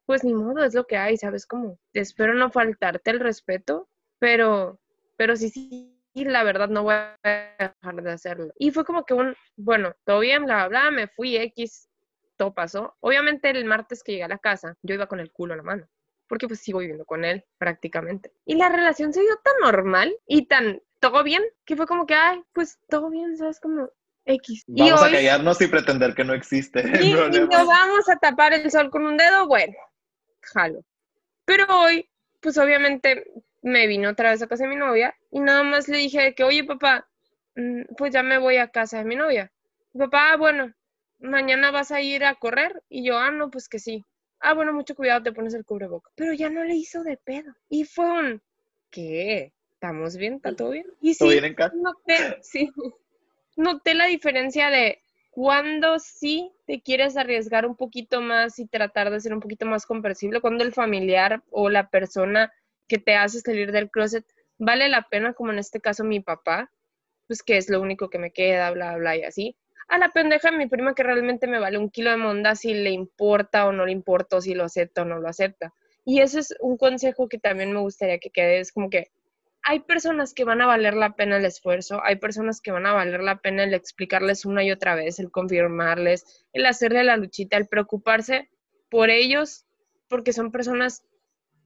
pues 0.05 0.25
ni 0.25 0.35
modo, 0.35 0.63
es 0.65 0.75
lo 0.75 0.87
que 0.87 0.97
hay, 0.97 1.17
¿sabes 1.17 1.47
cómo? 1.47 1.79
Espero 1.93 2.35
no 2.35 2.51
faltarte 2.51 3.11
el 3.11 3.21
respeto, 3.21 3.89
pero, 4.19 4.81
pero 5.17 5.37
sí, 5.37 5.49
sí, 5.51 5.97
la 6.15 6.43
verdad 6.43 6.69
no 6.69 6.83
voy 6.83 6.95
a 6.95 7.17
dejar 7.59 8.03
de 8.03 8.13
hacerlo. 8.13 8.53
Y 8.59 8.73
fue 8.73 8.85
como 8.85 9.05
que 9.05 9.15
un, 9.15 9.35
bueno, 9.57 9.95
todo 10.05 10.21
bien, 10.21 10.45
bla, 10.45 10.91
me 10.91 11.09
fui 11.09 11.37
X, 11.37 11.90
todo 12.41 12.55
pasó. 12.55 12.97
Obviamente 13.01 13.51
el 13.51 13.67
martes 13.67 14.03
que 14.03 14.13
llegué 14.13 14.25
a 14.25 14.29
la 14.29 14.39
casa, 14.39 14.75
yo 14.81 14.95
iba 14.95 15.07
con 15.07 15.21
el 15.21 15.31
culo 15.31 15.53
en 15.53 15.59
la 15.59 15.63
mano, 15.63 15.87
porque 16.27 16.49
pues 16.49 16.61
sigo 16.61 16.79
viviendo 16.79 17.05
con 17.05 17.27
él 17.27 17.45
prácticamente. 17.59 18.33
Y 18.47 18.55
la 18.55 18.71
relación 18.71 19.13
se 19.13 19.21
dio 19.21 19.37
tan 19.45 19.53
normal 19.61 20.17
y 20.27 20.47
tan 20.47 20.81
todo 21.01 21.23
bien, 21.23 21.43
que 21.67 21.77
fue 21.77 21.87
como 21.87 22.07
que, 22.07 22.15
ay, 22.15 22.43
pues 22.55 22.79
todo 22.89 23.11
bien, 23.11 23.37
¿sabes? 23.37 23.61
Como 23.61 23.91
X. 24.25 24.65
Y 24.67 24.81
Vamos 24.81 25.03
a 25.03 25.11
callarnos 25.11 25.61
y 25.61 25.67
pretender 25.67 26.15
que 26.15 26.25
no 26.25 26.33
existe 26.33 26.81
y, 26.81 27.09
y 27.09 27.13
problema. 27.13 27.47
nos 27.47 27.67
vamos 27.67 28.09
a 28.09 28.17
tapar 28.17 28.55
el 28.55 28.71
sol 28.71 28.91
con 28.91 29.05
un 29.05 29.19
dedo, 29.19 29.47
bueno, 29.47 29.75
jalo. 30.41 30.83
Pero 31.45 31.65
hoy, 31.69 32.09
pues 32.41 32.57
obviamente 32.57 33.25
me 33.61 33.87
vino 33.87 34.09
otra 34.09 34.31
vez 34.31 34.41
a 34.41 34.47
casa 34.47 34.65
de 34.65 34.71
mi 34.71 34.77
novia 34.77 35.15
y 35.31 35.41
nada 35.41 35.63
más 35.63 35.89
le 35.89 35.99
dije 35.99 36.35
que, 36.35 36.45
oye 36.45 36.65
papá, 36.65 37.07
mm, 37.57 37.83
pues 37.99 38.15
ya 38.15 38.23
me 38.23 38.39
voy 38.39 38.57
a 38.57 38.69
casa 38.69 38.97
de 38.99 39.05
mi 39.05 39.17
novia. 39.17 39.53
Papá, 39.93 40.33
"Ah, 40.33 40.37
bueno, 40.39 40.73
mañana 41.21 41.71
vas 41.71 41.91
a 41.93 42.01
ir 42.01 42.25
a 42.25 42.35
correr 42.35 42.83
y 42.89 43.05
yo, 43.05 43.19
ah, 43.19 43.31
no, 43.31 43.51
pues 43.51 43.69
que 43.69 43.79
sí. 43.79 44.05
Ah, 44.41 44.55
bueno, 44.55 44.73
mucho 44.73 44.95
cuidado, 44.95 45.23
te 45.23 45.33
pones 45.33 45.55
el 45.55 45.65
cubreboca. 45.65 46.11
Pero 46.15 46.33
ya 46.33 46.49
no 46.49 46.65
le 46.65 46.75
hizo 46.75 47.03
de 47.03 47.17
pedo. 47.19 47.55
Y 47.69 47.85
fue 47.85 48.11
un, 48.11 48.43
¿qué? 48.91 49.53
¿Estamos 49.75 50.17
bien? 50.17 50.35
¿Está 50.35 50.55
todo 50.55 50.71
bien? 50.71 50.87
Y 51.01 51.15
¿Todo 51.17 51.29
sí, 51.29 51.35
bien 51.35 51.45
en 51.45 51.55
casa? 51.55 51.75
noté, 51.77 52.39
sí, 52.43 52.71
noté 53.57 53.95
la 53.95 54.07
diferencia 54.07 54.71
de 54.71 55.03
cuando 55.31 55.99
sí 55.99 56.53
te 56.67 56.83
quieres 56.83 57.17
arriesgar 57.17 57.67
un 57.67 57.77
poquito 57.77 58.21
más 58.21 58.59
y 58.59 58.67
tratar 58.67 59.11
de 59.11 59.21
ser 59.21 59.33
un 59.33 59.41
poquito 59.41 59.67
más 59.67 59.87
comprensible, 59.87 60.41
cuando 60.41 60.65
el 60.65 60.73
familiar 60.73 61.43
o 61.51 61.71
la 61.71 61.89
persona 61.89 62.53
que 62.89 62.99
te 62.99 63.15
hace 63.15 63.41
salir 63.41 63.73
del 63.73 63.91
closet 63.91 64.25
vale 64.59 64.89
la 64.89 65.09
pena, 65.09 65.33
como 65.33 65.53
en 65.53 65.59
este 65.59 65.81
caso 65.81 66.05
mi 66.05 66.21
papá, 66.21 66.71
pues 67.27 67.43
que 67.43 67.57
es 67.57 67.71
lo 67.71 67.81
único 67.81 68.11
que 68.11 68.19
me 68.19 68.33
queda, 68.33 68.71
bla, 68.73 68.97
bla, 68.97 69.17
y 69.17 69.23
así, 69.23 69.57
a 69.91 69.99
la 69.99 70.09
pendeja 70.11 70.51
de 70.51 70.57
mi 70.57 70.69
prima 70.69 70.95
que 70.95 71.03
realmente 71.03 71.49
me 71.49 71.59
vale 71.59 71.77
un 71.77 71.91
kilo 71.91 72.11
de 72.11 72.17
monda 72.17 72.55
si 72.55 72.75
le 72.75 72.91
importa 72.91 73.67
o 73.67 73.73
no 73.73 73.85
le 73.85 73.93
importa, 73.93 74.41
si 74.41 74.55
lo 74.55 74.65
acepta 74.65 75.03
o 75.03 75.05
no 75.05 75.19
lo 75.19 75.29
acepta. 75.29 75.75
Y 76.05 76.21
ese 76.21 76.39
es 76.41 76.55
un 76.61 76.77
consejo 76.77 77.29
que 77.29 77.39
también 77.39 77.73
me 77.73 77.81
gustaría 77.81 78.19
que 78.19 78.31
quede, 78.31 78.61
es 78.61 78.73
como 78.73 78.89
que 78.89 79.11
hay 79.63 79.81
personas 79.81 80.33
que 80.33 80.45
van 80.45 80.61
a 80.63 80.67
valer 80.67 80.95
la 80.95 81.17
pena 81.17 81.37
el 81.37 81.45
esfuerzo, 81.45 82.01
hay 82.05 82.17
personas 82.17 82.61
que 82.61 82.71
van 82.71 82.87
a 82.87 82.93
valer 82.93 83.21
la 83.21 83.41
pena 83.41 83.65
el 83.65 83.75
explicarles 83.75 84.45
una 84.45 84.63
y 84.65 84.71
otra 84.71 84.95
vez, 84.95 85.19
el 85.19 85.33
confirmarles, 85.33 86.47
el 86.53 86.67
hacerle 86.67 87.03
la 87.03 87.17
luchita, 87.17 87.57
el 87.57 87.67
preocuparse 87.67 88.49
por 88.91 89.11
ellos, 89.11 89.67
porque 90.09 90.33
son 90.33 90.53
personas 90.53 91.03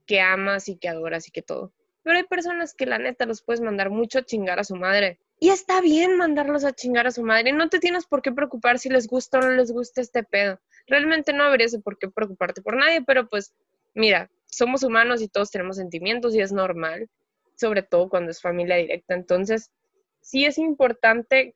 que 0.07 0.21
amas 0.21 0.69
y 0.69 0.79
que 0.79 0.89
adoras 0.89 1.29
y 1.29 1.31
que 1.31 1.43
todo. 1.43 1.73
Pero 2.03 2.17
hay 2.17 2.25
personas 2.25 2.75
que 2.75 2.87
la 2.87 2.99
neta 2.99 3.27
los 3.27 3.43
puedes 3.43 3.61
mandar 3.61 3.91
mucho 3.91 4.19
a 4.19 4.25
chingar 4.25 4.59
a 4.59 4.65
su 4.65 4.77
madre. 4.77 5.19
Y 5.39 5.51
está 5.51 5.81
bien 5.81 6.17
mandarlos 6.17 6.65
a 6.65 6.73
chingar 6.73 7.07
a 7.07 7.11
su 7.11 7.23
madre. 7.23 7.53
No 7.53 7.69
te 7.69 7.79
tienes 7.79 8.07
por 8.07 8.23
qué 8.23 8.33
preocupar 8.33 8.79
si 8.79 8.89
les 8.89 9.07
gusta 9.07 9.39
o 9.39 9.43
no 9.43 9.51
les 9.51 9.73
gusta 9.73 10.01
este 10.01 10.23
pedo. 10.23 10.61
Realmente 10.87 11.33
no 11.33 11.45
habrías 11.45 11.77
por 11.83 11.99
qué 11.99 12.09
preocuparte 12.09 12.63
por 12.63 12.77
nadie, 12.77 13.03
pero 13.03 13.29
pues 13.29 13.55
mira, 13.95 14.31
somos 14.47 14.83
humanos 14.83 15.23
y 15.23 15.29
todos 15.29 15.51
tenemos 15.51 15.77
sentimientos 15.77 16.35
y 16.35 16.41
es 16.41 16.53
normal, 16.53 17.09
sobre 17.57 17.83
todo 17.83 18.09
cuando 18.09 18.31
es 18.31 18.41
familia 18.41 18.77
directa. 18.77 19.15
Entonces, 19.15 19.71
sí 20.21 20.45
es 20.45 20.59
importante 20.59 21.55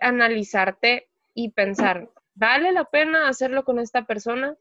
analizarte 0.00 1.08
y 1.34 1.50
pensar, 1.50 2.10
¿vale 2.34 2.72
la 2.72 2.84
pena 2.84 3.28
hacerlo 3.28 3.64
con 3.64 3.78
esta 3.78 4.06
persona? 4.06 4.56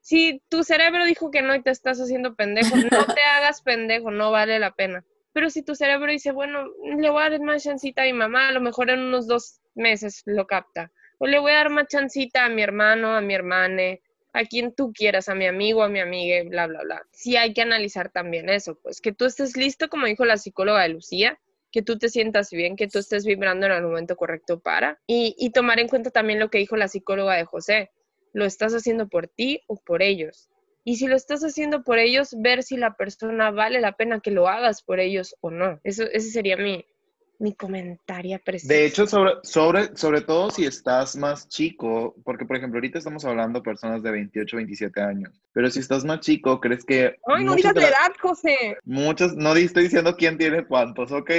Si 0.00 0.42
tu 0.48 0.64
cerebro 0.64 1.04
dijo 1.04 1.30
que 1.30 1.42
no 1.42 1.54
y 1.54 1.62
te 1.62 1.70
estás 1.70 1.98
haciendo 2.00 2.34
pendejo, 2.34 2.76
no 2.76 3.04
te 3.06 3.20
hagas 3.36 3.62
pendejo, 3.62 4.10
no 4.10 4.30
vale 4.30 4.58
la 4.58 4.74
pena. 4.74 5.04
Pero 5.32 5.50
si 5.50 5.62
tu 5.62 5.74
cerebro 5.74 6.10
dice, 6.10 6.32
bueno, 6.32 6.64
le 6.98 7.10
voy 7.10 7.22
a 7.22 7.30
dar 7.30 7.40
más 7.40 7.62
chancita 7.64 8.02
a 8.02 8.06
mi 8.06 8.12
mamá, 8.12 8.48
a 8.48 8.52
lo 8.52 8.60
mejor 8.60 8.90
en 8.90 9.00
unos 9.00 9.26
dos 9.26 9.60
meses 9.74 10.22
lo 10.26 10.46
capta. 10.46 10.90
O 11.18 11.26
le 11.26 11.38
voy 11.38 11.52
a 11.52 11.56
dar 11.56 11.70
más 11.70 11.86
chancita 11.88 12.44
a 12.44 12.48
mi 12.48 12.62
hermano, 12.62 13.14
a 13.16 13.20
mi 13.20 13.34
hermana, 13.34 13.98
a 14.32 14.44
quien 14.44 14.74
tú 14.74 14.92
quieras, 14.92 15.28
a 15.28 15.34
mi 15.34 15.46
amigo, 15.46 15.82
a 15.82 15.88
mi 15.88 16.00
amiga, 16.00 16.42
bla, 16.48 16.66
bla, 16.66 16.82
bla. 16.82 17.02
Sí 17.12 17.36
hay 17.36 17.52
que 17.52 17.62
analizar 17.62 18.10
también 18.10 18.48
eso, 18.48 18.78
pues 18.82 19.00
que 19.00 19.12
tú 19.12 19.24
estés 19.24 19.56
listo, 19.56 19.88
como 19.88 20.06
dijo 20.06 20.24
la 20.24 20.36
psicóloga 20.36 20.82
de 20.82 20.90
Lucía, 20.90 21.38
que 21.72 21.82
tú 21.82 21.98
te 21.98 22.08
sientas 22.08 22.50
bien, 22.50 22.76
que 22.76 22.88
tú 22.88 22.98
estés 22.98 23.24
vibrando 23.24 23.66
en 23.66 23.72
el 23.72 23.82
momento 23.82 24.16
correcto 24.16 24.60
para, 24.60 25.00
y, 25.06 25.34
y 25.38 25.50
tomar 25.50 25.78
en 25.78 25.88
cuenta 25.88 26.10
también 26.10 26.40
lo 26.40 26.50
que 26.50 26.58
dijo 26.58 26.76
la 26.76 26.88
psicóloga 26.88 27.36
de 27.36 27.44
José, 27.44 27.90
¿lo 28.32 28.44
estás 28.44 28.72
haciendo 28.74 29.08
por 29.08 29.28
ti 29.28 29.62
o 29.66 29.76
por 29.76 30.02
ellos? 30.02 30.49
Y 30.84 30.96
si 30.96 31.06
lo 31.06 31.16
estás 31.16 31.42
haciendo 31.42 31.82
por 31.82 31.98
ellos, 31.98 32.34
ver 32.38 32.62
si 32.62 32.76
la 32.76 32.94
persona 32.96 33.50
vale 33.50 33.80
la 33.80 33.92
pena 33.92 34.20
que 34.20 34.30
lo 34.30 34.48
hagas 34.48 34.82
por 34.82 34.98
ellos 34.98 35.36
o 35.40 35.50
no. 35.50 35.78
Eso, 35.84 36.04
ese 36.04 36.30
sería 36.30 36.56
mi, 36.56 36.84
mi 37.40 37.54
comentario 37.54 38.38
precioso. 38.44 38.72
De 38.72 38.86
hecho, 38.86 39.06
sobre, 39.06 39.32
sobre, 39.42 39.96
sobre 39.96 40.20
todo 40.20 40.50
si 40.50 40.66
estás 40.66 41.16
más 41.16 41.48
chico, 41.48 42.14
porque 42.24 42.44
por 42.44 42.56
ejemplo, 42.56 42.76
ahorita 42.76 42.98
estamos 42.98 43.24
hablando 43.24 43.58
de 43.58 43.64
personas 43.64 44.02
de 44.02 44.10
28, 44.10 44.56
27 44.56 45.00
años, 45.00 45.40
pero 45.52 45.70
si 45.70 45.80
estás 45.80 46.04
más 46.04 46.20
chico, 46.20 46.60
crees 46.60 46.84
que... 46.84 47.16
Ay, 47.26 47.44
no 47.44 47.52
muchas 47.52 47.56
digas 47.56 47.74
de 47.74 47.80
la 47.80 47.88
edad, 47.88 48.12
José. 48.20 48.78
Muchos, 48.84 49.34
no 49.36 49.54
estoy 49.54 49.84
diciendo 49.84 50.14
quién 50.16 50.36
tiene 50.36 50.66
cuántos, 50.66 51.10
¿ok? 51.12 51.30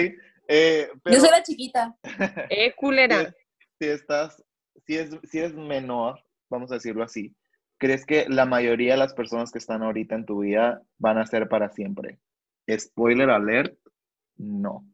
Eh, 0.47 0.89
pero 1.03 1.15
Yo 1.15 1.21
soy 1.21 1.29
la 1.29 1.43
chiquita. 1.43 1.95
Eh, 2.49 2.73
culera. 2.75 3.33
si 3.79 3.87
estás, 3.87 4.43
si, 4.85 4.97
es, 4.97 5.11
si 5.29 5.37
eres 5.37 5.53
menor, 5.53 6.19
vamos 6.49 6.71
a 6.71 6.75
decirlo 6.75 7.03
así, 7.03 7.33
¿crees 7.81 8.05
que 8.05 8.27
la 8.29 8.45
mayoría 8.45 8.91
de 8.93 8.99
las 8.99 9.15
personas 9.15 9.51
que 9.51 9.57
están 9.57 9.81
ahorita 9.81 10.13
en 10.13 10.25
tu 10.27 10.41
vida 10.41 10.83
van 10.99 11.17
a 11.17 11.25
ser 11.25 11.49
para 11.49 11.69
siempre? 11.71 12.19
Spoiler 12.69 13.31
alert, 13.31 13.75
no. 14.37 14.85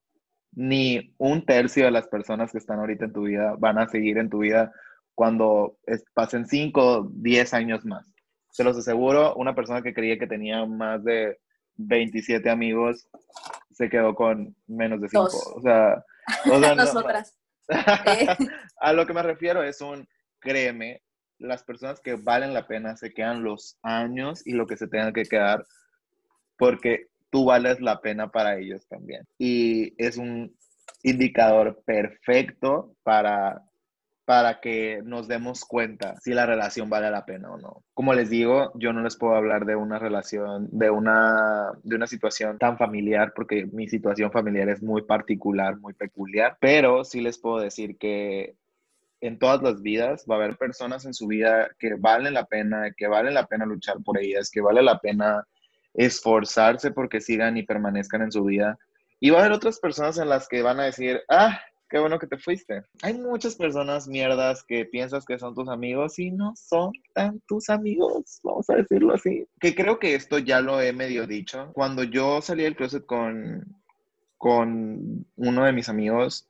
Ni 0.53 1.13
un 1.17 1.45
tercio 1.45 1.83
de 1.83 1.91
las 1.91 2.07
personas 2.07 2.53
que 2.53 2.59
están 2.59 2.79
ahorita 2.79 3.03
en 3.03 3.11
tu 3.11 3.23
vida 3.23 3.55
van 3.59 3.77
a 3.77 3.89
seguir 3.89 4.17
en 4.17 4.29
tu 4.29 4.39
vida 4.39 4.71
cuando 5.13 5.77
es- 5.85 6.05
pasen 6.13 6.47
5, 6.47 7.09
10 7.11 7.53
años 7.53 7.83
más. 7.85 8.09
Se 8.51 8.63
los 8.63 8.77
aseguro, 8.77 9.35
una 9.35 9.53
persona 9.53 9.81
que 9.81 9.93
creía 9.93 10.17
que 10.17 10.25
tenía 10.25 10.65
más 10.65 11.03
de 11.03 11.39
27 11.75 12.49
amigos 12.49 13.09
se 13.69 13.89
quedó 13.89 14.15
con 14.15 14.55
menos 14.65 15.01
de 15.01 15.09
5. 15.09 15.23
Dos. 15.23 15.53
O 15.57 15.61
sea, 15.61 16.05
o 16.51 16.59
sea, 16.61 16.73
Nosotras. 16.75 17.37
Eh. 17.67 18.27
a 18.79 18.93
lo 18.93 19.05
que 19.05 19.13
me 19.13 19.23
refiero 19.23 19.61
es 19.61 19.81
un, 19.81 20.07
créeme, 20.39 21.01
las 21.39 21.63
personas 21.63 21.99
que 22.01 22.15
valen 22.15 22.53
la 22.53 22.67
pena 22.67 22.97
se 22.97 23.13
quedan 23.13 23.43
los 23.43 23.77
años 23.81 24.45
y 24.45 24.53
lo 24.53 24.67
que 24.67 24.77
se 24.77 24.87
tengan 24.87 25.13
que 25.13 25.23
quedar 25.23 25.65
porque 26.57 27.07
tú 27.29 27.45
vales 27.45 27.79
la 27.79 28.01
pena 28.01 28.29
para 28.29 28.57
ellos 28.57 28.87
también. 28.87 29.25
Y 29.37 29.93
es 30.03 30.17
un 30.17 30.55
indicador 31.03 31.81
perfecto 31.85 32.95
para, 33.03 33.63
para 34.25 34.59
que 34.59 35.01
nos 35.03 35.27
demos 35.27 35.63
cuenta 35.63 36.15
si 36.19 36.33
la 36.33 36.45
relación 36.45 36.89
vale 36.89 37.11
la 37.11 37.25
pena 37.25 37.51
o 37.51 37.57
no. 37.57 37.83
Como 37.93 38.13
les 38.13 38.29
digo, 38.29 38.71
yo 38.75 38.91
no 38.91 39.01
les 39.01 39.17
puedo 39.17 39.35
hablar 39.35 39.65
de 39.65 39.75
una 39.75 39.99
relación, 39.99 40.67
de 40.71 40.89
una, 40.89 41.71
de 41.83 41.95
una 41.95 42.07
situación 42.07 42.57
tan 42.57 42.77
familiar, 42.77 43.33
porque 43.35 43.65
mi 43.65 43.87
situación 43.87 44.31
familiar 44.31 44.69
es 44.69 44.81
muy 44.81 45.03
particular, 45.03 45.77
muy 45.77 45.93
peculiar, 45.93 46.57
pero 46.59 47.03
sí 47.03 47.21
les 47.21 47.37
puedo 47.37 47.59
decir 47.59 47.97
que 47.97 48.55
en 49.21 49.39
todas 49.39 49.61
las 49.61 49.81
vidas 49.81 50.25
va 50.29 50.35
a 50.35 50.37
haber 50.39 50.57
personas 50.57 51.05
en 51.05 51.13
su 51.13 51.27
vida 51.27 51.69
que 51.79 51.95
valen 51.95 52.33
la 52.33 52.45
pena, 52.45 52.91
que 52.95 53.07
vale 53.07 53.31
la 53.31 53.47
pena 53.47 53.65
luchar 53.65 53.97
por 54.03 54.19
ellas, 54.19 54.49
que 54.51 54.61
vale 54.61 54.81
la 54.81 54.99
pena 54.99 55.43
esforzarse 55.93 56.91
porque 56.91 57.21
sigan 57.21 57.57
y 57.57 57.63
permanezcan 57.63 58.21
en 58.21 58.31
su 58.31 58.43
vida. 58.43 58.77
Y 59.19 59.31
va 59.31 59.37
a 59.37 59.41
haber 59.41 59.53
otras 59.53 59.79
personas 59.79 60.17
en 60.19 60.29
las 60.29 60.47
que 60.47 60.61
van 60.61 60.79
a 60.79 60.85
decir, 60.85 61.21
ah, 61.29 61.59
qué 61.89 61.97
bueno 61.97 62.19
que 62.19 62.27
te 62.27 62.37
fuiste. 62.37 62.83
Hay 63.01 63.15
muchas 63.15 63.55
personas 63.55 64.07
mierdas 64.07 64.63
que 64.63 64.85
piensas 64.85 65.25
que 65.25 65.39
son 65.39 65.55
tus 65.55 65.67
amigos 65.69 66.19
y 66.19 66.31
no 66.31 66.53
son 66.55 66.91
tan 67.13 67.39
tus 67.47 67.69
amigos, 67.69 68.39
vamos 68.43 68.69
a 68.69 68.75
decirlo 68.75 69.15
así. 69.15 69.47
Que 69.59 69.73
creo 69.73 69.97
que 69.97 70.13
esto 70.13 70.37
ya 70.37 70.61
lo 70.61 70.79
he 70.81 70.93
medio 70.93 71.25
dicho. 71.25 71.71
Cuando 71.73 72.03
yo 72.03 72.41
salí 72.41 72.63
del 72.63 72.75
closet 72.75 73.05
con, 73.05 73.65
con 74.37 75.25
uno 75.35 75.65
de 75.65 75.73
mis 75.73 75.89
amigos, 75.89 76.47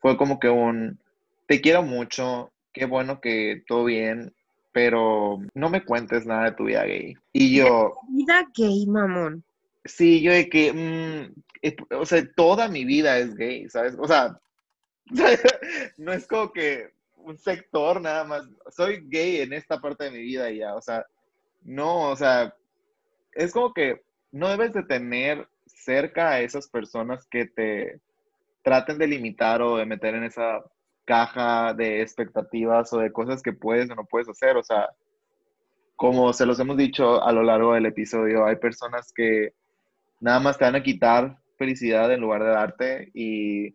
fue 0.00 0.16
como 0.16 0.38
que 0.38 0.50
un, 0.50 0.98
te 1.46 1.60
quiero 1.60 1.82
mucho, 1.82 2.52
qué 2.72 2.86
bueno 2.86 3.20
que 3.20 3.62
todo 3.66 3.84
bien, 3.84 4.34
pero 4.72 5.38
no 5.54 5.68
me 5.68 5.84
cuentes 5.84 6.26
nada 6.26 6.44
de 6.46 6.52
tu 6.56 6.64
vida 6.64 6.84
gay. 6.84 7.14
Y 7.32 7.56
yo, 7.56 7.94
Vida 8.08 8.46
gay, 8.56 8.86
mamón. 8.86 9.44
Sí, 9.84 10.22
yo 10.22 10.32
de 10.32 10.48
que, 10.48 10.72
mm, 10.72 11.34
es- 11.60 11.74
o 11.90 12.06
sea, 12.06 12.22
toda 12.34 12.68
mi 12.68 12.84
vida 12.84 13.18
es 13.18 13.34
gay, 13.34 13.68
¿sabes? 13.68 13.94
O 14.00 14.06
sea, 14.06 14.38
no 15.96 16.12
es 16.12 16.26
como 16.26 16.52
que 16.52 16.90
un 17.16 17.36
sector 17.38 18.00
nada 18.00 18.24
más. 18.24 18.44
Soy 18.70 19.02
gay 19.08 19.40
en 19.40 19.52
esta 19.52 19.80
parte 19.80 20.04
de 20.04 20.10
mi 20.10 20.18
vida 20.18 20.50
y 20.50 20.58
ya, 20.58 20.74
o 20.74 20.80
sea, 20.82 21.04
no, 21.62 22.10
o 22.10 22.16
sea, 22.16 22.54
es 23.32 23.52
como 23.52 23.72
que 23.72 24.02
no 24.30 24.48
debes 24.48 24.72
de 24.72 24.82
tener 24.84 25.46
cerca 25.66 26.30
a 26.30 26.40
esas 26.40 26.68
personas 26.68 27.26
que 27.26 27.46
te 27.46 28.00
traten 28.62 28.98
de 28.98 29.06
limitar 29.06 29.60
o 29.62 29.76
de 29.76 29.86
meter 29.86 30.14
en 30.14 30.24
esa 30.24 30.62
caja 31.04 31.74
de 31.74 32.02
expectativas 32.02 32.92
o 32.92 32.98
de 32.98 33.12
cosas 33.12 33.42
que 33.42 33.52
puedes 33.52 33.90
o 33.90 33.94
no 33.94 34.04
puedes 34.04 34.28
hacer, 34.28 34.56
o 34.56 34.62
sea, 34.62 34.90
como 35.96 36.32
se 36.32 36.46
los 36.46 36.58
hemos 36.60 36.76
dicho 36.76 37.22
a 37.22 37.32
lo 37.32 37.42
largo 37.42 37.74
del 37.74 37.86
episodio, 37.86 38.44
hay 38.44 38.56
personas 38.56 39.12
que 39.12 39.54
nada 40.20 40.40
más 40.40 40.58
te 40.58 40.64
van 40.64 40.76
a 40.76 40.82
quitar 40.82 41.38
felicidad 41.58 42.12
en 42.12 42.20
lugar 42.20 42.42
de 42.42 42.50
darte 42.50 43.10
y 43.14 43.74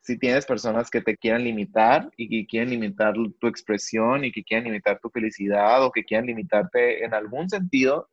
si 0.00 0.18
tienes 0.18 0.46
personas 0.46 0.88
que 0.88 1.00
te 1.00 1.16
quieran 1.16 1.42
limitar 1.42 2.10
y 2.16 2.28
que 2.28 2.46
quieren 2.46 2.70
limitar 2.70 3.14
tu 3.14 3.46
expresión 3.48 4.24
y 4.24 4.30
que 4.30 4.44
quieren 4.44 4.64
limitar 4.64 5.00
tu 5.00 5.10
felicidad 5.10 5.84
o 5.84 5.90
que 5.90 6.04
quieran 6.04 6.26
limitarte 6.26 7.04
en 7.04 7.12
algún 7.12 7.48
sentido, 7.50 8.08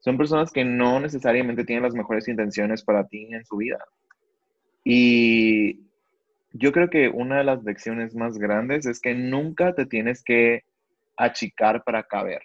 son 0.00 0.16
personas 0.16 0.52
que 0.52 0.64
no 0.64 1.00
necesariamente 1.00 1.64
tienen 1.64 1.84
las 1.84 1.94
mejores 1.94 2.28
intenciones 2.28 2.82
para 2.82 3.06
ti 3.06 3.28
en 3.30 3.44
su 3.44 3.56
vida. 3.56 3.78
Y 4.84 5.87
yo 6.52 6.72
creo 6.72 6.88
que 6.88 7.08
una 7.08 7.38
de 7.38 7.44
las 7.44 7.62
lecciones 7.64 8.14
más 8.14 8.38
grandes 8.38 8.86
es 8.86 9.00
que 9.00 9.14
nunca 9.14 9.74
te 9.74 9.86
tienes 9.86 10.22
que 10.22 10.64
achicar 11.16 11.84
para 11.84 12.04
caber 12.04 12.42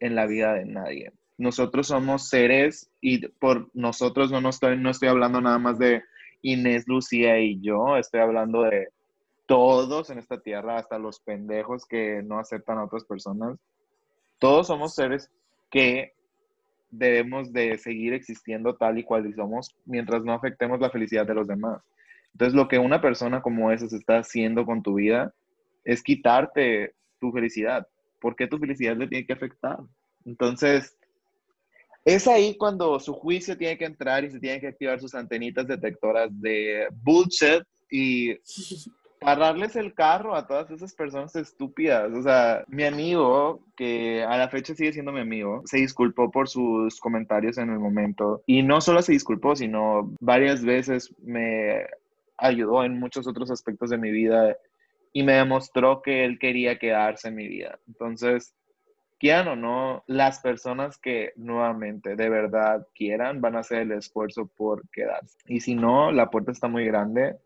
en 0.00 0.14
la 0.14 0.26
vida 0.26 0.54
de 0.54 0.64
nadie. 0.64 1.12
Nosotros 1.38 1.88
somos 1.88 2.28
seres 2.28 2.90
y 3.00 3.26
por 3.28 3.70
nosotros 3.74 4.30
no, 4.30 4.40
no, 4.40 4.50
estoy, 4.50 4.76
no 4.76 4.90
estoy 4.90 5.08
hablando 5.08 5.40
nada 5.40 5.58
más 5.58 5.78
de 5.78 6.02
Inés, 6.42 6.84
Lucía 6.86 7.38
y 7.38 7.60
yo, 7.60 7.96
estoy 7.96 8.20
hablando 8.20 8.62
de 8.62 8.88
todos 9.46 10.10
en 10.10 10.18
esta 10.18 10.40
tierra, 10.40 10.78
hasta 10.78 10.98
los 10.98 11.20
pendejos 11.20 11.86
que 11.86 12.22
no 12.22 12.38
aceptan 12.38 12.78
a 12.78 12.84
otras 12.84 13.04
personas. 13.04 13.58
Todos 14.38 14.66
somos 14.66 14.94
seres 14.94 15.30
que 15.70 16.12
debemos 16.90 17.52
de 17.52 17.78
seguir 17.78 18.12
existiendo 18.12 18.76
tal 18.76 18.98
y 18.98 19.04
cual 19.04 19.32
somos 19.34 19.74
mientras 19.84 20.24
no 20.24 20.32
afectemos 20.32 20.80
la 20.80 20.90
felicidad 20.90 21.26
de 21.26 21.34
los 21.34 21.46
demás. 21.46 21.82
Entonces, 22.32 22.54
lo 22.54 22.68
que 22.68 22.78
una 22.78 23.00
persona 23.00 23.42
como 23.42 23.70
esa 23.70 23.88
se 23.88 23.96
está 23.96 24.18
haciendo 24.18 24.64
con 24.64 24.82
tu 24.82 24.94
vida 24.94 25.34
es 25.84 26.02
quitarte 26.02 26.94
tu 27.20 27.32
felicidad. 27.32 27.86
¿Por 28.20 28.36
qué 28.36 28.46
tu 28.46 28.58
felicidad 28.58 28.96
le 28.96 29.08
tiene 29.08 29.26
que 29.26 29.32
afectar? 29.32 29.78
Entonces, 30.24 30.96
es 32.04 32.26
ahí 32.26 32.56
cuando 32.56 32.98
su 32.98 33.12
juicio 33.12 33.56
tiene 33.56 33.78
que 33.78 33.84
entrar 33.84 34.24
y 34.24 34.30
se 34.30 34.40
tienen 34.40 34.60
que 34.60 34.68
activar 34.68 35.00
sus 35.00 35.14
antenitas 35.14 35.66
detectoras 35.66 36.28
de 36.40 36.88
bullshit 37.02 37.62
y 37.90 38.34
pararles 39.20 39.76
el 39.76 39.94
carro 39.94 40.34
a 40.34 40.46
todas 40.46 40.70
esas 40.70 40.92
personas 40.94 41.34
estúpidas. 41.36 42.12
O 42.12 42.22
sea, 42.22 42.64
mi 42.66 42.84
amigo, 42.84 43.64
que 43.76 44.24
a 44.24 44.36
la 44.36 44.48
fecha 44.48 44.74
sigue 44.74 44.92
siendo 44.92 45.12
mi 45.12 45.20
amigo, 45.20 45.62
se 45.64 45.78
disculpó 45.78 46.30
por 46.30 46.48
sus 46.48 46.98
comentarios 46.98 47.58
en 47.58 47.70
el 47.70 47.78
momento. 47.78 48.42
Y 48.46 48.62
no 48.62 48.80
solo 48.80 49.02
se 49.02 49.12
disculpó, 49.12 49.54
sino 49.54 50.12
varias 50.20 50.64
veces 50.64 51.14
me 51.22 51.84
ayudó 52.38 52.84
en 52.84 52.98
muchos 52.98 53.26
otros 53.26 53.50
aspectos 53.50 53.90
de 53.90 53.98
mi 53.98 54.10
vida 54.10 54.56
y 55.12 55.22
me 55.22 55.34
demostró 55.34 56.02
que 56.02 56.24
él 56.24 56.38
quería 56.38 56.78
quedarse 56.78 57.28
en 57.28 57.34
mi 57.34 57.48
vida. 57.48 57.78
Entonces, 57.86 58.54
quieran 59.22 59.46
o 59.46 59.56
no, 59.56 60.04
las 60.08 60.40
personas 60.40 60.98
que 60.98 61.32
nuevamente 61.36 62.16
de 62.16 62.28
verdad 62.28 62.86
quieran 62.92 63.40
van 63.40 63.54
a 63.54 63.60
hacer 63.60 63.82
el 63.82 63.92
esfuerzo 63.92 64.50
por 64.56 64.88
quedarse. 64.88 65.38
Y 65.46 65.60
si 65.60 65.76
no, 65.76 66.10
la 66.10 66.28
puerta 66.28 66.50
está 66.50 66.66
muy 66.66 66.84
grande. 66.86 67.36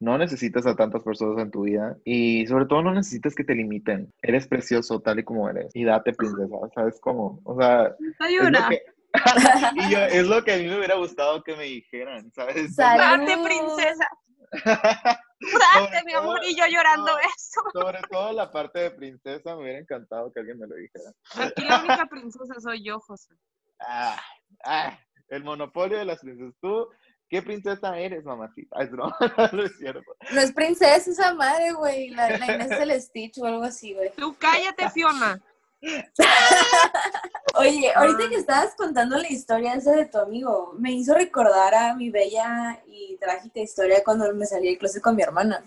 No 0.00 0.18
necesitas 0.18 0.66
a 0.66 0.74
tantas 0.74 1.04
personas 1.04 1.38
en 1.40 1.52
tu 1.52 1.62
vida 1.62 1.96
y 2.04 2.46
sobre 2.48 2.64
todo 2.64 2.82
no 2.82 2.92
necesitas 2.92 3.34
que 3.34 3.44
te 3.44 3.54
limiten. 3.54 4.12
Eres 4.22 4.48
precioso 4.48 4.98
tal 5.00 5.20
y 5.20 5.24
como 5.24 5.48
eres 5.48 5.70
y 5.74 5.84
date 5.84 6.14
princesa, 6.14 6.56
¿sabes 6.74 6.98
cómo? 7.00 7.38
O 7.44 7.56
sea, 7.56 7.94
es 8.18 8.50
lo, 8.50 8.68
que, 8.68 8.82
y 9.76 9.90
yo, 9.90 9.98
es 9.98 10.26
lo 10.26 10.42
que 10.42 10.54
a 10.54 10.56
mí 10.56 10.66
me 10.66 10.78
hubiera 10.78 10.96
gustado 10.96 11.44
que 11.44 11.54
me 11.54 11.64
dijeran, 11.64 12.32
¿sabes? 12.32 12.74
Date, 12.74 13.36
princesa. 13.44 14.08
Date, 14.52 16.04
mi 16.04 16.12
amor, 16.12 16.40
y 16.44 16.54
yo 16.54 16.66
llorando 16.66 17.12
eso. 17.18 17.62
Sobre 17.72 18.00
todo 18.10 18.32
la 18.32 18.50
parte 18.50 18.80
de 18.80 18.90
princesa, 18.90 19.54
me 19.56 19.62
hubiera 19.62 19.78
encantado 19.78 20.32
que 20.32 20.40
alguien 20.40 20.58
me 20.58 20.66
lo 20.66 20.74
dijera. 20.74 21.12
Aquí 21.36 21.64
la 21.64 21.80
única 21.80 22.06
princesa 22.06 22.60
soy 22.60 22.84
yo, 22.84 23.00
José. 23.00 23.34
Ah, 23.80 24.20
ah, 24.64 24.98
el 25.28 25.44
monopolio 25.44 25.98
de 25.98 26.04
las 26.04 26.20
princesas. 26.20 26.54
Tú, 26.60 26.88
¿qué 27.28 27.40
princesa 27.42 27.98
eres, 27.98 28.24
mamacita? 28.24 28.82
Es 28.82 28.90
no, 28.92 29.10
no 29.52 29.62
es 29.62 29.78
cierto. 29.78 30.16
No 30.32 30.40
es 30.40 30.52
princesa 30.52 31.10
esa 31.10 31.34
madre, 31.34 31.72
güey. 31.72 32.10
La, 32.10 32.36
la 32.36 32.54
Inés 32.54 32.68
del 32.68 33.00
Stitch 33.00 33.38
o 33.38 33.46
algo 33.46 33.62
así, 33.62 33.94
güey. 33.94 34.12
Tú 34.16 34.36
cállate, 34.38 34.90
Fiona. 34.90 35.40
Oye, 37.60 37.92
ahorita 37.94 38.30
que 38.30 38.36
estabas 38.36 38.74
contando 38.74 39.18
la 39.18 39.28
historia 39.28 39.74
esa 39.74 39.92
de 39.92 40.06
tu 40.06 40.16
amigo, 40.16 40.72
me 40.78 40.92
hizo 40.92 41.12
recordar 41.12 41.74
a 41.74 41.94
mi 41.94 42.10
bella 42.10 42.82
y 42.86 43.18
trágica 43.18 43.60
historia 43.60 44.02
cuando 44.02 44.32
me 44.32 44.46
salí 44.46 44.68
del 44.68 44.78
closet 44.78 45.02
con 45.02 45.14
mi 45.14 45.22
hermana. 45.22 45.62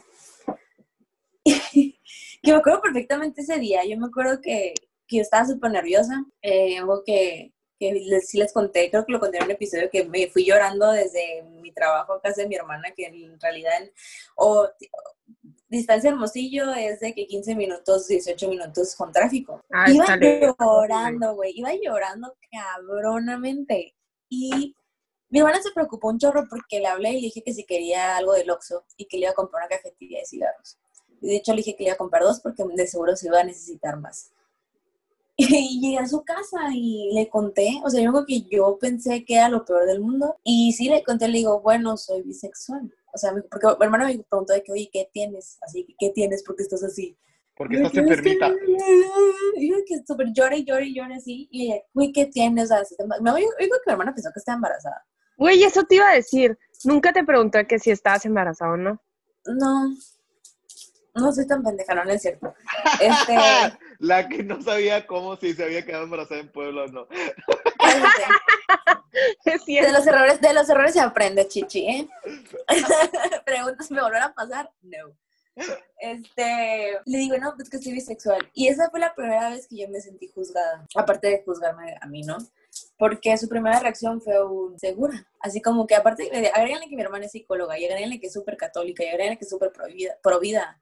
que 1.45 2.51
me 2.51 2.55
acuerdo 2.55 2.81
perfectamente 2.81 3.41
ese 3.41 3.59
día. 3.59 3.85
Yo 3.85 3.97
me 3.99 4.07
acuerdo 4.07 4.41
que, 4.41 4.73
que 5.07 5.17
yo 5.17 5.21
estaba 5.21 5.45
súper 5.45 5.69
nerviosa. 5.69 6.25
Eh, 6.41 6.79
algo 6.79 7.03
que, 7.05 7.53
que 7.79 7.93
les, 7.93 8.27
sí 8.27 8.39
les 8.39 8.51
conté, 8.53 8.89
creo 8.89 9.05
que 9.05 9.11
lo 9.11 9.19
conté 9.19 9.37
en 9.37 9.43
un 9.43 9.51
episodio, 9.51 9.89
que 9.91 10.05
me 10.05 10.27
fui 10.27 10.45
llorando 10.45 10.91
desde 10.91 11.43
mi 11.61 11.71
trabajo 11.71 12.13
a 12.13 12.21
casa 12.21 12.41
de 12.41 12.47
mi 12.47 12.55
hermana, 12.55 12.91
que 12.95 13.05
en 13.05 13.39
realidad, 13.39 13.79
o 14.35 14.67
distancia 15.77 16.11
Hermosillo 16.11 16.73
es 16.73 16.99
de 16.99 17.13
que 17.13 17.27
15 17.27 17.55
minutos, 17.55 18.07
18 18.07 18.47
minutos 18.47 18.95
con 18.95 19.11
tráfico. 19.11 19.61
Ah, 19.71 19.89
iba 19.89 20.05
llorando, 20.59 21.35
güey, 21.35 21.53
iba 21.55 21.71
llorando 21.73 22.35
cabronamente. 22.51 23.95
Y 24.29 24.75
mi 25.29 25.39
hermana 25.39 25.61
se 25.61 25.71
preocupó 25.71 26.09
un 26.09 26.19
chorro 26.19 26.45
porque 26.49 26.79
le 26.79 26.87
hablé 26.87 27.11
y 27.11 27.15
le 27.15 27.21
dije 27.21 27.43
que 27.43 27.53
si 27.53 27.65
quería 27.65 28.17
algo 28.17 28.33
del 28.33 28.49
Oxxo 28.49 28.85
y 28.97 29.05
que 29.05 29.17
le 29.17 29.23
iba 29.23 29.31
a 29.31 29.35
comprar 29.35 29.63
una 29.63 29.77
cajetilla 29.77 30.19
de 30.19 30.25
cigarros. 30.25 30.77
Y 31.21 31.27
de 31.27 31.35
hecho 31.37 31.53
le 31.53 31.57
dije 31.57 31.75
que 31.75 31.83
le 31.83 31.89
iba 31.89 31.95
a 31.95 31.97
comprar 31.97 32.23
dos 32.23 32.39
porque 32.39 32.63
de 32.63 32.87
seguro 32.87 33.15
se 33.15 33.27
iba 33.27 33.39
a 33.39 33.43
necesitar 33.43 33.97
más. 33.97 34.31
Y 35.35 35.81
llegué 35.81 35.97
a 35.97 36.07
su 36.07 36.23
casa 36.23 36.59
y 36.71 37.09
le 37.13 37.27
conté, 37.29 37.81
o 37.83 37.89
sea, 37.89 37.99
yo 37.99 38.11
creo 38.11 38.25
que 38.27 38.41
yo 38.43 38.77
pensé 38.79 39.25
que 39.25 39.35
era 39.35 39.49
lo 39.49 39.65
peor 39.65 39.87
del 39.87 40.01
mundo. 40.01 40.35
Y 40.43 40.73
sí 40.73 40.87
le 40.87 41.03
conté, 41.03 41.27
le 41.27 41.39
digo, 41.39 41.59
bueno, 41.61 41.97
soy 41.97 42.21
bisexual. 42.21 42.93
O 43.13 43.17
sea, 43.17 43.31
porque 43.51 43.67
mi 43.79 43.85
hermana 43.85 44.07
me 44.07 44.17
preguntó 44.27 44.53
de 44.53 44.63
que, 44.63 44.71
oye, 44.71 44.89
¿qué 44.91 45.07
tienes? 45.13 45.57
Así, 45.61 45.85
¿qué 45.99 46.09
tienes? 46.09 46.43
¿Por 46.43 46.55
qué 46.55 46.63
estás 46.63 46.83
así? 46.83 47.15
Porque 47.55 47.75
estás 47.75 47.93
"Es 47.93 47.93
que- 47.93 47.99
enfermita. 47.99 48.51
Y 49.55 49.69
yo 49.71 49.77
que 49.85 49.99
súper 50.07 50.33
llora 50.33 50.55
y 50.55 50.65
llora 50.65 50.83
y 50.83 50.95
llora 50.95 51.15
así. 51.17 51.47
Y 51.51 51.67
ella, 51.71 51.81
güey, 51.93 52.11
¿qué 52.11 52.25
tienes? 52.25 52.65
O 52.71 52.75
sea, 52.83 53.05
me- 53.05 53.41
yo 53.41 53.47
creo 53.57 53.69
que 53.69 53.79
mi 53.85 53.91
hermana 53.91 54.13
pensó 54.15 54.31
que 54.33 54.39
estaba 54.39 54.55
embarazada. 54.55 55.05
Güey, 55.37 55.63
eso 55.63 55.83
te 55.83 55.95
iba 55.95 56.09
a 56.09 56.15
decir. 56.15 56.57
Nunca 56.83 57.13
te 57.13 57.23
pregunté 57.23 57.65
que 57.67 57.77
si 57.79 57.91
estabas 57.91 58.25
embarazada 58.25 58.71
o 58.73 58.77
no. 58.77 58.99
No, 59.45 59.93
no 61.15 61.31
soy 61.31 61.45
tan 61.45 61.61
pendeja, 61.63 61.93
no, 61.93 62.03
no 62.05 62.11
es 62.11 62.21
cierto. 62.21 62.53
Este, 62.99 63.35
La 63.99 64.27
que 64.27 64.41
no 64.43 64.59
sabía 64.61 65.05
cómo 65.05 65.35
si 65.37 65.53
se 65.53 65.63
había 65.63 65.85
quedado 65.85 66.05
embarazada 66.05 66.41
en 66.41 66.51
Puebla 66.51 66.83
o 66.83 66.87
no. 66.87 67.07
De 69.81 69.91
los 69.91 70.05
errores, 70.07 70.39
de 70.41 70.53
los 70.53 70.69
errores 70.69 70.93
se 70.93 70.99
aprende, 70.99 71.47
chichi, 71.47 71.87
¿eh? 71.87 72.07
Preguntas, 73.45 73.89
¿me 73.91 74.01
volverá 74.01 74.25
a 74.25 74.33
pasar? 74.33 74.71
No. 74.81 75.15
Este, 75.99 76.97
le 77.05 77.17
digo, 77.17 77.37
no, 77.37 77.53
pues 77.55 77.69
que 77.69 77.77
soy 77.77 77.93
bisexual. 77.93 78.49
Y 78.53 78.67
esa 78.67 78.89
fue 78.89 78.99
la 78.99 79.13
primera 79.13 79.49
vez 79.51 79.67
que 79.67 79.77
yo 79.77 79.87
me 79.89 80.01
sentí 80.01 80.27
juzgada, 80.27 80.85
aparte 80.95 81.27
de 81.27 81.43
juzgarme 81.43 81.95
a 82.01 82.07
mí, 82.07 82.23
¿no? 82.23 82.37
Porque 82.97 83.37
su 83.37 83.47
primera 83.47 83.79
reacción 83.79 84.19
fue 84.21 84.43
un 84.43 84.79
segura. 84.79 85.27
Así 85.39 85.61
como 85.61 85.85
que 85.85 85.95
aparte, 85.95 86.27
le- 86.31 86.49
agréganle 86.49 86.89
que 86.89 86.95
mi 86.95 87.03
hermana 87.03 87.25
es 87.25 87.31
psicóloga, 87.31 87.77
y 87.77 87.85
agréganle 87.85 88.19
que 88.19 88.27
es 88.27 88.33
súper 88.33 88.57
católica, 88.57 89.03
y 89.03 89.07
agréganle 89.09 89.37
que 89.37 89.45
es 89.45 89.49
súper 89.49 89.71
provida, 89.71 90.17
provida. 90.23 90.81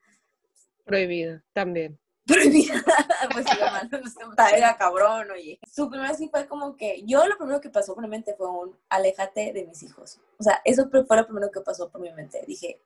Prohibido, 0.86 1.42
también. 1.54 2.00
Prohibida. 2.32 2.84
pues 3.34 3.46
sí, 3.46 3.58
hermano, 3.60 3.90
está- 4.32 4.50
era 4.50 4.78
cabrón, 4.78 5.32
oye. 5.32 5.60
Su 5.72 5.90
primera 5.90 6.14
sí 6.14 6.30
fue 6.30 6.48
como 6.48 6.76
que, 6.76 7.04
yo 7.06 7.26
lo 7.28 7.38
primero 7.38 7.62
que 7.62 7.70
pasó 7.70 7.94
por 7.94 8.04
mi 8.04 8.10
mente 8.10 8.36
fue 8.36 8.50
un, 8.50 8.78
aléjate 8.90 9.54
de 9.54 9.66
mis 9.66 9.84
hijos. 9.84 10.20
O 10.38 10.44
sea, 10.44 10.62
eso 10.66 10.90
fue 10.90 11.06
lo 11.18 11.26
primero 11.26 11.52
que 11.52 11.62
pasó 11.62 11.90
por 11.90 12.02
mi 12.02 12.12
mente. 12.14 12.44
Dije, 12.48 12.82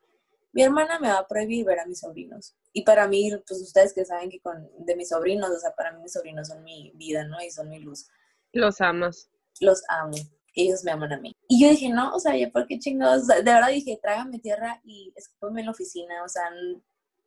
mi 0.54 0.64
hermana 0.64 1.00
me 1.00 1.10
va 1.10 1.20
a 1.20 1.28
prohibir 1.28 1.66
ver 1.66 1.80
a 1.80 1.86
mis 1.86 2.00
sobrinos. 2.00 2.56
Y 2.72 2.84
para 2.84 3.08
mí, 3.08 3.30
pues 3.48 3.62
ustedes 3.62 3.94
que 3.94 4.06
saben 4.06 4.30
que 4.30 4.40
con, 4.40 4.70
de 4.80 4.96
mis 4.96 5.10
sobrinos, 5.10 5.50
o 5.50 5.60
sea, 5.60 5.76
para 5.76 5.92
mí 5.92 6.02
mis 6.02 6.14
sobrinos 6.14 6.48
son 6.48 6.64
mi 6.64 6.92
vida, 6.96 7.26
¿no? 7.26 7.42
Y 7.42 7.52
son 7.52 7.70
mi 7.70 7.80
luz. 7.80 8.08
Los 8.54 8.80
amas. 8.80 9.30
Los 9.60 9.84
amo. 9.90 10.16
Ellos 10.54 10.86
me 10.86 10.92
aman 10.92 11.12
a 11.12 11.20
mí. 11.20 11.36
Y 11.50 11.62
yo 11.62 11.70
dije, 11.70 11.90
no, 11.90 12.16
o 12.16 12.20
sea, 12.20 12.38
¿ya 12.38 12.50
por 12.50 12.66
qué 12.68 12.80
chingados? 12.80 13.24
O 13.24 13.26
sea, 13.26 13.36
De 13.38 13.44
verdad 13.44 13.68
dije, 13.68 14.00
trágame 14.02 14.40
tierra 14.40 14.80
y 14.86 15.12
escúpame 15.18 15.60
en 15.60 15.66
la 15.66 15.72
oficina. 15.74 16.24
O 16.24 16.30
sea, 16.30 16.44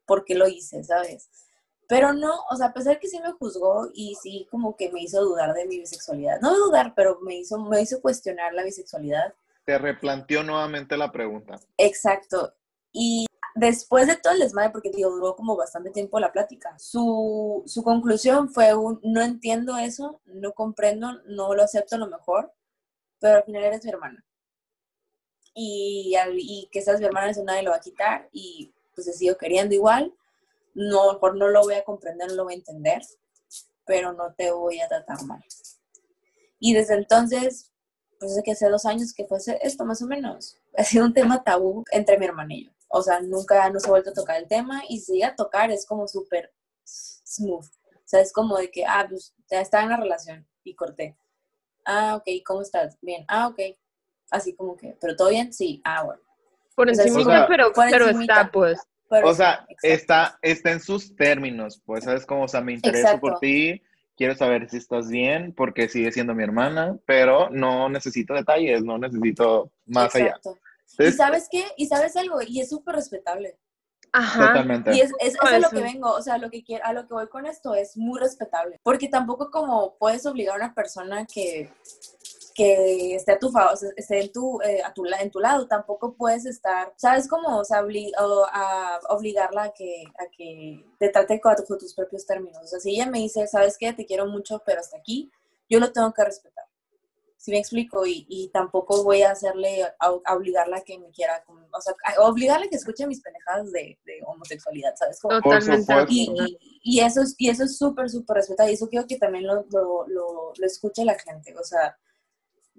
¿por 0.07 0.25
qué 0.25 0.35
lo 0.35 0.49
hice, 0.49 0.83
sabes? 0.83 1.29
Pero 1.89 2.13
no, 2.13 2.45
o 2.51 2.57
sea, 2.57 2.67
a 2.67 2.73
pesar 2.75 3.01
que 3.01 3.09
sí 3.09 3.19
me 3.19 3.33
juzgó 3.33 3.89
y 3.95 4.15
sí 4.17 4.47
como 4.51 4.77
que 4.77 4.93
me 4.93 5.03
hizo 5.03 5.25
dudar 5.25 5.55
de 5.55 5.67
mi 5.67 5.79
bisexualidad. 5.79 6.39
No 6.41 6.55
dudar, 6.55 6.93
pero 6.95 7.19
me 7.21 7.37
hizo, 7.37 7.59
me 7.59 7.81
hizo 7.81 8.01
cuestionar 8.03 8.53
la 8.53 8.63
bisexualidad. 8.63 9.35
Te 9.65 9.79
replanteó 9.79 10.45
nuevamente 10.45 10.99
la 10.99 11.11
pregunta. 11.11 11.59
Exacto. 11.79 12.55
Y 12.93 13.27
después 13.55 14.07
de 14.07 14.17
todo 14.17 14.35
el 14.35 14.41
desmadre, 14.41 14.71
porque 14.71 14.91
digo, 14.91 15.11
duró 15.11 15.35
como 15.35 15.57
bastante 15.57 15.91
tiempo 15.91 16.21
la 16.21 16.31
plática, 16.31 16.79
su, 16.79 17.63
su 17.67 17.83
conclusión 17.83 18.51
fue 18.51 18.75
un, 18.75 19.01
no 19.03 19.23
entiendo 19.23 19.79
eso, 19.79 20.21
no 20.27 20.53
comprendo, 20.53 21.23
no 21.27 21.55
lo 21.55 21.63
acepto 21.63 21.97
a 21.97 21.99
lo 21.99 22.09
mejor, 22.09 22.53
pero 23.19 23.39
al 23.39 23.45
final 23.45 23.65
eres 23.65 23.83
mi 23.85 23.91
hermana. 23.91 24.25
Y, 25.55 26.15
y 26.35 26.69
que 26.71 26.83
seas 26.83 27.01
mi 27.01 27.07
hermana 27.07 27.31
eso 27.31 27.43
nadie 27.43 27.63
lo 27.63 27.71
va 27.71 27.77
a 27.77 27.81
quitar 27.81 28.29
y 28.31 28.73
pues 28.95 29.07
te 29.07 29.13
sigo 29.13 29.37
queriendo 29.37 29.75
igual. 29.75 30.15
No, 30.75 31.13
mejor 31.13 31.37
no 31.37 31.49
lo 31.49 31.63
voy 31.63 31.75
a 31.75 31.85
comprender, 31.85 32.29
no 32.29 32.35
lo 32.35 32.45
voy 32.45 32.55
a 32.55 32.57
entender, 32.57 33.03
pero 33.85 34.13
no 34.13 34.35
te 34.35 34.51
voy 34.51 34.81
a 34.81 34.89
tratar 34.89 35.23
mal. 35.25 35.45
Y 36.61 36.75
desde 36.75 36.95
entonces, 36.95 37.73
pues 38.19 38.37
es 38.37 38.43
que 38.43 38.53
hace 38.53 38.69
dos 38.69 38.85
años 38.85 39.15
que 39.15 39.27
fue 39.27 39.39
hace 39.39 39.59
esto 39.63 39.85
más 39.85 40.03
o 40.03 40.07
menos, 40.07 40.57
ha 40.77 40.85
sido 40.85 41.05
un 41.05 41.15
tema 41.15 41.43
tabú 41.43 41.85
entre 41.93 42.19
mi 42.19 42.27
hermana 42.27 42.55
y 42.55 42.67
yo. 42.67 42.71
O 42.89 43.03
sea, 43.03 43.21
nunca 43.21 43.69
nos 43.71 43.85
ha 43.87 43.91
vuelto 43.91 44.11
a 44.11 44.15
tocar 44.15 44.37
el 44.37 44.49
tema 44.49 44.83
y 44.89 45.01
si 45.01 45.15
llega 45.15 45.29
a 45.29 45.37
tocar 45.37 45.71
es 45.71 45.85
como 45.85 46.09
súper 46.09 46.53
smooth. 46.87 47.67
O 47.67 48.11
sea, 48.11 48.21
es 48.21 48.33
como 48.33 48.57
de 48.57 48.71
que, 48.71 48.87
ah, 48.87 49.07
pues 49.09 49.35
ya 49.51 49.61
estaba 49.61 49.85
en 49.85 49.91
la 49.91 49.99
relación 49.99 50.49
y 50.65 50.75
corté. 50.75 51.19
Ah, 51.85 52.17
ok, 52.17 52.43
¿cómo 52.45 52.63
estás? 52.63 52.97
Bien. 53.03 53.25
Ah, 53.29 53.49
ok. 53.49 53.77
Así 54.31 54.55
como 54.55 54.77
que, 54.77 54.97
¿pero 54.99 55.15
todo 55.15 55.29
bien? 55.29 55.53
Sí. 55.53 55.83
Ah, 55.85 56.05
bueno. 56.05 56.23
Por 56.75 56.89
encima, 56.89 57.21
o 57.21 57.25
sea, 57.25 57.47
pero, 57.47 57.73
por 57.73 57.91
pero 57.91 58.07
encimita. 58.07 58.41
está, 58.41 58.53
pues. 58.53 58.81
Pero 59.09 59.29
O 59.29 59.35
sea, 59.35 59.67
está, 59.83 60.39
está 60.43 60.73
en 60.73 60.81
sus 60.81 61.17
términos, 61.17 61.81
pues, 61.85 62.05
¿sabes 62.05 62.27
cómo? 62.27 62.45
O 62.45 62.49
sea, 62.49 62.61
me 62.61 62.73
intereso 62.73 63.07
Exacto. 63.07 63.21
por 63.21 63.39
ti, 63.39 63.83
quiero 64.17 64.35
saber 64.35 64.69
si 64.69 64.77
estás 64.77 65.09
bien, 65.09 65.55
porque 65.55 65.89
sigue 65.89 66.13
siendo 66.13 66.35
mi 66.35 66.43
hermana, 66.43 66.99
pero 67.07 67.49
no 67.51 67.89
necesito 67.89 68.35
detalles, 68.35 68.83
no 68.83 68.99
necesito 68.99 69.73
más 69.87 70.15
allá. 70.15 70.27
Exacto. 70.27 70.59
¿Y 70.59 70.93
Entonces, 70.93 71.17
sabes 71.17 71.49
qué? 71.51 71.65
¿Y 71.77 71.87
sabes 71.87 72.17
algo? 72.17 72.41
Y 72.43 72.61
es 72.61 72.69
súper 72.69 72.97
respetable. 72.97 73.57
Ajá. 74.13 74.49
totalmente. 74.49 74.95
Y 74.97 75.01
es, 75.01 75.13
es, 75.21 75.35
es 75.35 75.37
a 75.41 75.59
lo 75.59 75.67
Eso. 75.67 75.77
que 75.77 75.83
vengo, 75.83 76.11
o 76.11 76.23
sea, 76.23 76.39
lo 76.39 76.51
que 76.51 76.65
quiero, 76.65 76.85
a 76.85 76.93
lo 76.93 77.07
que 77.07 77.15
voy 77.15 77.29
con 77.29 77.47
esto 77.47 77.75
es 77.75 77.97
muy 77.97 78.19
respetable, 78.19 78.81
porque 78.83 79.09
tampoco 79.09 79.51
como 79.51 79.97
puedes 79.99 80.25
obligar 80.27 80.55
a 80.55 80.65
una 80.65 80.75
persona 80.75 81.27
que, 81.27 81.71
que 82.59 83.15
esté 83.15 83.33
a 83.33 83.39
tu 83.39 83.51
favor, 83.51 83.73
o 83.75 83.77
sea, 83.77 83.91
esté 83.97 84.21
en 84.21 84.33
tu, 84.33 84.61
eh, 84.63 84.83
a 84.85 84.93
tu, 84.93 85.05
en 85.07 85.31
tu 85.31 85.39
lado, 85.39 85.67
tampoco 85.69 86.15
puedes 86.15 86.45
estar, 86.45 86.93
¿sabes 86.97 87.29
cómo? 87.29 87.57
O 87.59 87.65
sea, 87.65 87.83
obli- 87.83 88.13
o 88.21 88.45
a 88.53 88.99
obligarla 89.11 89.63
a 89.65 89.73
que, 89.73 90.05
a 90.19 90.27
que 90.37 90.85
te 90.99 91.09
trate 91.11 91.41
con, 91.41 91.55
con 91.69 91.79
tus 91.79 91.95
propios 91.95 92.27
términos. 92.27 92.59
O 92.63 92.67
sea, 92.67 92.81
si 92.81 92.91
ella 92.95 93.07
me 93.07 93.21
dice, 93.21 93.47
¿sabes 93.47 93.77
qué? 93.79 93.93
Te 93.93 94.05
quiero 94.05 94.27
mucho, 94.27 94.61
pero 94.67 94.81
hasta 94.81 94.97
aquí, 94.99 95.31
yo 95.71 95.79
lo 95.79 95.93
tengo 95.93 96.13
que 96.13 96.25
respetar. 96.25 96.65
Si 97.37 97.53
me 97.53 97.59
explico, 97.59 98.05
y, 98.05 98.27
y 98.29 98.49
tampoco 98.49 99.05
voy 99.05 99.23
a 99.23 99.31
hacerle, 99.31 99.85
a, 99.85 99.95
a 100.25 100.35
obligarla 100.35 100.79
a 100.79 100.81
que 100.81 100.99
me 100.99 101.11
quiera, 101.13 101.45
como- 101.47 101.65
o 101.73 101.81
sea, 101.81 101.95
a 102.17 102.21
obligarla 102.29 102.67
a 102.67 102.69
que 102.69 102.75
escuche 102.77 103.07
mis 103.07 103.21
pendejadas 103.23 103.71
de, 103.71 103.97
de 104.05 104.15
homosexualidad, 104.27 104.95
¿sabes? 104.97 105.21
Como- 105.21 105.35
Totalmente. 105.61 105.93
y, 106.13 106.25
y, 106.83 106.97
y 106.97 107.01
eso 107.01 107.23
es 107.23 107.37
y 107.39 107.49
eso 107.51 107.63
es 107.63 107.79
súper, 107.79 108.11
súper 108.11 108.39
respetado. 108.39 108.69
Y 108.69 108.73
eso 108.75 108.89
quiero 108.89 109.07
que 109.07 109.17
también 109.19 109.47
lo, 109.47 109.65
lo, 109.71 110.07
lo, 110.09 110.53
lo 110.57 110.67
escuche 110.67 111.05
la 111.05 111.17
gente. 111.17 111.55
O 111.57 111.63
sea, 111.63 111.97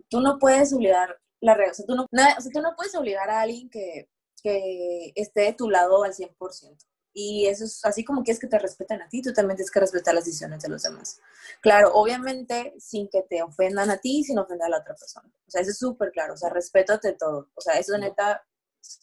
tú 0.10 0.22
no 0.22 0.39
puedes 0.39 0.74
obligar 0.74 1.18
la 1.41 1.53
regla. 1.55 1.72
O 1.72 1.76
sea, 1.76 1.86
tú 1.86 1.95
no, 1.95 2.07
na- 2.12 2.36
o 2.38 2.41
sea, 2.41 2.51
tú 2.51 2.62
no 2.62 2.76
puedes 2.76 2.95
obligar 2.95 3.30
a 3.30 3.41
alguien 3.41 3.70
que, 3.70 4.10
que 4.43 5.12
esté 5.16 5.41
de 5.41 5.53
tu 5.53 5.70
lado 5.70 6.03
al 6.03 6.14
100%. 6.14 6.86
Y 7.14 7.47
eso 7.47 7.66
es 7.66 7.84
así 7.86 8.05
como 8.05 8.24
quieres 8.24 8.39
que 8.39 8.47
te 8.47 8.60
respeten 8.60 9.01
a 9.01 9.10
ti, 9.10 9.22
tú 9.22 9.34
también 9.34 9.57
tienes 9.57 9.72
que 9.72 9.80
respetar 9.80 10.14
las 10.14 10.26
decisiones 10.26 10.62
de 10.62 10.70
los 10.70 10.84
demás. 10.84 11.20
Claro, 11.62 11.91
obviamente 11.93 12.74
sin 12.80 13.10
que 13.10 13.24
te 13.24 13.41
ofendan 13.41 13.89
a 13.89 13.97
ti, 13.97 14.24
sin 14.24 14.38
ofender 14.39 14.68
a 14.68 14.70
la 14.70 14.78
otra 14.80 14.95
persona. 14.95 15.28
O 15.47 15.51
sea, 15.51 15.62
eso 15.62 15.72
es 15.72 15.80
súper 15.80 16.12
claro. 16.12 16.34
O 16.36 16.38
sea, 16.38 16.49
respétate 16.49 17.14
todo. 17.14 17.49
O 17.55 17.62
sea, 17.62 17.80
eso 17.80 17.97
neta, 17.97 18.43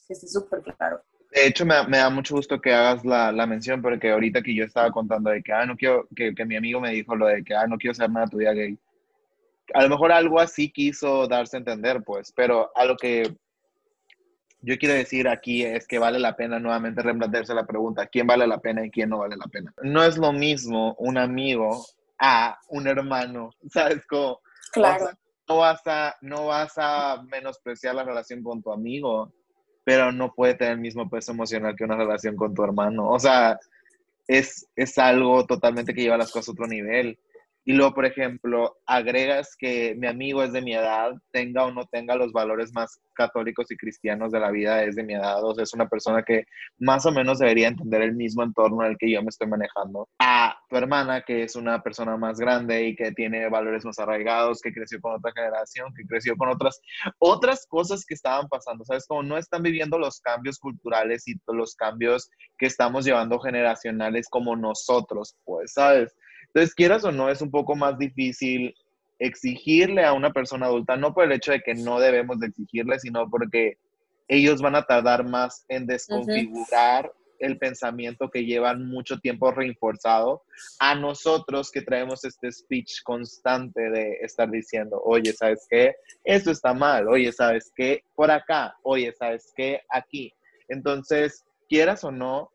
que 0.06 0.12
esté 0.14 0.28
súper 0.28 0.62
claro. 0.62 1.02
De 1.32 1.46
hecho, 1.46 1.66
me, 1.66 1.74
me 1.88 1.98
da 1.98 2.08
mucho 2.10 2.34
gusto 2.36 2.60
que 2.60 2.72
hagas 2.72 3.04
la, 3.04 3.30
la 3.32 3.46
mención 3.46 3.82
porque 3.82 4.10
ahorita 4.10 4.42
que 4.42 4.54
yo 4.54 4.64
estaba 4.64 4.90
contando 4.90 5.30
de 5.30 5.42
que, 5.42 5.52
ah, 5.52 5.66
no 5.66 5.76
quiero, 5.76 6.08
que, 6.14 6.34
que 6.34 6.44
mi 6.44 6.56
amigo 6.56 6.80
me 6.80 6.92
dijo 6.92 7.14
lo 7.14 7.26
de 7.26 7.44
que, 7.44 7.54
ah, 7.54 7.66
no 7.66 7.76
quiero 7.78 7.94
ser 7.94 8.10
nada 8.10 8.26
tu 8.26 8.38
vida 8.38 8.52
gay. 8.52 8.78
A 9.76 9.82
lo 9.82 9.90
mejor 9.90 10.10
algo 10.10 10.40
así 10.40 10.70
quiso 10.70 11.26
darse 11.26 11.56
a 11.56 11.58
entender, 11.58 12.02
pues, 12.02 12.32
pero 12.34 12.70
a 12.74 12.86
lo 12.86 12.96
que 12.96 13.36
yo 14.62 14.78
quiero 14.78 14.94
decir 14.94 15.28
aquí 15.28 15.62
es 15.64 15.86
que 15.86 15.98
vale 15.98 16.18
la 16.18 16.34
pena 16.34 16.58
nuevamente 16.58 17.02
replantearse 17.02 17.52
la 17.52 17.66
pregunta, 17.66 18.06
¿quién 18.06 18.26
vale 18.26 18.46
la 18.46 18.58
pena 18.58 18.86
y 18.86 18.90
quién 18.90 19.10
no 19.10 19.18
vale 19.18 19.36
la 19.36 19.46
pena? 19.46 19.74
No 19.82 20.02
es 20.02 20.16
lo 20.16 20.32
mismo 20.32 20.94
un 20.98 21.18
amigo 21.18 21.84
a 22.18 22.58
un 22.68 22.86
hermano, 22.88 23.50
¿sabes? 23.70 24.06
Como, 24.06 24.40
Claro. 24.72 25.04
o 25.04 25.08
sea, 25.08 25.16
no 25.48 25.56
vas 25.58 25.82
a, 25.86 26.16
no 26.22 26.46
vas 26.46 26.72
a 26.76 27.22
menospreciar 27.30 27.94
la 27.94 28.04
relación 28.04 28.42
con 28.42 28.62
tu 28.62 28.72
amigo, 28.72 29.30
pero 29.84 30.10
no 30.10 30.32
puede 30.32 30.54
tener 30.54 30.72
el 30.72 30.80
mismo 30.80 31.08
peso 31.10 31.32
emocional 31.32 31.76
que 31.76 31.84
una 31.84 31.96
relación 31.96 32.34
con 32.34 32.54
tu 32.54 32.64
hermano. 32.64 33.10
O 33.10 33.18
sea, 33.18 33.58
es, 34.26 34.66
es 34.74 34.98
algo 34.98 35.46
totalmente 35.46 35.94
que 35.94 36.00
lleva 36.00 36.16
las 36.16 36.32
cosas 36.32 36.48
a 36.48 36.52
otro 36.52 36.66
nivel. 36.66 37.18
Y 37.68 37.72
luego, 37.72 37.94
por 37.94 38.06
ejemplo, 38.06 38.76
agregas 38.86 39.56
que 39.58 39.96
mi 39.98 40.06
amigo 40.06 40.40
es 40.44 40.52
de 40.52 40.62
mi 40.62 40.72
edad, 40.72 41.10
tenga 41.32 41.64
o 41.64 41.72
no 41.72 41.84
tenga 41.86 42.14
los 42.14 42.32
valores 42.32 42.72
más 42.72 43.00
católicos 43.12 43.68
y 43.72 43.76
cristianos 43.76 44.30
de 44.30 44.38
la 44.38 44.52
vida, 44.52 44.84
es 44.84 44.94
de 44.94 45.02
mi 45.02 45.14
edad, 45.14 45.42
o 45.42 45.52
sea, 45.52 45.64
es 45.64 45.74
una 45.74 45.88
persona 45.88 46.22
que 46.22 46.44
más 46.78 47.04
o 47.06 47.10
menos 47.10 47.40
debería 47.40 47.66
entender 47.66 48.02
el 48.02 48.14
mismo 48.14 48.44
entorno 48.44 48.84
en 48.84 48.92
el 48.92 48.96
que 48.96 49.10
yo 49.10 49.20
me 49.20 49.30
estoy 49.30 49.48
manejando. 49.48 50.08
A 50.20 50.56
tu 50.68 50.76
hermana, 50.76 51.22
que 51.22 51.42
es 51.42 51.56
una 51.56 51.82
persona 51.82 52.16
más 52.16 52.38
grande 52.38 52.86
y 52.86 52.94
que 52.94 53.10
tiene 53.10 53.48
valores 53.48 53.84
más 53.84 53.98
arraigados, 53.98 54.60
que 54.60 54.72
creció 54.72 55.00
con 55.00 55.16
otra 55.16 55.32
generación, 55.32 55.92
que 55.92 56.06
creció 56.06 56.36
con 56.36 56.50
otras, 56.50 56.80
otras 57.18 57.66
cosas 57.66 58.04
que 58.06 58.14
estaban 58.14 58.46
pasando, 58.46 58.84
¿sabes? 58.84 59.08
Como 59.08 59.24
no 59.24 59.38
están 59.38 59.64
viviendo 59.64 59.98
los 59.98 60.20
cambios 60.20 60.60
culturales 60.60 61.26
y 61.26 61.34
los 61.48 61.74
cambios 61.74 62.30
que 62.58 62.66
estamos 62.66 63.04
llevando 63.04 63.40
generacionales 63.40 64.28
como 64.28 64.54
nosotros, 64.54 65.34
pues, 65.44 65.72
¿sabes? 65.72 66.14
Entonces, 66.56 66.74
quieras 66.74 67.04
o 67.04 67.12
no, 67.12 67.28
es 67.28 67.42
un 67.42 67.50
poco 67.50 67.76
más 67.76 67.98
difícil 67.98 68.74
exigirle 69.18 70.06
a 70.06 70.14
una 70.14 70.32
persona 70.32 70.64
adulta, 70.64 70.96
no 70.96 71.12
por 71.12 71.24
el 71.24 71.32
hecho 71.32 71.52
de 71.52 71.60
que 71.60 71.74
no 71.74 72.00
debemos 72.00 72.40
de 72.40 72.46
exigirle, 72.46 72.98
sino 72.98 73.28
porque 73.28 73.76
ellos 74.26 74.62
van 74.62 74.74
a 74.74 74.82
tardar 74.84 75.22
más 75.22 75.66
en 75.68 75.86
desconfigurar 75.86 77.12
el 77.40 77.58
pensamiento 77.58 78.30
que 78.30 78.46
llevan 78.46 78.88
mucho 78.88 79.18
tiempo 79.18 79.50
reforzado 79.50 80.44
a 80.78 80.94
nosotros 80.94 81.70
que 81.70 81.82
traemos 81.82 82.24
este 82.24 82.50
speech 82.50 83.02
constante 83.02 83.90
de 83.90 84.12
estar 84.22 84.50
diciendo, 84.50 84.98
oye, 85.04 85.34
¿sabes 85.34 85.66
qué? 85.68 85.96
Esto 86.24 86.52
está 86.52 86.72
mal, 86.72 87.06
oye, 87.06 87.30
¿sabes 87.32 87.70
qué? 87.76 88.02
Por 88.14 88.30
acá, 88.30 88.74
oye, 88.82 89.12
¿sabes 89.12 89.52
qué? 89.54 89.82
Aquí. 89.90 90.32
Entonces, 90.68 91.44
quieras 91.68 92.02
o 92.02 92.10
no, 92.10 92.50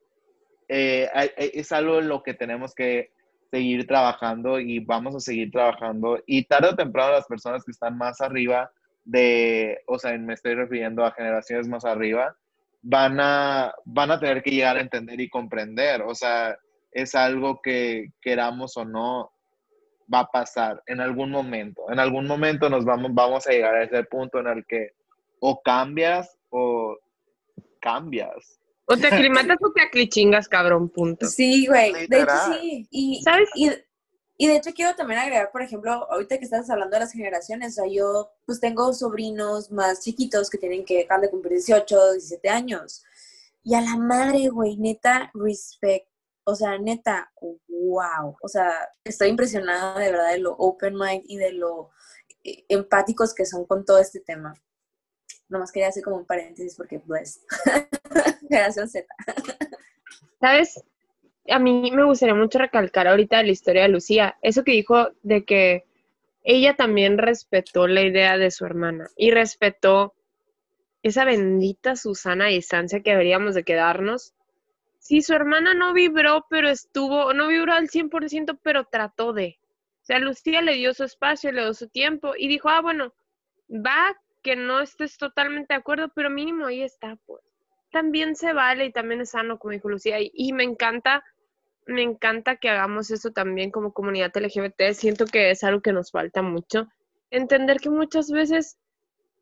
eh, 0.70 1.08
es 1.38 1.72
algo 1.72 2.00
en 2.00 2.08
lo 2.08 2.24
que 2.24 2.34
tenemos 2.34 2.74
que 2.74 3.12
seguir 3.52 3.86
trabajando 3.86 4.60
y 4.60 4.80
vamos 4.80 5.16
a 5.16 5.20
seguir 5.20 5.52
trabajando. 5.52 6.20
Y 6.26 6.46
tarde 6.46 6.70
o 6.70 6.76
temprano 6.76 7.12
las 7.12 7.28
personas 7.28 7.64
que 7.66 7.72
están 7.72 7.98
más 7.98 8.22
arriba 8.22 8.72
de, 9.04 9.80
o 9.88 10.00
sea, 10.00 10.18
me 10.18 10.34
estoy 10.34 10.56
refiriendo 10.56 11.04
a 11.04 11.12
generaciones 11.12 11.68
más 11.68 11.84
arriba, 11.84 12.36
van 12.82 13.20
a, 13.20 13.74
van 13.84 14.12
a 14.12 14.20
tener 14.20 14.42
que 14.42 14.52
llegar 14.52 14.78
a 14.78 14.82
entender 14.82 15.20
y 15.20 15.30
comprender. 15.30 16.02
O 16.02 16.16
sea, 16.16 16.58
es 16.92 17.14
algo 17.14 17.62
que 17.62 18.12
queramos 18.22 18.78
o 18.78 18.86
no, 18.86 19.32
va 20.12 20.22
a 20.22 20.32
pasar 20.32 20.82
en 20.88 21.02
algún 21.02 21.30
momento. 21.30 21.92
En 21.92 22.00
algún 22.00 22.28
momento 22.28 22.70
nos 22.70 22.86
vamos, 22.86 23.12
vamos 23.14 23.48
a 23.48 23.52
llegar 23.52 23.76
a 23.76 23.84
ese 23.84 24.04
punto 24.04 24.40
en 24.40 24.48
el 24.48 24.66
que 24.66 24.92
o 25.42 25.62
cambias 25.62 26.38
o 26.50 26.98
cambias. 27.82 28.61
O 28.86 28.98
te 28.98 29.08
aclimatas 29.08 29.58
o 29.62 29.72
te 29.72 29.82
aclichingas, 29.82 30.48
cabrón, 30.48 30.90
punto. 30.90 31.28
Sí, 31.28 31.68
güey. 31.68 32.08
De 32.08 32.22
hecho, 32.22 32.34
sí. 32.52 32.88
Y, 32.90 33.22
¿Sabes? 33.24 33.50
Y, 33.56 33.72
y 34.38 34.48
de 34.48 34.56
hecho 34.56 34.72
quiero 34.74 34.96
también 34.96 35.20
agregar, 35.20 35.52
por 35.52 35.62
ejemplo, 35.62 35.92
ahorita 36.12 36.40
que 36.40 36.46
estás 36.46 36.68
hablando 36.70 36.96
de 36.96 37.02
las 37.02 37.12
generaciones, 37.12 37.74
o 37.78 37.84
sea, 37.84 37.92
yo 37.92 38.32
pues 38.46 38.60
tengo 38.60 38.92
sobrinos 38.92 39.70
más 39.72 40.02
chiquitos 40.02 40.50
que 40.50 40.58
tienen 40.58 40.84
que 40.84 41.04
acaban 41.04 41.22
de 41.22 41.30
cumplir 41.30 41.54
18, 41.54 42.14
17 42.14 42.50
años. 42.50 43.04
Y 43.64 43.76
a 43.76 43.82
la 43.82 43.96
madre, 43.98 44.50
güey, 44.50 44.78
neta, 44.78 45.30
respect. 45.36 46.08
O 46.44 46.56
sea, 46.56 46.80
neta, 46.80 47.32
wow. 47.40 48.36
O 48.42 48.48
sea, 48.48 48.90
estoy 49.04 49.30
impresionada 49.30 50.00
de 50.00 50.12
verdad 50.12 50.32
de 50.32 50.40
lo 50.40 50.54
open 50.54 50.96
mind 50.96 51.24
y 51.28 51.38
de 51.38 51.52
lo 51.54 51.92
eh, 52.44 52.66
empáticos 52.70 53.36
que 53.36 53.46
son 53.46 53.66
con 53.66 53.86
todo 53.86 54.00
este 54.00 54.22
tema. 54.22 54.56
Nomás 55.50 55.72
quería 55.72 55.90
hacer 55.90 56.04
como 56.04 56.18
un 56.18 56.26
paréntesis 56.26 56.76
porque, 56.76 57.00
pues, 57.00 57.42
generación 58.50 58.88
Z. 58.88 59.08
¿Sabes? 60.40 60.84
A 61.50 61.60
mí 61.60 61.92
me 61.92 62.04
gustaría 62.04 62.36
mucho 62.36 62.60
recalcar 62.60 63.08
ahorita 63.08 63.42
la 63.44 63.52
historia 63.52 63.84
de 63.84 63.90
Lucía. 63.90 64.38
Eso 64.42 64.64
que 64.64 64.72
dijo 64.72 65.10
de 65.24 65.44
que 65.46 65.86
ella 66.44 66.76
también 66.76 67.18
respetó 67.18 67.88
la 67.88 68.02
idea 68.02 68.38
de 68.38 68.52
su 68.52 68.66
hermana 68.66 69.08
y 69.16 69.32
respetó 69.32 70.14
esa 71.04 71.26
bendita 71.26 71.96
Susana 71.96 72.48
distancia 72.48 73.02
que 73.02 73.12
deberíamos 73.12 73.56
de 73.56 73.64
quedarnos. 73.64 74.34
Sí, 75.00 75.22
su 75.22 75.34
hermana 75.34 75.74
no 75.74 75.94
vibró, 75.94 76.46
pero 76.50 76.70
estuvo, 76.70 77.34
no 77.34 77.48
vibró 77.48 77.74
al 77.74 77.90
100%, 77.90 78.60
pero 78.62 78.86
trató 78.86 79.34
de. 79.34 79.60
O 80.02 80.06
sea, 80.06 80.20
Lucía 80.20 80.62
le 80.62 80.76
dio 80.76 80.94
su 80.94 81.04
espacio, 81.04 81.52
le 81.52 81.62
dio 81.62 81.74
su 81.74 81.88
tiempo 81.88 82.34
y 82.38 82.48
dijo, 82.48 82.70
ah, 82.70 82.82
bueno, 82.82 83.14
va 83.70 84.16
que 84.44 84.56
no 84.56 84.80
estés 84.80 85.18
totalmente 85.18 85.74
de 85.74 85.80
acuerdo, 85.80 86.10
pero 86.10 86.30
mínimo 86.30 86.66
ahí 86.66 86.82
está, 86.82 87.18
pues 87.26 87.42
también 87.92 88.36
se 88.36 88.54
vale 88.54 88.86
y 88.86 88.92
también 88.92 89.22
es 89.22 89.32
sano, 89.32 89.60
como 89.60 89.74
dijo 89.74 89.90
Lucía, 89.90 90.20
y, 90.20 90.32
y 90.34 90.54
me 90.54 90.64
encanta, 90.64 91.24
me 91.86 92.04
encanta 92.04 92.58
que 92.58 92.70
hagamos 92.70 93.12
eso 93.12 93.32
también 93.32 93.72
como 93.72 93.94
comunidad 93.94 94.32
LGBT, 94.36 94.94
siento 94.94 95.26
que 95.26 95.52
es 95.52 95.64
algo 95.64 95.82
que 95.82 95.94
nos 95.94 96.12
falta 96.12 96.42
mucho, 96.42 96.88
entender 97.30 97.80
que 97.80 97.90
muchas 97.90 98.32
veces 98.32 98.78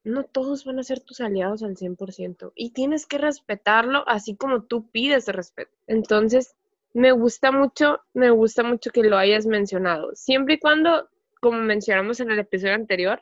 no 0.03 0.23
todos 0.23 0.65
van 0.65 0.79
a 0.79 0.83
ser 0.83 0.99
tus 1.01 1.19
aliados 1.19 1.63
al 1.63 1.75
100% 1.75 2.53
y 2.55 2.71
tienes 2.71 3.05
que 3.05 3.17
respetarlo 3.17 4.03
así 4.07 4.35
como 4.35 4.63
tú 4.63 4.89
pides 4.89 5.27
respeto. 5.27 5.71
Entonces, 5.87 6.55
me 6.93 7.11
gusta 7.11 7.51
mucho, 7.51 8.01
me 8.13 8.29
gusta 8.31 8.63
mucho 8.63 8.91
que 8.91 9.03
lo 9.03 9.17
hayas 9.17 9.45
mencionado, 9.45 10.15
siempre 10.15 10.55
y 10.55 10.59
cuando, 10.59 11.09
como 11.39 11.59
mencionamos 11.59 12.19
en 12.19 12.31
el 12.31 12.39
episodio 12.39 12.73
anterior, 12.73 13.21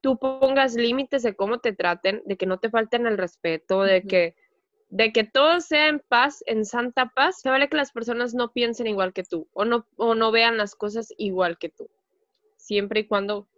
tú 0.00 0.18
pongas 0.18 0.74
límites 0.74 1.22
de 1.22 1.34
cómo 1.34 1.58
te 1.58 1.72
traten, 1.72 2.22
de 2.26 2.36
que 2.36 2.46
no 2.46 2.58
te 2.58 2.70
falten 2.70 3.06
el 3.06 3.18
respeto, 3.18 3.82
de 3.82 4.02
que 4.02 4.36
de 4.94 5.12
que 5.12 5.24
todo 5.24 5.60
sea 5.60 5.88
en 5.88 5.98
paz, 5.98 6.44
en 6.46 6.64
santa 6.64 7.08
paz, 7.08 7.40
se 7.40 7.48
vale 7.48 7.68
que 7.68 7.76
las 7.76 7.90
personas 7.90 8.32
no 8.32 8.52
piensen 8.52 8.86
igual 8.86 9.12
que 9.12 9.24
tú 9.24 9.48
o 9.52 9.64
no, 9.64 9.88
o 9.96 10.14
no 10.14 10.30
vean 10.30 10.56
las 10.56 10.76
cosas 10.76 11.12
igual 11.18 11.58
que 11.58 11.68
tú. 11.68 11.90
Siempre 12.56 13.00
y 13.00 13.06
cuando, 13.08 13.48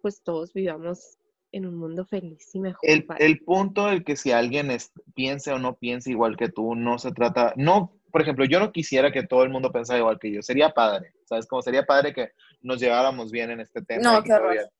pues 0.00 0.22
todos 0.22 0.52
vivamos 0.52 1.18
en 1.50 1.66
un 1.66 1.74
mundo 1.74 2.04
feliz 2.06 2.54
y 2.54 2.60
mejor. 2.60 2.88
El, 2.88 3.04
el 3.18 3.40
punto 3.40 3.88
el 3.88 4.04
que 4.04 4.14
si 4.14 4.30
alguien 4.30 4.70
es- 4.70 4.92
piense 5.16 5.50
o 5.50 5.58
no 5.58 5.74
piense 5.74 6.12
igual 6.12 6.36
que 6.36 6.48
tú, 6.48 6.76
no 6.76 7.00
se 7.00 7.10
trata, 7.10 7.52
no, 7.56 7.92
por 8.12 8.22
ejemplo, 8.22 8.44
yo 8.44 8.60
no 8.60 8.70
quisiera 8.70 9.10
que 9.10 9.26
todo 9.26 9.42
el 9.42 9.50
mundo 9.50 9.72
pensara 9.72 9.98
igual 9.98 10.20
que 10.20 10.30
yo, 10.30 10.40
sería 10.40 10.70
padre, 10.70 11.14
¿sabes? 11.24 11.48
Como 11.48 11.62
sería 11.62 11.84
padre 11.84 12.14
que 12.14 12.28
nos 12.62 12.80
lleváramos 12.80 13.32
bien 13.32 13.50
en 13.50 13.58
este 13.58 13.82
tema. 13.82 14.02
No, 14.18 14.22
qué 14.22 14.34
horror. 14.34 14.70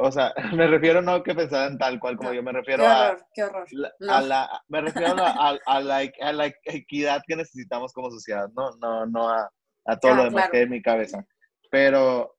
O 0.00 0.10
sea, 0.12 0.32
me 0.54 0.66
refiero 0.66 1.02
no 1.02 1.22
que 1.22 1.34
pensaran 1.34 1.76
tal 1.78 1.98
cual 1.98 2.16
como 2.16 2.30
No, 2.30 2.34
yo, 2.36 2.42
me 2.42 2.52
Qué 2.52 2.56
refiero 2.58 2.86
a, 2.86 3.08
horror, 3.10 3.26
qué 3.34 3.42
horror. 3.44 3.66
la- 3.72 3.92
No. 4.00 4.12
a 4.14 4.20
la, 4.22 4.62
me 4.68 4.80
refiero 4.80 5.12
a 5.12 5.14
la, 5.14 5.30
a- 5.30 5.58
a 5.66 5.80
la- 5.80 6.10
a 6.20 6.32
la 6.32 6.46
equidad 6.64 7.22
que 7.26 7.36
necesitamos 7.36 7.92
como 7.92 8.10
sociedad, 8.10 8.48
no, 8.56 8.70
no, 8.80 9.06
no 9.06 9.28
a, 9.28 9.50
a 9.86 9.96
todo 9.98 10.12
Ah, 10.12 10.16
lo 10.16 10.22
demás 10.24 10.34
claro. 10.42 10.50
que 10.52 10.56
hay 10.58 10.62
en 10.64 10.70
mi 10.70 10.82
cabeza. 10.82 11.26
Pero, 11.70 12.36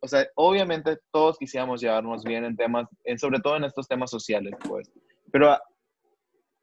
o 0.00 0.08
sea, 0.08 0.26
obviamente 0.36 0.98
todos 1.12 1.38
quisiéramos 1.38 1.80
llevarnos 1.80 2.24
bien 2.24 2.44
en 2.44 2.56
temas, 2.56 2.86
en, 3.04 3.18
sobre 3.18 3.40
todo 3.40 3.56
en 3.56 3.64
estos 3.64 3.86
temas 3.86 4.10
sociales, 4.10 4.54
pues. 4.68 4.90
Pero 5.30 5.56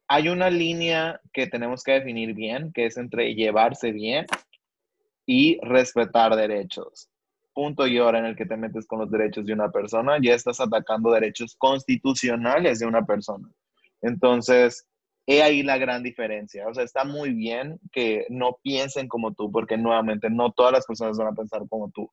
hay 0.08 0.28
una 0.30 0.50
línea 0.50 1.20
que 1.32 1.46
tenemos 1.48 1.84
que 1.84 1.92
definir 1.94 2.34
bien, 2.34 2.72
que 2.74 2.88
es 2.88 2.98
entre 2.98 3.36
llevarse 3.36 3.92
bien 3.92 4.26
y 5.26 5.60
respetar 5.62 6.36
derechos. 6.36 7.08
Punto 7.60 7.86
y 7.86 8.00
hora 8.00 8.20
en 8.20 8.26
el 8.26 8.38
que 8.38 8.46
te 8.46 8.56
metes 8.56 8.88
con 8.88 9.00
los 9.00 9.12
derechos 9.12 9.46
de 9.46 9.52
una 9.52 9.70
persona, 9.70 10.18
ya 10.22 10.34
estás 10.34 10.62
atacando 10.62 11.12
derechos 11.12 11.58
constitucionales 11.58 12.80
de 12.80 12.86
una 12.86 13.06
persona. 13.06 13.50
Entonces, 14.02 14.88
he 15.28 15.44
ahí 15.44 15.62
la 15.62 15.78
gran 15.78 16.02
diferencia. 16.02 16.70
O 16.70 16.74
sea, 16.74 16.86
está 16.86 17.04
muy 17.04 17.34
bien 17.34 17.78
que 17.92 18.26
no 18.30 18.58
piensen 18.64 19.10
como 19.10 19.34
tú, 19.34 19.52
porque 19.52 19.78
nuevamente 19.78 20.30
no 20.30 20.54
todas 20.54 20.72
las 20.72 20.86
personas 20.86 21.18
van 21.18 21.28
a 21.28 21.36
pensar 21.36 21.64
como 21.68 21.92
tú, 21.92 22.10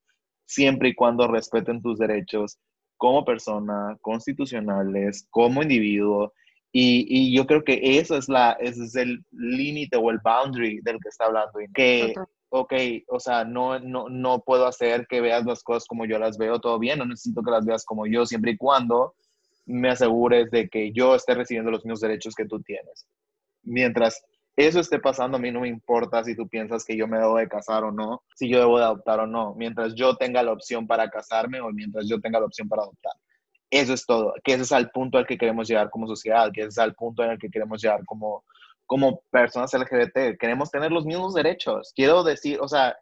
siempre 0.47 0.89
y 0.89 0.95
cuando 0.97 1.29
respeten 1.29 1.81
tus 1.81 1.97
derechos 1.97 2.59
como 2.97 3.25
persona, 3.25 3.97
constitucionales, 4.01 5.29
como 5.31 5.63
individuo. 5.63 6.33
Y, 6.73 7.07
y 7.09 7.37
yo 7.37 7.47
creo 7.47 7.63
que 7.63 8.01
eso 8.01 8.17
es, 8.17 8.29
la, 8.29 8.57
ese 8.59 8.83
es 8.83 8.97
el 8.97 9.25
límite 9.31 9.97
o 9.97 10.11
el 10.11 10.19
boundary 10.25 10.81
del 10.83 10.99
que 11.01 11.09
está 11.09 11.27
hablando. 11.27 11.53
Que, 11.73 12.15
ok, 12.49 12.73
o 13.09 13.21
sea, 13.21 13.45
no, 13.45 13.79
no, 13.79 14.09
no 14.09 14.41
puedo 14.41 14.67
hacer 14.67 15.07
que 15.07 15.21
veas 15.21 15.45
las 15.45 15.63
cosas 15.63 15.87
como 15.87 16.07
yo 16.07 16.19
las 16.19 16.39
veo, 16.39 16.61
todo 16.61 16.79
bien, 16.79 16.99
no 16.99 17.07
necesito 17.07 17.43
que 17.43 17.51
las 17.51 17.65
veas 17.65 17.85
como 17.85 18.07
yo, 18.07 18.27
siempre 18.27 18.53
y 18.53 18.57
cuando 18.57 19.15
me 19.67 19.91
asegures 19.91 20.51
de 20.51 20.69
que 20.69 20.93
yo 20.93 21.15
esté 21.15 21.35
recibiendo 21.35 21.71
los 21.71 21.85
mismos 21.85 22.01
derechos 22.01 22.35
que 22.35 22.47
tú 22.47 22.61
tienes. 22.61 23.07
Mientras 23.63 24.25
eso 24.57 24.81
esté 24.81 24.99
pasando, 24.99 25.37
a 25.37 25.41
mí 25.41 25.51
no 25.51 25.61
me 25.61 25.69
importa 25.69 26.25
si 26.25 26.35
tú 26.35 26.49
piensas 26.49 26.85
que 26.85 26.97
yo 26.97 27.07
me 27.07 27.19
debo 27.19 27.37
de 27.37 27.49
casar 27.49 27.85
o 27.85 27.93
no, 27.93 28.23
si 28.35 28.49
yo 28.49 28.59
debo 28.59 28.79
de 28.79 28.85
adoptar 28.85 29.21
o 29.21 29.27
no, 29.27 29.55
mientras 29.55 29.95
yo 29.95 30.17
tenga 30.17 30.43
la 30.43 30.53
opción 30.53 30.87
para 30.87 31.11
casarme 31.11 31.61
o 31.61 31.71
mientras 31.73 32.09
yo 32.09 32.21
tenga 32.21 32.41
la 32.41 32.47
opción 32.47 32.69
para 32.69 32.83
adoptar. 32.83 33.13
Eso 33.69 33.93
es 33.93 34.07
todo, 34.07 34.33
que 34.43 34.55
ese 34.55 34.63
es 34.63 34.73
el 34.73 34.89
punto 34.91 35.19
al 35.19 35.27
que 35.27 35.37
queremos 35.37 35.69
llegar 35.69 35.91
como 35.91 36.07
sociedad, 36.07 36.51
que 36.53 36.61
ese 36.61 36.69
es 36.69 36.79
el 36.79 36.95
punto 36.95 37.23
en 37.25 37.33
el 37.33 37.39
que 37.39 37.51
queremos 37.51 37.83
llegar 37.83 38.05
como, 38.07 38.45
como 38.87 39.21
personas 39.31 39.75
LGBT. 39.75 40.39
Queremos 40.39 40.71
tener 40.71 40.93
los 40.93 41.05
mismos 41.05 41.35
derechos. 41.35 41.93
Quiero 41.95 42.23
decir, 42.23 42.59
o 42.61 42.69
sea, 42.69 42.97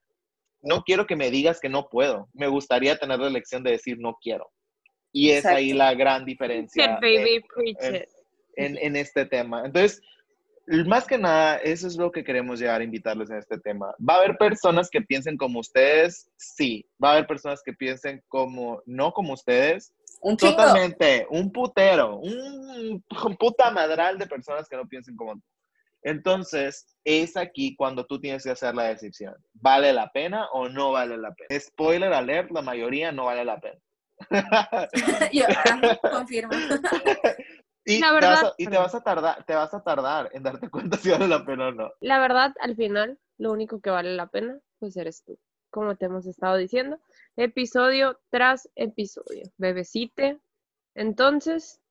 no 0.63 0.83
quiero 0.83 1.07
que 1.07 1.17
me 1.17 1.31
digas 1.31 1.61
que 1.61 1.69
no 1.69 1.89
puedo. 1.89 2.29
Me 2.33 2.49
gustaría 2.49 2.97
tener 2.99 3.19
la 3.19 3.29
elección 3.29 3.63
de 3.63 3.73
decir 3.73 3.99
no 3.99 4.17
quiero. 4.21 4.51
Y 5.13 5.31
es 5.31 5.47
ahí 5.47 5.73
la 5.73 5.95
gran 5.95 6.25
diferencia 6.25 6.99
en, 8.57 8.77
en, 8.79 8.97
este 8.97 9.27
tema. 9.27 9.65
Entonces, 9.65 10.03
más 10.87 11.07
que 11.07 11.19
nada, 11.19 11.57
eso 11.59 11.87
es 11.87 11.97
lo 11.97 12.11
que 12.11 12.25
queremos 12.25 12.59
llegar 12.59 12.81
a 12.81 12.85
invitarles 12.85 13.31
en 13.31 13.37
este 13.37 13.59
tema. 13.59 13.95
¿Va 13.99 14.15
a 14.15 14.19
haber 14.19 14.37
personas 14.37 14.89
que 14.91 15.03
piensen 15.03 15.37
como 15.37 15.61
ustedes? 15.61 16.29
Sí. 16.37 16.85
¿Va 17.03 17.11
a 17.11 17.13
haber 17.13 17.27
personas 17.29 17.63
que 17.65 17.73
piensen 17.75 18.23
como, 18.27 18.83
no 18.87 19.13
como 19.13 19.35
ustedes? 19.35 19.93
Un 20.21 20.37
Totalmente. 20.37 21.27
Un 21.31 21.53
putero. 21.53 22.17
Un, 22.17 23.05
un 23.25 23.37
puta 23.37 23.71
madral 23.71 24.19
de 24.19 24.27
personas 24.27 24.69
que 24.69 24.77
no 24.77 24.89
piensen 24.89 25.15
como 25.15 25.35
tú. 25.35 25.43
Entonces, 26.05 26.87
es 27.03 27.37
aquí 27.37 27.75
cuando 27.75 28.07
tú 28.07 28.21
tienes 28.21 28.45
que 28.45 28.51
hacer 28.51 28.75
la 28.75 28.85
decisión. 28.85 29.35
¿Vale 29.55 29.93
la 29.93 30.11
pena 30.13 30.49
o 30.53 30.69
no 30.69 30.93
vale 30.93 31.17
la 31.17 31.35
pena? 31.35 31.61
Spoiler 31.61 32.13
alert, 32.13 32.51
la 32.51 32.63
mayoría 32.63 33.11
no 33.11 33.25
vale 33.25 33.45
la 33.45 33.59
pena. 33.59 33.81
Yo 35.33 35.45
confirmo. 36.11 36.53
Y, 37.87 38.01
La 38.01 38.09
te 38.09 38.15
verdad, 38.15 38.31
vas 38.31 38.45
a, 38.45 38.55
y 38.57 38.67
te 38.67 38.79
vas 38.79 38.95
a 38.95 39.03
tardar, 39.03 39.45
te 39.45 39.55
vas 39.55 39.75
a 39.75 39.83
tardar 39.83 40.31
en 40.33 40.43
darte 40.43 40.71
cuenta 40.71 40.97
si 40.97 41.11
vale 41.11 41.29
la 41.29 41.45
pena 41.45 41.69
o 41.69 41.73
no. 41.73 41.91
La 42.01 42.19
verdad, 42.19 42.55
al 42.61 42.77
final, 42.77 43.19
lo 43.37 43.53
único 43.53 43.79
que 43.83 43.91
vale 43.91 44.15
la 44.15 44.29
pena, 44.29 44.59
pues 44.79 44.97
eres 44.97 45.23
tú, 45.23 45.39
como 45.69 45.95
te 45.95 46.07
hemos 46.07 46.25
estado 46.25 46.57
diciendo, 46.57 46.99
episodio 47.37 48.19
tras 48.31 48.71
episodio, 48.75 49.43
bebecite. 49.59 50.41
Entonces, 50.95 51.83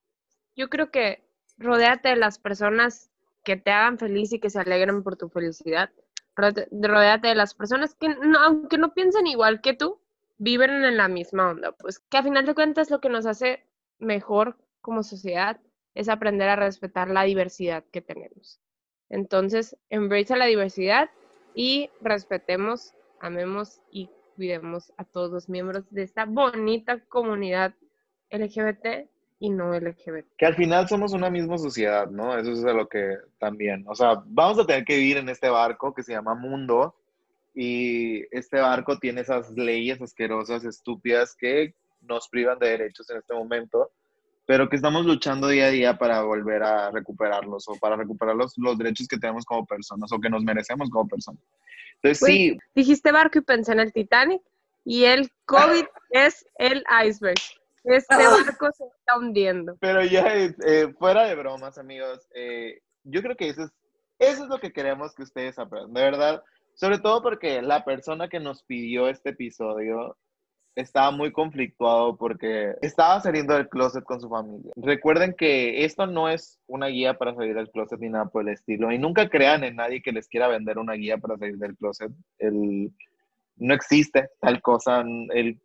yo 0.55 0.67
creo 0.67 0.89
que 0.89 1.23
rodéate 1.59 2.09
de 2.09 2.15
las 2.15 2.39
personas 2.39 3.11
que 3.43 3.57
te 3.57 3.71
hagan 3.71 3.97
feliz 3.97 4.33
y 4.33 4.39
que 4.39 4.49
se 4.49 4.59
alegren 4.59 5.03
por 5.03 5.15
tu 5.15 5.29
felicidad. 5.29 5.89
Rodéate 6.35 7.27
de 7.27 7.35
las 7.35 7.53
personas 7.53 7.95
que, 7.95 8.15
aunque 8.39 8.77
no 8.77 8.93
piensen 8.93 9.27
igual 9.27 9.61
que 9.61 9.73
tú, 9.73 9.99
viven 10.37 10.71
en 10.71 10.97
la 10.97 11.07
misma 11.07 11.51
onda, 11.51 11.71
pues 11.73 11.99
que 11.99 12.17
a 12.17 12.23
final 12.23 12.45
de 12.45 12.55
cuentas 12.55 12.89
lo 12.89 12.99
que 12.99 13.09
nos 13.09 13.25
hace 13.25 13.65
mejor 13.99 14.57
como 14.81 15.03
sociedad 15.03 15.59
es 15.93 16.09
aprender 16.09 16.49
a 16.49 16.55
respetar 16.55 17.09
la 17.09 17.23
diversidad 17.23 17.83
que 17.91 18.01
tenemos. 18.01 18.59
Entonces, 19.09 19.77
embrace 19.89 20.35
la 20.35 20.45
diversidad 20.45 21.09
y 21.53 21.91
respetemos, 22.01 22.93
amemos 23.19 23.79
y 23.91 24.09
cuidemos 24.35 24.91
a 24.97 25.05
todos 25.05 25.31
los 25.31 25.49
miembros 25.49 25.85
de 25.91 26.01
esta 26.01 26.25
bonita 26.25 26.99
comunidad 27.05 27.75
LGBT 28.31 29.07
y 29.43 29.49
no 29.49 29.77
LGBT. 29.77 30.25
Que 30.37 30.45
al 30.45 30.55
final 30.55 30.87
somos 30.87 31.11
una 31.11 31.29
misma 31.29 31.57
sociedad, 31.57 32.09
¿no? 32.09 32.37
Eso 32.37 32.53
es 32.53 32.59
lo 32.61 32.87
que 32.87 33.17
también, 33.39 33.83
o 33.89 33.93
sea, 33.93 34.23
vamos 34.25 34.57
a 34.57 34.65
tener 34.65 34.85
que 34.85 34.95
vivir 34.95 35.17
en 35.17 35.27
este 35.27 35.49
barco 35.49 35.93
que 35.93 36.01
se 36.01 36.13
llama 36.13 36.33
mundo 36.33 36.95
y 37.53 38.23
este 38.33 38.61
barco 38.61 38.97
tiene 38.99 39.19
esas 39.19 39.51
leyes 39.51 40.01
asquerosas, 40.01 40.63
estúpidas 40.63 41.35
que 41.37 41.75
nos 41.99 42.29
privan 42.29 42.57
de 42.57 42.69
derechos 42.69 43.09
en 43.09 43.17
este 43.17 43.33
momento, 43.33 43.91
pero 44.45 44.69
que 44.69 44.77
estamos 44.77 45.05
luchando 45.05 45.49
día 45.49 45.65
a 45.65 45.71
día 45.71 45.97
para 45.97 46.21
volver 46.21 46.63
a 46.63 46.91
recuperarlos 46.91 47.67
o 47.67 47.75
para 47.75 47.97
recuperar 47.97 48.37
los, 48.37 48.57
los 48.57 48.77
derechos 48.77 49.09
que 49.09 49.17
tenemos 49.17 49.43
como 49.43 49.65
personas 49.65 50.09
o 50.13 50.21
que 50.21 50.29
nos 50.29 50.41
merecemos 50.45 50.89
como 50.89 51.05
personas. 51.05 51.41
Entonces, 51.95 52.21
Güey. 52.21 52.51
sí, 52.51 52.57
Dijiste 52.75 53.11
barco 53.11 53.39
y 53.39 53.41
pensé 53.41 53.73
en 53.73 53.81
el 53.81 53.91
Titanic 53.91 54.41
y 54.85 55.03
el 55.03 55.29
COVID 55.47 55.83
es 56.11 56.45
el 56.57 56.85
iceberg. 57.05 57.35
Este 57.83 58.15
Ah. 58.15 58.29
barco 58.45 58.71
se 58.71 58.85
está 58.85 59.17
hundiendo. 59.17 59.75
Pero 59.79 60.03
ya, 60.03 60.35
eh, 60.35 60.55
eh, 60.65 60.93
fuera 60.97 61.25
de 61.25 61.35
bromas, 61.35 61.77
amigos, 61.77 62.27
eh, 62.33 62.79
yo 63.03 63.21
creo 63.21 63.35
que 63.35 63.49
eso 63.49 63.63
es, 63.63 63.71
eso 64.19 64.43
es 64.43 64.49
lo 64.49 64.59
que 64.59 64.71
queremos 64.71 65.13
que 65.13 65.23
ustedes 65.23 65.59
aprendan, 65.59 65.93
de 65.93 66.01
verdad. 66.01 66.43
Sobre 66.75 66.97
todo 66.99 67.21
porque 67.21 67.61
la 67.61 67.83
persona 67.85 68.29
que 68.29 68.39
nos 68.39 68.63
pidió 68.63 69.07
este 69.07 69.29
episodio 69.29 70.17
estaba 70.75 71.11
muy 71.11 71.31
conflictuado 71.31 72.17
porque 72.17 72.73
estaba 72.81 73.19
saliendo 73.19 73.53
del 73.53 73.69
closet 73.69 74.03
con 74.03 74.19
su 74.19 74.27
familia. 74.27 74.71
Recuerden 74.75 75.35
que 75.37 75.85
esto 75.85 76.07
no 76.07 76.29
es 76.29 76.59
una 76.65 76.87
guía 76.87 77.13
para 77.15 77.35
salir 77.35 77.53
del 77.53 77.69
closet 77.69 77.99
ni 77.99 78.09
nada 78.09 78.25
por 78.25 78.41
el 78.41 78.53
estilo. 78.53 78.91
Y 78.91 78.97
nunca 78.97 79.29
crean 79.29 79.63
en 79.63 79.75
nadie 79.75 80.01
que 80.01 80.11
les 80.11 80.27
quiera 80.27 80.47
vender 80.47 80.79
una 80.79 80.93
guía 80.93 81.19
para 81.19 81.37
salir 81.37 81.57
del 81.57 81.77
closet. 81.77 82.11
El, 82.39 82.91
no 83.57 83.73
existe 83.73 84.29
tal 84.39 84.61
cosa. 84.61 85.03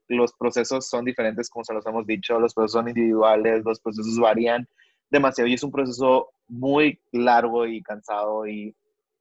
Los 0.08 0.32
procesos 0.34 0.88
son 0.88 1.04
diferentes, 1.04 1.48
como 1.48 1.64
se 1.64 1.74
los 1.74 1.86
hemos 1.86 2.06
dicho. 2.06 2.38
Los 2.38 2.54
procesos 2.54 2.80
son 2.80 2.88
individuales, 2.88 3.64
los 3.64 3.80
procesos 3.80 4.18
varían 4.18 4.68
demasiado 5.10 5.48
y 5.48 5.54
es 5.54 5.62
un 5.62 5.72
proceso 5.72 6.30
muy 6.48 7.00
largo 7.12 7.66
y 7.66 7.82
cansado 7.82 8.46
y 8.46 8.74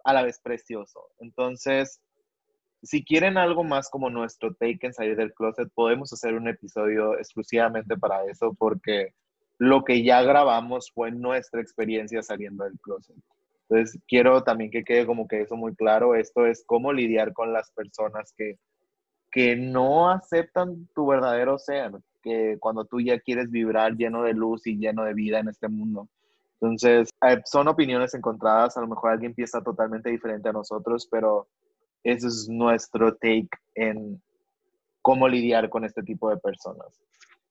a 0.04 0.14
la 0.14 0.24
vez 0.24 0.40
precioso. 0.40 1.10
Entonces, 1.20 2.02
si 2.84 3.04
quieren 3.04 3.38
algo 3.38 3.64
más 3.64 3.90
como 3.90 4.10
nuestro 4.10 4.54
take 4.54 4.80
en 4.82 4.94
salir 4.94 5.16
del 5.16 5.34
closet, 5.34 5.70
podemos 5.74 6.12
hacer 6.14 6.36
un 6.36 6.48
episodio 6.48 7.18
exclusivamente 7.18 7.98
para 7.98 8.26
eso 8.26 8.54
porque 8.58 9.14
lo 9.58 9.84
que 9.84 10.04
ya 10.04 10.22
grabamos 10.22 10.92
fue 10.94 11.12
nuestra 11.12 11.62
experiencia 11.62 12.22
saliendo 12.22 12.64
del 12.64 12.80
closet. 12.80 13.18
Entonces, 13.70 14.00
quiero 14.08 14.44
también 14.44 14.72
que 14.72 14.84
quede 14.84 15.06
como 15.06 15.28
que 15.28 15.42
eso 15.42 15.56
muy 15.56 15.76
claro. 15.76 16.16
Esto 16.16 16.46
es 16.46 16.64
cómo 16.66 16.94
lidiar 16.94 17.34
con 17.34 17.52
las 17.52 17.72
personas 17.72 18.34
que, 18.38 18.58
que 19.32 19.56
no 19.56 20.10
aceptan 20.10 20.88
tu 20.96 21.08
verdadero 21.08 21.60
ser, 21.60 21.92
que 22.22 22.58
cuando 22.60 22.86
tú 22.86 23.02
ya 23.02 23.20
quieres 23.20 23.52
vibrar 23.52 23.96
lleno 23.96 24.24
de 24.24 24.34
luz 24.34 24.66
y 24.68 24.78
lleno 24.78 25.04
de 25.04 25.14
vida 25.14 25.40
en 25.40 25.50
este 25.50 25.68
mundo. 25.68 26.08
Entonces, 26.60 27.10
son 27.46 27.68
opiniones 27.68 28.14
encontradas, 28.14 28.78
a 28.78 28.82
lo 28.82 28.88
mejor 28.88 29.12
alguien 29.12 29.34
piensa 29.34 29.62
totalmente 29.62 30.10
diferente 30.10 30.50
a 30.50 30.54
nosotros, 30.54 31.08
pero 31.10 31.48
ese 32.04 32.28
es 32.28 32.48
nuestro 32.50 33.16
take 33.16 33.50
en 33.76 34.22
cómo 35.02 35.28
lidiar 35.28 35.70
con 35.70 35.86
este 35.86 36.02
tipo 36.02 36.30
de 36.30 36.38
personas. 36.38 36.88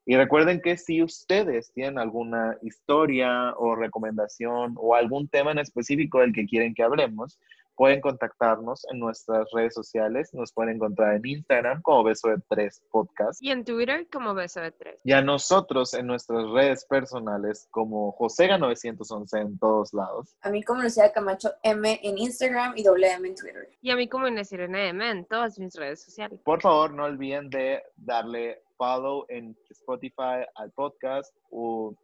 Y 0.08 0.16
recuerden 0.16 0.60
que 0.60 0.76
si 0.76 1.02
ustedes 1.02 1.72
tienen 1.72 1.98
alguna 1.98 2.56
historia 2.62 3.52
o 3.56 3.74
recomendación 3.74 4.74
o 4.78 4.94
algún 4.94 5.28
tema 5.28 5.50
en 5.50 5.58
específico 5.58 6.20
del 6.20 6.32
que 6.32 6.46
quieren 6.46 6.74
que 6.74 6.84
hablemos, 6.84 7.40
pueden 7.76 8.00
contactarnos 8.00 8.86
en 8.90 8.98
nuestras 8.98 9.48
redes 9.52 9.74
sociales. 9.74 10.32
Nos 10.32 10.52
pueden 10.52 10.76
encontrar 10.76 11.14
en 11.16 11.26
Instagram 11.26 11.82
como 11.82 12.04
Beso 12.04 12.28
de 12.28 12.38
Tres 12.48 12.82
Podcast. 12.90 13.42
Y 13.42 13.50
en 13.50 13.64
Twitter 13.64 14.06
como 14.10 14.34
beso 14.34 14.60
de 14.60 14.72
tres. 14.72 15.00
Y 15.04 15.12
a 15.12 15.20
nosotros 15.22 15.92
en 15.94 16.06
nuestras 16.06 16.48
redes 16.50 16.84
personales 16.86 17.68
como 17.70 18.16
Josega911 18.16 19.40
en 19.40 19.58
todos 19.58 19.92
lados. 19.92 20.36
A 20.40 20.50
mí 20.50 20.62
como 20.62 20.82
Lucía 20.82 21.12
Camacho 21.12 21.50
M 21.62 22.00
en 22.02 22.18
Instagram 22.18 22.74
y 22.76 22.82
doble 22.82 23.12
M 23.12 23.28
en 23.28 23.34
Twitter. 23.34 23.68
Y 23.82 23.90
a 23.90 23.96
mí 23.96 24.08
como 24.08 24.26
Inés 24.26 24.50
Irene 24.52 24.88
M 24.88 25.10
en 25.10 25.24
todas 25.26 25.58
mis 25.58 25.74
redes 25.74 26.02
sociales. 26.02 26.40
Por 26.44 26.62
favor, 26.62 26.92
no 26.92 27.04
olviden 27.04 27.50
de 27.50 27.82
darle 27.96 28.62
follow 28.76 29.24
en 29.28 29.56
Spotify 29.70 30.44
al 30.54 30.70
podcast. 30.72 31.34
O, 31.50 31.94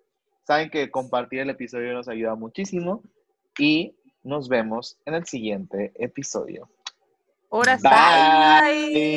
saben 0.44 0.70
que 0.70 0.90
compartir 0.90 1.40
el 1.40 1.50
episodio 1.50 1.92
nos 1.92 2.08
ayuda 2.08 2.34
muchísimo. 2.34 3.02
Y 3.58 3.94
nos 4.22 4.48
vemos 4.48 4.98
en 5.04 5.14
el 5.14 5.26
siguiente 5.26 5.92
episodio. 5.96 6.68
Ahora 7.50 7.78
sí. 7.78 7.86
Bye. 7.88 9.12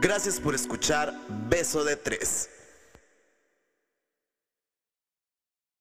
Gracias 0.00 0.38
por 0.38 0.54
escuchar 0.54 1.12
Beso 1.48 1.82
de 1.82 1.96
Tres. 1.96 2.53